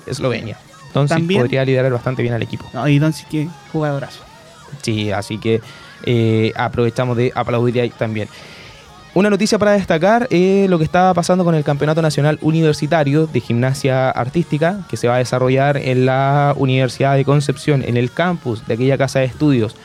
Eslovenia. 0.06 0.58
Entonces 0.88 1.18
También. 1.18 1.42
podría 1.42 1.66
liderar 1.66 1.92
bastante 1.92 2.22
bien 2.22 2.34
al 2.34 2.42
equipo. 2.42 2.66
No, 2.74 2.88
y 2.88 3.00
Doncic, 3.00 3.28
que 3.28 3.50
jugadorazo. 3.74 4.24
Sí, 4.82 5.12
así 5.12 5.38
que 5.38 5.62
eh, 6.04 6.54
aprovechamos 6.56 7.18
de 7.18 7.34
aplaudir 7.36 7.82
ahí 7.82 7.90
también. 7.90 8.30
Una 9.16 9.30
noticia 9.30 9.58
para 9.58 9.72
destacar 9.72 10.28
es 10.30 10.70
lo 10.70 10.78
que 10.78 10.84
estaba 10.84 11.14
pasando 11.14 11.46
con 11.46 11.56
el 11.56 11.64
Campeonato 11.64 12.02
Nacional 12.02 12.38
Universitario 12.42 13.28
de 13.28 13.40
Gimnasia 13.40 14.10
Artística 14.10 14.86
que 14.90 14.98
se 14.98 15.08
va 15.08 15.16
a 15.16 15.20
desarrollar 15.20 15.78
en 15.78 16.06
la 16.06 16.54
Universidad 16.58 17.16
de 17.16 17.24
Concepción, 17.24 17.82
en 17.82 17.96
el 17.96 18.12
campus 18.12 18.68
de 18.68 18.74
aquella 18.74 18.98
casa 18.98 19.20
de 19.20 19.26
estudios. 19.26 19.78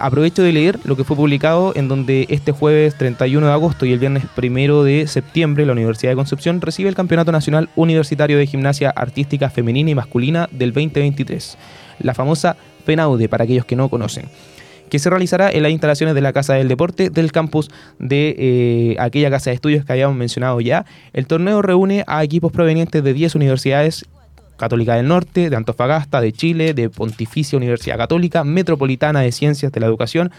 Aprovecho 0.00 0.42
de 0.42 0.52
leer 0.52 0.80
lo 0.82 0.96
que 0.96 1.04
fue 1.04 1.14
publicado 1.14 1.72
en 1.76 1.86
donde 1.86 2.26
este 2.30 2.50
jueves 2.50 2.98
31 2.98 3.46
de 3.46 3.52
agosto 3.52 3.86
y 3.86 3.92
el 3.92 4.00
viernes 4.00 4.24
1 4.36 4.82
de 4.82 5.06
septiembre 5.06 5.66
la 5.66 5.72
Universidad 5.72 6.10
de 6.10 6.16
Concepción 6.16 6.60
recibe 6.60 6.88
el 6.88 6.96
Campeonato 6.96 7.30
Nacional 7.30 7.68
Universitario 7.76 8.38
de 8.38 8.46
Gimnasia 8.48 8.90
Artística 8.90 9.50
Femenina 9.50 9.90
y 9.90 9.94
Masculina 9.94 10.48
del 10.50 10.72
2023, 10.72 11.58
la 12.00 12.12
famosa 12.12 12.56
FENAUDE 12.84 13.28
para 13.28 13.44
aquellos 13.44 13.66
que 13.66 13.76
no 13.76 13.88
conocen 13.88 14.24
que 14.94 15.00
se 15.00 15.10
realizará 15.10 15.50
en 15.50 15.64
las 15.64 15.72
instalaciones 15.72 16.14
de 16.14 16.20
la 16.20 16.32
Casa 16.32 16.54
del 16.54 16.68
Deporte 16.68 17.10
del 17.10 17.32
campus 17.32 17.68
de 17.98 18.36
eh, 18.38 18.96
aquella 19.00 19.28
casa 19.28 19.50
de 19.50 19.54
estudios 19.56 19.84
que 19.84 19.90
habíamos 19.92 20.16
mencionado 20.16 20.60
ya. 20.60 20.86
El 21.12 21.26
torneo 21.26 21.62
reúne 21.62 22.04
a 22.06 22.22
equipos 22.22 22.52
provenientes 22.52 23.02
de 23.02 23.12
10 23.12 23.34
universidades 23.34 24.04
Católica 24.56 24.94
del 24.94 25.08
Norte, 25.08 25.50
de 25.50 25.56
Antofagasta, 25.56 26.20
de 26.20 26.30
Chile, 26.30 26.74
de 26.74 26.90
Pontificia 26.90 27.56
Universidad 27.56 27.98
Católica, 27.98 28.44
Metropolitana 28.44 29.20
de 29.22 29.32
Ciencias 29.32 29.72
de 29.72 29.80
la 29.80 29.86
Educación, 29.86 30.30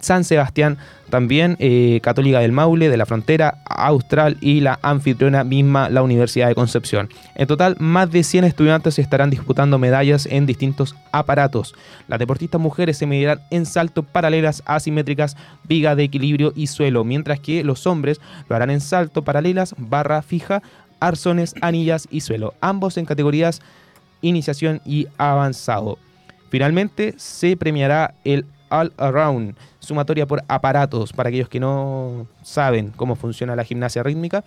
San 0.00 0.24
Sebastián, 0.24 0.78
también 1.10 1.56
eh, 1.58 2.00
Católica 2.02 2.40
del 2.40 2.52
Maule, 2.52 2.88
de 2.88 2.96
la 2.96 3.06
Frontera, 3.06 3.58
Austral 3.64 4.36
y 4.40 4.60
la 4.60 4.78
anfitriona 4.82 5.44
misma, 5.44 5.88
la 5.88 6.02
Universidad 6.02 6.48
de 6.48 6.54
Concepción. 6.54 7.08
En 7.34 7.46
total, 7.46 7.76
más 7.78 8.10
de 8.10 8.22
100 8.22 8.44
estudiantes 8.44 8.98
estarán 8.98 9.30
disputando 9.30 9.78
medallas 9.78 10.26
en 10.26 10.46
distintos 10.46 10.94
aparatos. 11.10 11.74
Las 12.08 12.18
deportistas 12.18 12.60
mujeres 12.60 12.96
se 12.96 13.06
medirán 13.06 13.40
en 13.50 13.66
salto, 13.66 14.02
paralelas, 14.02 14.62
asimétricas, 14.66 15.36
viga 15.64 15.94
de 15.94 16.04
equilibrio 16.04 16.52
y 16.56 16.68
suelo, 16.68 17.04
mientras 17.04 17.40
que 17.40 17.64
los 17.64 17.86
hombres 17.86 18.20
lo 18.48 18.56
harán 18.56 18.70
en 18.70 18.80
salto, 18.80 19.22
paralelas, 19.22 19.74
barra 19.76 20.22
fija, 20.22 20.62
arzones, 21.00 21.54
anillas 21.60 22.06
y 22.10 22.20
suelo, 22.20 22.54
ambos 22.60 22.96
en 22.96 23.06
categorías 23.06 23.60
iniciación 24.22 24.80
y 24.86 25.08
avanzado. 25.18 25.98
Finalmente 26.48 27.14
se 27.18 27.56
premiará 27.56 28.14
el 28.24 28.46
All 28.72 28.92
Around, 28.96 29.54
sumatoria 29.80 30.26
por 30.26 30.42
aparatos, 30.48 31.12
para 31.12 31.28
aquellos 31.28 31.48
que 31.48 31.60
no 31.60 32.26
saben 32.42 32.92
cómo 32.96 33.14
funciona 33.16 33.54
la 33.54 33.64
gimnasia 33.64 34.02
rítmica. 34.02 34.44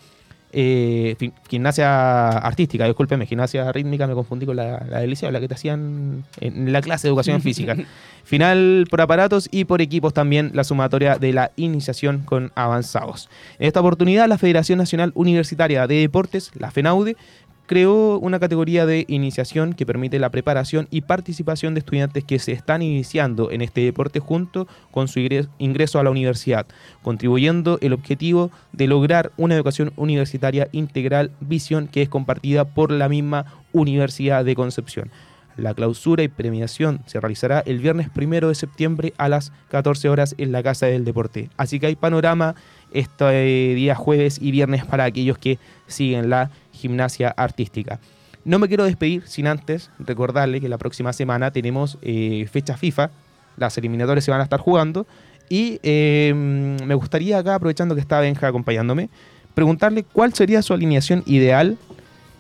Eh, 0.58 1.18
gimnasia 1.50 2.30
artística, 2.30 2.86
discúlpeme, 2.86 3.26
gimnasia 3.26 3.72
rítmica, 3.74 4.08
me 4.08 4.14
confundí 4.14 4.46
con 4.46 4.56
la, 4.56 4.86
la 4.90 5.00
del 5.00 5.10
liceo, 5.10 5.30
la 5.30 5.42
que 5.42 5.50
te 5.50 5.54
hacían 5.54 6.24
en 6.40 6.72
la 6.72 6.82
clase 6.82 7.08
de 7.08 7.10
educación 7.10 7.42
física. 7.44 7.76
Final 8.24 8.88
por 8.90 9.02
aparatos 9.02 9.50
y 9.52 9.66
por 9.66 9.82
equipos 9.82 10.14
también 10.14 10.52
la 10.54 10.64
sumatoria 10.64 11.18
de 11.18 11.34
la 11.34 11.52
iniciación 11.58 12.20
con 12.20 12.54
avanzados. 12.56 13.30
En 13.60 13.68
esta 13.68 13.82
oportunidad, 13.82 14.30
la 14.30 14.38
Federación 14.38 14.80
Nacional 14.80 15.12
Universitaria 15.14 15.86
de 15.88 15.96
Deportes, 15.96 16.52
la 16.56 16.72
FENAUDE, 16.72 17.18
creó 17.66 18.20
una 18.20 18.40
categoría 18.40 18.86
de 18.86 19.06
iniciación 19.08 19.74
que 19.74 19.86
permite 19.86 20.20
la 20.20 20.30
preparación 20.30 20.88
y 20.92 21.02
participación 21.02 21.74
de 21.74 21.80
estudiantes 21.80 22.24
que 22.24 22.40
se 22.40 22.52
están 22.52 22.82
iniciando 22.82 23.52
en 23.52 23.62
este 23.62 23.82
deporte 23.82 24.20
junto 24.20 24.68
con 24.92 25.08
su 25.08 25.20
ingres- 25.20 25.50
ingreso 25.58 26.00
a 26.00 26.04
la 26.04 26.12
universidad, 26.12 26.68
contribuyendo 27.02 27.78
el 27.82 27.94
objetivo 27.94 28.52
de 28.72 28.88
lograr 28.88 29.32
una 29.38 29.56
educación 29.56 29.94
universitaria 29.96 30.68
integral, 30.72 31.32
visión 31.40 31.88
que 31.88 32.02
es 32.02 32.10
compartida 32.10 32.66
por 32.66 32.92
la 32.92 33.10
misma 33.10 33.46
Universidad 33.72 34.46
de 34.46 34.56
Concepción. 34.56 35.10
La 35.58 35.74
clausura 35.74 36.22
y 36.22 36.28
premiación 36.28 37.00
se 37.06 37.20
realizará 37.20 37.62
el 37.66 37.80
viernes 37.80 38.10
primero 38.10 38.50
de 38.50 38.56
septiembre 38.56 39.14
a 39.18 39.30
las 39.30 39.54
14 39.70 40.10
horas 40.10 40.36
en 40.38 40.52
la 40.52 40.62
Casa 40.62 40.86
del 40.88 41.06
Deporte. 41.06 41.50
Así 41.56 41.80
que 41.80 41.88
hay 41.88 41.96
panorama 41.96 42.56
este 42.92 43.74
día 43.74 43.96
jueves 43.96 44.38
y 44.42 44.52
viernes 44.52 44.86
para 44.86 45.06
aquellos 45.06 45.38
que 45.38 45.58
siguen 45.88 46.30
la 46.30 46.52
gimnasia 46.76 47.30
artística. 47.30 48.00
No 48.44 48.60
me 48.60 48.68
quiero 48.68 48.84
despedir 48.84 49.24
sin 49.28 49.48
antes 49.48 49.90
recordarle 49.98 50.62
que 50.62 50.70
la 50.70 50.78
próxima 50.78 51.14
semana 51.14 51.52
tenemos 51.52 51.98
eh, 52.02 52.48
fecha 52.52 52.78
FIFA, 52.78 53.10
las 53.58 53.78
eliminatorias 53.78 54.24
se 54.24 54.32
van 54.32 54.42
a 54.42 54.44
estar 54.44 54.60
jugando 54.60 55.08
y 55.50 55.80
eh, 55.84 56.34
me 56.36 56.94
gustaría 56.96 57.40
acá, 57.40 57.56
aprovechando 57.56 57.96
que 57.96 58.02
está 58.02 58.20
Benja 58.20 58.48
acompañándome, 58.48 59.10
preguntarle 59.54 60.04
cuál 60.04 60.34
sería 60.34 60.62
su 60.62 60.74
alineación 60.74 61.24
ideal 61.26 61.78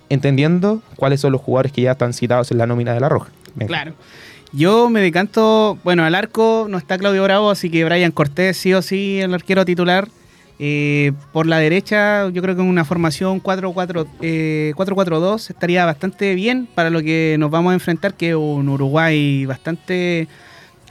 entendiendo 0.09 0.81
cuáles 0.95 1.21
son 1.21 1.31
los 1.31 1.41
jugadores 1.41 1.71
que 1.71 1.81
ya 1.81 1.93
están 1.93 2.13
citados 2.13 2.51
en 2.51 2.59
la 2.59 2.67
nómina 2.67 2.93
de 2.93 2.99
la 2.99 3.09
Roja. 3.09 3.31
Claro. 3.67 3.93
Yo 4.51 4.89
me 4.89 5.01
decanto, 5.01 5.77
bueno, 5.83 6.03
al 6.03 6.15
arco 6.15 6.67
no 6.69 6.77
está 6.77 6.97
Claudio 6.97 7.23
Bravo, 7.23 7.49
así 7.49 7.69
que 7.69 7.83
Brian 7.83 8.11
Cortés 8.11 8.57
sí 8.57 8.73
o 8.73 8.81
sí 8.81 9.19
el 9.19 9.33
arquero 9.33 9.65
titular. 9.65 10.07
Eh, 10.57 11.11
por 11.33 11.47
la 11.47 11.57
derecha, 11.59 12.29
yo 12.29 12.41
creo 12.41 12.55
que 12.55 12.61
en 12.61 12.69
una 12.69 12.85
formación 12.85 13.41
4-4, 13.41 14.07
eh, 14.21 14.73
4-4-2 14.75 15.49
estaría 15.49 15.83
bastante 15.85 16.33
bien 16.33 16.67
para 16.73 16.89
lo 16.89 17.01
que 17.01 17.35
nos 17.39 17.51
vamos 17.51 17.71
a 17.71 17.73
enfrentar, 17.73 18.13
que 18.13 18.29
es 18.29 18.35
un 18.35 18.69
Uruguay 18.69 19.45
bastante, 19.45 20.27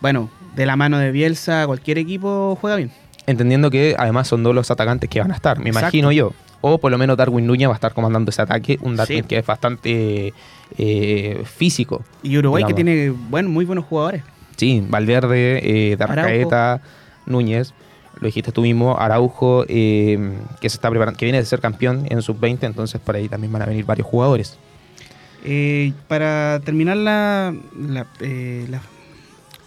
bueno, 0.02 0.30
de 0.54 0.66
la 0.66 0.76
mano 0.76 0.98
de 0.98 1.10
Bielsa, 1.12 1.66
cualquier 1.66 1.96
equipo 1.98 2.58
juega 2.60 2.76
bien. 2.76 2.90
Entendiendo 3.26 3.70
que 3.70 3.94
además 3.98 4.28
son 4.28 4.42
dos 4.42 4.54
los 4.54 4.70
atacantes 4.70 5.08
que 5.08 5.20
van 5.20 5.32
a 5.32 5.34
estar, 5.34 5.58
me 5.58 5.70
Exacto. 5.70 5.86
imagino 5.96 6.12
yo. 6.12 6.32
O 6.60 6.78
por 6.78 6.90
lo 6.90 6.98
menos 6.98 7.16
Darwin 7.16 7.46
Núñez 7.46 7.68
va 7.68 7.72
a 7.72 7.76
estar 7.76 7.92
comandando 7.94 8.30
ese 8.30 8.42
ataque, 8.42 8.78
un 8.82 8.96
Darwin 8.96 9.22
Sí. 9.22 9.28
que 9.28 9.38
es 9.38 9.46
bastante 9.46 10.32
eh, 10.76 11.42
físico. 11.44 12.04
Y 12.22 12.36
Uruguay 12.38 12.64
que 12.64 12.74
tiene 12.74 13.10
bueno, 13.10 13.48
muy 13.48 13.64
buenos 13.64 13.84
jugadores. 13.86 14.22
Sí, 14.56 14.82
Valverde, 14.88 15.96
Darracaeta, 15.98 16.80
Núñez, 17.26 17.72
lo 18.24 18.28
dijiste 18.28 18.52
tú 18.52 18.62
mismo, 18.62 18.96
Araujo, 18.98 19.66
eh, 19.68 20.18
que 20.58 20.70
se 20.70 20.76
está 20.78 20.88
preparando, 20.88 21.18
que 21.18 21.26
viene 21.26 21.38
de 21.38 21.44
ser 21.44 21.60
campeón 21.60 22.06
en 22.08 22.22
sub-20, 22.22 22.60
entonces 22.62 22.98
por 22.98 23.14
ahí 23.14 23.28
también 23.28 23.52
van 23.52 23.60
a 23.60 23.66
venir 23.66 23.84
varios 23.84 24.06
jugadores. 24.08 24.56
Eh, 25.44 25.92
para 26.08 26.58
terminar 26.64 26.96
la, 26.96 27.54
la, 27.78 28.06
eh, 28.20 28.64
la, 28.70 28.80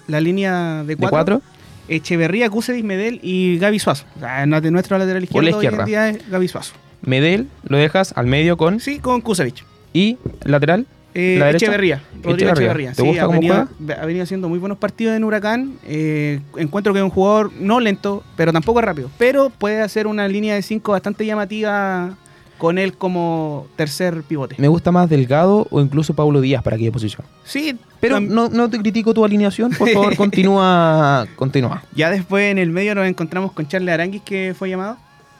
la 0.07 0.21
línea 0.21 0.83
de 0.83 0.95
¿De 0.95 1.07
cuatro? 1.07 1.43
Echeverría, 1.87 2.49
Cusevich, 2.49 2.83
Medel 2.83 3.19
y 3.21 3.59
Gaby 3.59 3.77
Suazo. 3.77 4.05
O 4.15 4.19
sea, 4.21 4.47
no- 4.47 4.59
de 4.59 4.71
nuestro 4.71 4.97
lateral 4.97 5.23
izquierdo 5.23 5.49
la 5.51 5.55
hoy 5.57 5.65
en 5.65 5.71
izquierda. 5.73 5.85
día 5.85 6.09
es 6.09 6.27
Gaby 6.29 6.47
Suazo. 6.47 6.73
Medel 7.03 7.47
lo 7.69 7.77
dejas 7.77 8.11
al 8.17 8.25
medio 8.25 8.57
con 8.57 8.79
Sí, 8.79 8.97
con 8.97 9.21
Kusevich. 9.21 9.63
y 9.93 10.17
lateral. 10.43 10.87
Eh. 11.13 11.51
Echeverría, 11.55 12.01
Rodrigo 12.21 12.51
Echeverría. 12.51 12.91
Echeverría. 12.91 12.91
¿Te 12.91 13.01
Sí, 13.01 13.07
gusta 13.07 13.23
ha 13.23 13.25
cómo 13.25 13.39
venido, 13.39 13.67
ha 13.99 14.05
venido 14.05 14.23
haciendo 14.23 14.49
muy 14.49 14.59
buenos 14.59 14.77
partidos 14.77 15.15
en 15.15 15.23
Huracán. 15.23 15.73
Eh, 15.85 16.41
encuentro 16.57 16.93
que 16.93 16.99
es 16.99 17.03
un 17.03 17.09
jugador 17.09 17.51
no 17.59 17.79
lento, 17.79 18.23
pero 18.35 18.53
tampoco 18.53 18.81
rápido. 18.81 19.09
Pero 19.17 19.49
puede 19.49 19.81
hacer 19.81 20.05
una 20.07 20.27
línea 20.27 20.53
de 20.55 20.61
5 20.61 20.91
bastante 20.91 21.25
llamativa 21.25 22.15
con 22.59 22.77
él 22.79 22.93
como 22.97 23.67
tercer 23.75 24.23
pivote. 24.23 24.55
Me 24.57 24.67
gusta 24.67 24.91
más 24.91 25.09
Delgado 25.09 25.67
o 25.69 25.79
incluso 25.81 26.13
Pablo 26.15 26.41
Díaz 26.41 26.61
para 26.63 26.75
aquella 26.75 26.91
posición. 26.91 27.25
Sí, 27.43 27.77
Pero 27.99 28.19
no 28.19 28.69
te 28.69 28.77
critico 28.79 29.13
tu 29.13 29.23
alineación, 29.23 29.71
por 29.71 29.89
favor, 29.89 30.15
continúa. 30.17 31.25
continúa. 31.35 31.83
ya 31.95 32.09
después 32.09 32.51
en 32.51 32.57
el 32.57 32.71
medio 32.71 32.95
nos 32.95 33.07
encontramos 33.07 33.51
con 33.51 33.67
Charles 33.67 33.93
Aranguis, 33.93 34.21
que 34.23 34.55
fue 34.57 34.69
llamado. 34.69 34.97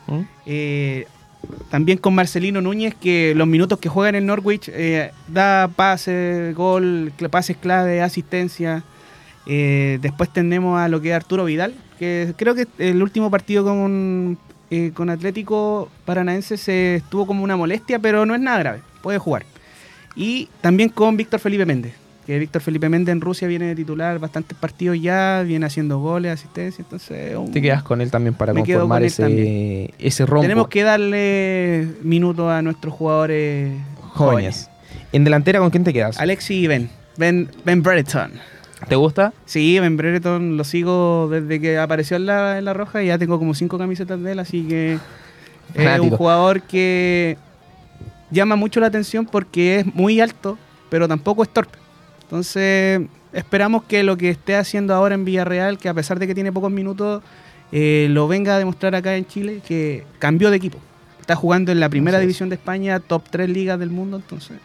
¿Mm? 0.07 0.21
Eh, 0.45 1.07
también 1.69 1.97
con 1.97 2.15
Marcelino 2.15 2.61
Núñez, 2.61 2.95
que 2.95 3.33
los 3.35 3.47
minutos 3.47 3.79
que 3.79 3.89
juega 3.89 4.09
en 4.09 4.15
el 4.15 4.25
Norwich 4.25 4.69
eh, 4.73 5.11
da 5.27 5.67
pases, 5.67 6.55
gol, 6.55 7.11
pases 7.29 7.57
clave, 7.57 8.01
asistencia. 8.01 8.83
Eh, 9.45 9.99
después 10.01 10.31
tenemos 10.31 10.79
a 10.79 10.87
lo 10.87 11.01
que 11.01 11.09
es 11.09 11.15
Arturo 11.15 11.45
Vidal, 11.45 11.73
que 11.99 12.33
creo 12.37 12.55
que 12.55 12.67
el 12.79 13.01
último 13.01 13.31
partido 13.31 13.63
con, 13.63 14.37
eh, 14.69 14.91
con 14.93 15.09
Atlético 15.09 15.89
Paranaense 16.05 16.57
se 16.57 16.95
estuvo 16.95 17.25
como 17.25 17.43
una 17.43 17.55
molestia, 17.55 17.99
pero 17.99 18.25
no 18.25 18.35
es 18.35 18.41
nada 18.41 18.59
grave, 18.59 18.81
puede 19.01 19.17
jugar. 19.17 19.45
Y 20.15 20.49
también 20.61 20.89
con 20.89 21.15
Víctor 21.15 21.39
Felipe 21.39 21.65
Méndez, 21.65 21.93
que 22.27 22.37
Víctor 22.37 22.61
Felipe 22.61 22.89
Méndez 22.89 23.13
en 23.13 23.21
Rusia 23.21 23.47
viene 23.47 23.67
de 23.67 23.75
titular 23.75 24.19
bastantes 24.19 24.57
partidos 24.57 25.01
ya, 25.01 25.43
viene 25.43 25.65
haciendo 25.65 25.99
goles, 25.99 26.33
asistencia, 26.33 26.83
entonces... 26.83 27.37
Te 27.53 27.61
quedas 27.61 27.83
con 27.83 28.01
él 28.01 28.11
también 28.11 28.35
para 28.35 28.53
conformar 28.53 28.99
con 28.99 29.05
ese, 29.05 29.23
también. 29.23 29.91
ese 29.97 30.25
rombo. 30.25 30.41
Tenemos 30.41 30.67
que 30.67 30.83
darle 30.83 31.87
minutos 32.03 32.51
a 32.51 32.61
nuestros 32.61 32.93
jugadores 32.93 33.71
jóvenes. 34.11 34.69
En 35.13 35.23
delantera, 35.23 35.59
¿con 35.59 35.69
quién 35.69 35.85
te 35.85 35.93
quedas? 35.93 36.19
Alexi 36.19 36.55
y 36.55 36.67
Ben. 36.67 36.89
Ben, 37.15 37.49
ben 37.63 37.81
Brereton. 37.81 38.33
¿Te 38.89 38.95
gusta? 38.95 39.31
Sí, 39.45 39.79
Ben 39.79 39.95
Brereton 39.95 40.57
lo 40.57 40.65
sigo 40.65 41.29
desde 41.31 41.61
que 41.61 41.79
apareció 41.79 42.17
en 42.17 42.25
la, 42.25 42.57
en 42.57 42.65
la 42.65 42.73
roja 42.73 43.01
y 43.01 43.07
ya 43.07 43.17
tengo 43.17 43.39
como 43.39 43.55
cinco 43.55 43.77
camisetas 43.77 44.21
de 44.21 44.33
él, 44.33 44.39
así 44.39 44.67
que 44.67 44.99
es 45.73 45.99
un 45.99 46.09
jugador 46.09 46.61
que 46.63 47.37
llama 48.31 48.57
mucho 48.57 48.81
la 48.81 48.87
atención 48.87 49.25
porque 49.25 49.79
es 49.79 49.95
muy 49.95 50.19
alto, 50.19 50.57
pero 50.89 51.07
tampoco 51.07 51.41
es 51.43 51.49
torpe. 51.49 51.86
Entonces, 52.27 53.01
esperamos 53.31 53.83
que 53.83 54.03
lo 54.03 54.17
que 54.17 54.29
esté 54.29 54.55
haciendo 54.55 54.93
ahora 54.93 55.15
en 55.15 55.23
Villarreal, 55.23 55.77
que 55.77 55.87
a 55.87 55.93
pesar 55.93 56.19
de 56.19 56.27
que 56.27 56.35
tiene 56.35 56.51
pocos 56.51 56.71
minutos, 56.71 57.23
eh, 57.71 58.07
lo 58.09 58.27
venga 58.27 58.55
a 58.55 58.59
demostrar 58.59 58.95
acá 58.95 59.15
en 59.15 59.25
Chile, 59.25 59.61
que 59.65 60.03
cambió 60.19 60.51
de 60.51 60.57
equipo. 60.57 60.77
Está 61.21 61.35
jugando 61.35 61.71
en 61.71 61.79
la 61.79 61.89
primera 61.89 62.19
división 62.19 62.49
de 62.49 62.55
España, 62.55 62.99
top 62.99 63.23
3 63.29 63.49
ligas 63.49 63.79
del 63.79 63.89
mundo, 63.89 64.17
entonces 64.17 64.57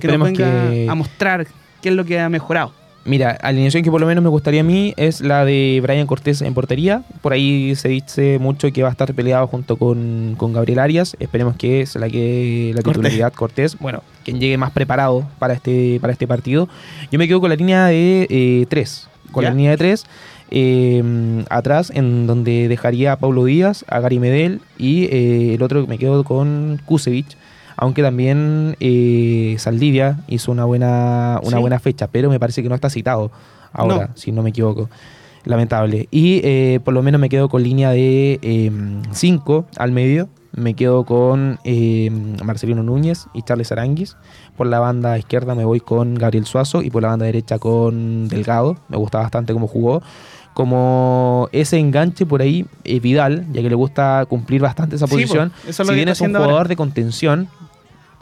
que 0.00 0.08
nos 0.08 0.26
venga 0.26 0.70
que... 0.70 0.88
a 0.88 0.94
mostrar 0.94 1.46
qué 1.80 1.90
es 1.90 1.94
lo 1.94 2.04
que 2.04 2.18
ha 2.18 2.28
mejorado. 2.28 2.72
Mira, 3.06 3.32
alineación 3.42 3.82
que 3.82 3.90
por 3.90 4.00
lo 4.00 4.06
menos 4.06 4.24
me 4.24 4.30
gustaría 4.30 4.62
a 4.62 4.64
mí 4.64 4.94
es 4.96 5.20
la 5.20 5.44
de 5.44 5.78
Brian 5.82 6.06
Cortés 6.06 6.40
en 6.40 6.54
portería. 6.54 7.02
Por 7.20 7.34
ahí 7.34 7.74
se 7.76 7.88
dice 7.88 8.38
mucho 8.38 8.72
que 8.72 8.82
va 8.82 8.88
a 8.88 8.92
estar 8.92 9.12
peleado 9.12 9.46
junto 9.46 9.76
con, 9.76 10.34
con 10.38 10.54
Gabriel 10.54 10.78
Arias. 10.78 11.14
Esperemos 11.20 11.56
que 11.56 11.84
se 11.84 11.98
la 11.98 12.08
quede 12.08 12.68
la 12.72 12.80
Cortés. 12.82 12.92
titularidad 13.02 13.32
Cortés. 13.34 13.78
Bueno, 13.78 14.02
quien 14.24 14.40
llegue 14.40 14.56
más 14.56 14.70
preparado 14.70 15.28
para 15.38 15.52
este, 15.52 15.98
para 16.00 16.14
este 16.14 16.26
partido. 16.26 16.68
Yo 17.12 17.18
me 17.18 17.28
quedo 17.28 17.40
con 17.42 17.50
la 17.50 17.56
línea 17.56 17.86
de 17.86 18.26
eh, 18.30 18.66
tres. 18.70 19.08
Con 19.32 19.42
¿Ya? 19.42 19.50
la 19.50 19.54
línea 19.54 19.72
de 19.72 19.76
tres. 19.76 20.06
eh, 20.50 21.44
atrás, 21.50 21.90
en 21.94 22.26
donde 22.26 22.68
dejaría 22.68 23.12
a 23.12 23.16
Pablo 23.18 23.44
Díaz, 23.44 23.84
a 23.88 24.00
Gary 24.00 24.18
Medel 24.18 24.60
y 24.78 25.04
eh, 25.04 25.54
el 25.54 25.62
otro 25.62 25.86
me 25.86 25.98
quedo 25.98 26.24
con 26.24 26.80
Kusevich. 26.86 27.36
Aunque 27.76 28.02
también 28.02 28.76
eh, 28.80 29.56
Saldivia 29.58 30.18
hizo 30.28 30.52
una 30.52 30.64
buena, 30.64 31.40
una 31.42 31.56
Sí. 31.56 31.60
buena 31.60 31.78
fecha, 31.78 32.08
pero 32.08 32.30
me 32.30 32.38
parece 32.40 32.62
que 32.62 32.68
no 32.68 32.74
está 32.74 32.90
citado 32.90 33.30
ahora, 33.72 34.08
No. 34.08 34.16
si 34.16 34.30
no 34.32 34.42
me 34.42 34.50
equivoco. 34.50 34.88
Lamentable. 35.44 36.08
Y 36.10 36.40
eh, 36.44 36.80
por 36.84 36.94
lo 36.94 37.02
menos 37.02 37.20
me 37.20 37.28
quedo 37.28 37.48
con 37.50 37.62
línea 37.62 37.90
de 37.90 38.70
5 39.12 39.66
al 39.76 39.92
medio. 39.92 40.28
Me 40.56 40.74
quedo 40.74 41.04
con 41.04 41.58
eh, 41.64 42.10
Marcelino 42.44 42.82
Núñez 42.84 43.26
y 43.34 43.42
Charles 43.42 43.72
Aranguis. 43.72 44.16
Por 44.56 44.68
la 44.68 44.78
banda 44.78 45.18
izquierda 45.18 45.54
me 45.56 45.64
voy 45.64 45.80
con 45.80 46.14
Gabriel 46.14 46.46
Suazo 46.46 46.80
y 46.80 46.90
por 46.90 47.02
la 47.02 47.08
banda 47.08 47.26
derecha 47.26 47.58
con 47.58 48.28
Delgado. 48.28 48.76
Me 48.88 48.96
gusta 48.96 49.18
bastante 49.18 49.52
cómo 49.52 49.66
jugó. 49.66 50.00
Como 50.54 51.48
ese 51.50 51.78
enganche 51.78 52.24
por 52.24 52.40
ahí, 52.40 52.64
eh, 52.84 53.00
Vidal, 53.00 53.44
ya 53.52 53.60
que 53.60 53.68
le 53.68 53.74
gusta 53.74 54.24
cumplir 54.28 54.60
bastante 54.62 54.94
esa 54.96 55.08
Sí, 55.08 55.12
posición. 55.14 55.52
eso 55.66 55.84
si 55.84 55.92
bien 55.94 56.08
es 56.08 56.20
un 56.20 56.28
jugador 56.28 56.50
ahora. 56.52 56.68
de 56.68 56.76
contención, 56.76 57.48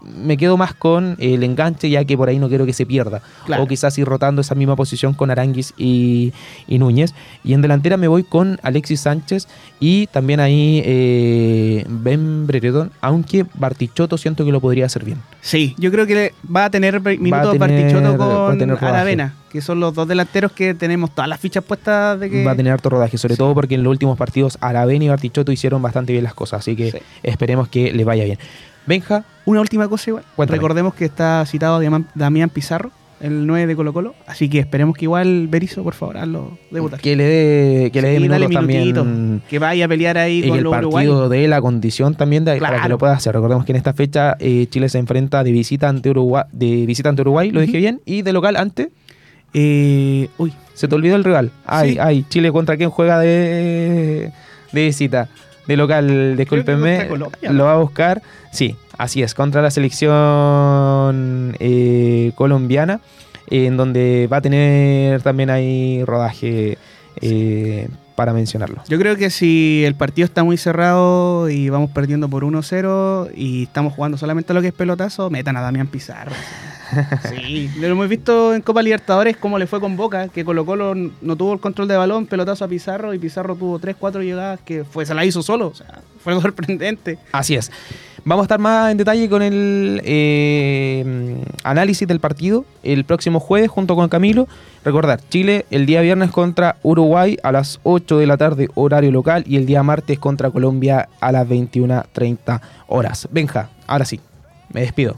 me 0.04 0.36
quedo 0.36 0.56
más 0.56 0.74
con 0.74 1.16
el 1.18 1.42
enganche, 1.42 1.88
ya 1.90 2.04
que 2.04 2.16
por 2.16 2.28
ahí 2.28 2.38
no 2.38 2.48
quiero 2.48 2.66
que 2.66 2.72
se 2.72 2.86
pierda. 2.86 3.22
Claro. 3.46 3.62
O 3.62 3.66
quizás 3.66 3.96
ir 3.98 4.06
rotando 4.06 4.40
esa 4.40 4.54
misma 4.54 4.76
posición 4.76 5.14
con 5.14 5.30
Aranguis 5.30 5.74
y, 5.76 6.32
y 6.66 6.78
Núñez. 6.78 7.14
Y 7.44 7.54
en 7.54 7.62
delantera 7.62 7.96
me 7.96 8.08
voy 8.08 8.24
con 8.24 8.58
Alexis 8.62 9.00
Sánchez 9.00 9.46
y 9.80 10.06
también 10.08 10.40
ahí 10.40 10.82
eh, 10.84 11.84
Ben 11.88 12.46
Brereton, 12.46 12.90
aunque 13.00 13.46
Bartichotto 13.54 14.18
siento 14.18 14.44
que 14.44 14.52
lo 14.52 14.60
podría 14.60 14.86
hacer 14.86 15.04
bien. 15.04 15.18
Sí, 15.40 15.74
yo 15.78 15.90
creo 15.90 16.06
que 16.06 16.32
va 16.54 16.66
a 16.66 16.70
tener 16.70 17.00
minutos 17.18 17.58
Bartichotto 17.58 18.16
con. 18.16 18.70
Aravena, 18.84 19.34
que 19.50 19.60
son 19.60 19.80
los 19.80 19.94
dos 19.94 20.08
delanteros 20.08 20.52
que 20.52 20.74
tenemos 20.74 21.10
todas 21.14 21.28
las 21.28 21.38
fichas 21.40 21.62
puestas 21.64 22.18
de 22.18 22.30
que... 22.30 22.44
Va 22.44 22.52
a 22.52 22.56
tener 22.56 22.72
harto 22.72 22.88
rodaje, 22.90 23.18
sobre 23.18 23.34
Sí. 23.34 23.38
todo 23.38 23.54
porque 23.54 23.74
en 23.74 23.82
los 23.82 23.90
últimos 23.90 24.16
partidos 24.18 24.58
Aravena 24.60 25.04
y 25.04 25.08
Bartichotto 25.08 25.52
hicieron 25.52 25.80
bastante 25.82 26.12
bien 26.12 26.24
las 26.24 26.34
cosas. 26.34 26.60
Así 26.60 26.74
que 26.76 26.90
Sí. 26.92 26.98
esperemos 27.22 27.68
que 27.68 27.92
le 27.92 28.04
vaya 28.04 28.24
bien. 28.24 28.38
Benja, 28.86 29.24
Una 29.44 29.60
última 29.60 29.88
cosa 29.88 30.10
igual. 30.10 30.24
Cuéntame. 30.36 30.56
Recordemos 30.56 30.94
que 30.94 31.04
está 31.04 31.44
citado 31.46 31.80
Damián 32.14 32.50
Pizarro, 32.50 32.90
el 33.20 33.46
9 33.46 33.68
de 33.68 33.76
Colo 33.76 33.92
Colo, 33.92 34.14
así 34.26 34.48
que 34.48 34.58
esperemos 34.58 34.96
que 34.96 35.04
igual 35.04 35.46
Berizzo, 35.46 35.84
por 35.84 35.94
favor, 35.94 36.16
hazlo 36.16 36.58
debutar. 36.72 37.00
que 37.00 37.14
le 37.14 37.22
dé, 37.24 37.90
que 37.92 38.02
le 38.02 38.08
dé 38.08 38.18
minutos 38.20 38.50
también. 38.50 39.42
que 39.48 39.58
vaya 39.60 39.84
a 39.84 39.88
pelear 39.88 40.18
ahí 40.18 40.40
y 40.44 40.48
con 40.48 40.58
el 40.58 40.64
los 40.64 40.72
partido 40.72 40.88
uruguayos. 40.90 41.30
de 41.30 41.46
la 41.46 41.60
condición 41.60 42.16
también 42.16 42.44
de, 42.44 42.56
para 42.58 42.82
que 42.82 42.88
lo 42.88 42.98
pueda 42.98 43.12
hacer. 43.12 43.32
Recordemos 43.34 43.64
que 43.64 43.70
en 43.72 43.76
esta 43.76 43.92
fecha 43.92 44.36
eh, 44.40 44.66
Chile 44.70 44.88
se 44.88 44.98
enfrenta 44.98 45.44
de 45.44 45.52
visita 45.52 45.88
ante 45.88 46.10
Uruguay, 46.10 46.42
de 46.50 46.84
visita 46.86 47.10
ante 47.10 47.22
Uruguay, 47.22 47.52
lo 47.52 47.60
dije 47.60 47.78
bien, 47.78 48.00
y 48.04 48.22
de 48.22 48.32
local 48.32 48.56
ante. 48.56 48.90
Eh, 49.54 50.28
uy, 50.38 50.52
Se 50.74 50.88
te 50.88 50.94
olvidó 50.96 51.14
el 51.14 51.22
rival. 51.24 51.50
Ay, 51.66 51.92
Sí. 51.92 51.98
ay, 52.00 52.24
Chile 52.28 52.50
contra 52.50 52.76
quién 52.76 52.90
juega 52.90 53.20
de, 53.20 54.32
de 54.72 54.84
visita. 54.84 55.28
De 55.66 55.76
local, 55.76 56.36
discúlpenme. 56.36 57.08
Colombia, 57.08 57.52
Lo 57.52 57.64
va 57.64 57.74
a 57.74 57.76
buscar. 57.76 58.22
Sí, 58.50 58.76
así 58.98 59.22
es, 59.22 59.34
contra 59.34 59.62
la 59.62 59.70
selección 59.70 61.56
eh, 61.58 62.32
colombiana, 62.34 63.00
en 63.48 63.76
donde 63.76 64.28
va 64.32 64.38
a 64.38 64.40
tener 64.40 65.22
también 65.22 65.50
ahí 65.50 66.04
rodaje 66.04 66.78
eh, 67.20 67.88
para 68.14 68.32
mencionarlo. 68.32 68.82
yo 68.88 68.98
creo 68.98 69.16
que 69.16 69.30
si 69.30 69.84
el 69.84 69.94
partido 69.94 70.26
está 70.26 70.44
muy 70.44 70.56
cerrado 70.56 71.48
y 71.48 71.68
vamos 71.70 71.90
perdiendo 71.90 72.28
por 72.28 72.44
1-0 72.44 73.30
y 73.34 73.64
estamos 73.64 73.94
jugando 73.94 74.18
solamente 74.18 74.52
a 74.52 74.54
lo 74.54 74.60
que 74.60 74.68
es 74.68 74.74
pelotazo, 74.74 75.30
metan 75.30 75.56
a 75.56 75.60
Damián 75.60 75.86
Pizarro. 75.86 76.32
Sí, 77.28 77.70
lo 77.78 77.86
hemos 77.86 78.08
visto 78.08 78.54
en 78.54 78.62
Copa 78.62 78.82
Libertadores 78.82 79.36
cómo 79.36 79.58
le 79.58 79.66
fue 79.66 79.80
con 79.80 79.96
Boca, 79.96 80.28
que 80.28 80.44
Colo 80.44 80.64
Colo 80.64 80.94
no 80.94 81.36
tuvo 81.36 81.54
el 81.54 81.60
control 81.60 81.88
de 81.88 81.96
balón, 81.96 82.26
pelotazo 82.26 82.64
a 82.64 82.68
Pizarro 82.68 83.14
y 83.14 83.18
Pizarro 83.18 83.54
tuvo 83.56 83.78
3-4 83.80 84.22
llegadas 84.22 84.60
que 84.60 84.84
fue, 84.84 85.06
se 85.06 85.14
la 85.14 85.24
hizo 85.24 85.42
solo, 85.42 85.68
o 85.68 85.74
sea, 85.74 86.00
fue 86.22 86.38
sorprendente. 86.40 87.18
Así 87.32 87.54
es. 87.54 87.70
Vamos 88.24 88.44
a 88.44 88.46
estar 88.46 88.60
más 88.60 88.92
en 88.92 88.98
detalle 88.98 89.28
con 89.28 89.42
el 89.42 90.00
eh, 90.04 91.44
análisis 91.64 92.06
del 92.06 92.20
partido 92.20 92.64
el 92.84 93.04
próximo 93.04 93.40
jueves 93.40 93.68
junto 93.68 93.96
con 93.96 94.08
Camilo. 94.08 94.46
Recordar, 94.84 95.20
Chile 95.28 95.66
el 95.70 95.86
día 95.86 96.02
viernes 96.02 96.30
contra 96.30 96.76
Uruguay 96.84 97.36
a 97.42 97.50
las 97.50 97.80
8 97.82 98.18
de 98.18 98.26
la 98.26 98.36
tarde 98.36 98.68
horario 98.74 99.10
local 99.10 99.42
y 99.46 99.56
el 99.56 99.66
día 99.66 99.82
martes 99.82 100.20
contra 100.20 100.50
Colombia 100.50 101.08
a 101.20 101.32
las 101.32 101.48
21.30 101.48 102.60
horas. 102.86 103.28
Benja, 103.32 103.70
ahora 103.88 104.04
sí, 104.04 104.20
me 104.72 104.82
despido. 104.82 105.16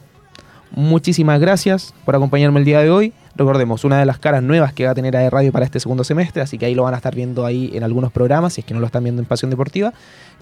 Muchísimas 0.77 1.41
gracias 1.41 1.95
por 2.05 2.17
acompañarme 2.17 2.59
el 2.59 2.65
día 2.65 2.81
de 2.81 2.91
hoy. 2.91 3.13
Recordemos, 3.37 3.85
una 3.85 3.99
de 3.99 4.07
las 4.07 4.19
caras 4.19 4.43
nuevas 4.43 4.73
que 4.73 4.85
va 4.85 4.91
a 4.91 4.95
tener 4.95 5.17
AE 5.17 5.31
Radio 5.31 5.53
para 5.53 5.65
este 5.65 5.79
segundo 5.79 6.05
semestre, 6.05 6.43
así 6.43 6.59
que 6.59 6.67
ahí 6.67 6.75
lo 6.75 6.83
van 6.83 6.95
a 6.95 6.97
estar 6.97 7.15
viendo 7.15 7.47
ahí 7.47 7.71
en 7.75 7.85
algunos 7.85 8.13
programas, 8.13 8.55
si 8.55 8.61
es 8.61 8.65
que 8.65 8.75
no 8.75 8.81
lo 8.81 8.87
están 8.87 9.05
viendo 9.05 9.23
en 9.23 9.27
Pasión 9.27 9.51
Deportiva. 9.51 9.93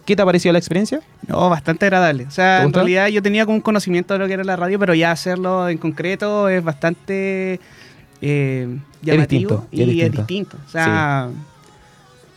¿Qué 0.04 0.16
te 0.16 0.22
ha 0.22 0.24
parecido 0.24 0.52
la 0.52 0.58
experiencia? 0.58 1.00
No, 1.28 1.48
bastante 1.48 1.86
agradable. 1.86 2.24
O 2.26 2.30
sea, 2.30 2.60
¿Te 2.60 2.66
en 2.66 2.72
realidad 2.72 3.08
yo 3.08 3.22
tenía 3.22 3.44
como 3.44 3.56
un 3.56 3.62
conocimiento 3.62 4.14
de 4.14 4.20
lo 4.20 4.26
que 4.26 4.32
era 4.32 4.44
la 4.44 4.56
radio, 4.56 4.78
pero 4.78 4.94
ya 4.94 5.12
hacerlo 5.12 5.68
en 5.68 5.78
concreto 5.78 6.48
es 6.48 6.64
bastante 6.64 7.60
eh, 8.20 8.78
llamativo 9.02 9.66
distinto, 9.66 9.66
y 9.70 9.82
es 9.82 9.88
es 9.88 9.94
distinto. 9.94 10.18
distinto. 10.18 10.56
O 10.66 10.70
sea, 10.70 11.28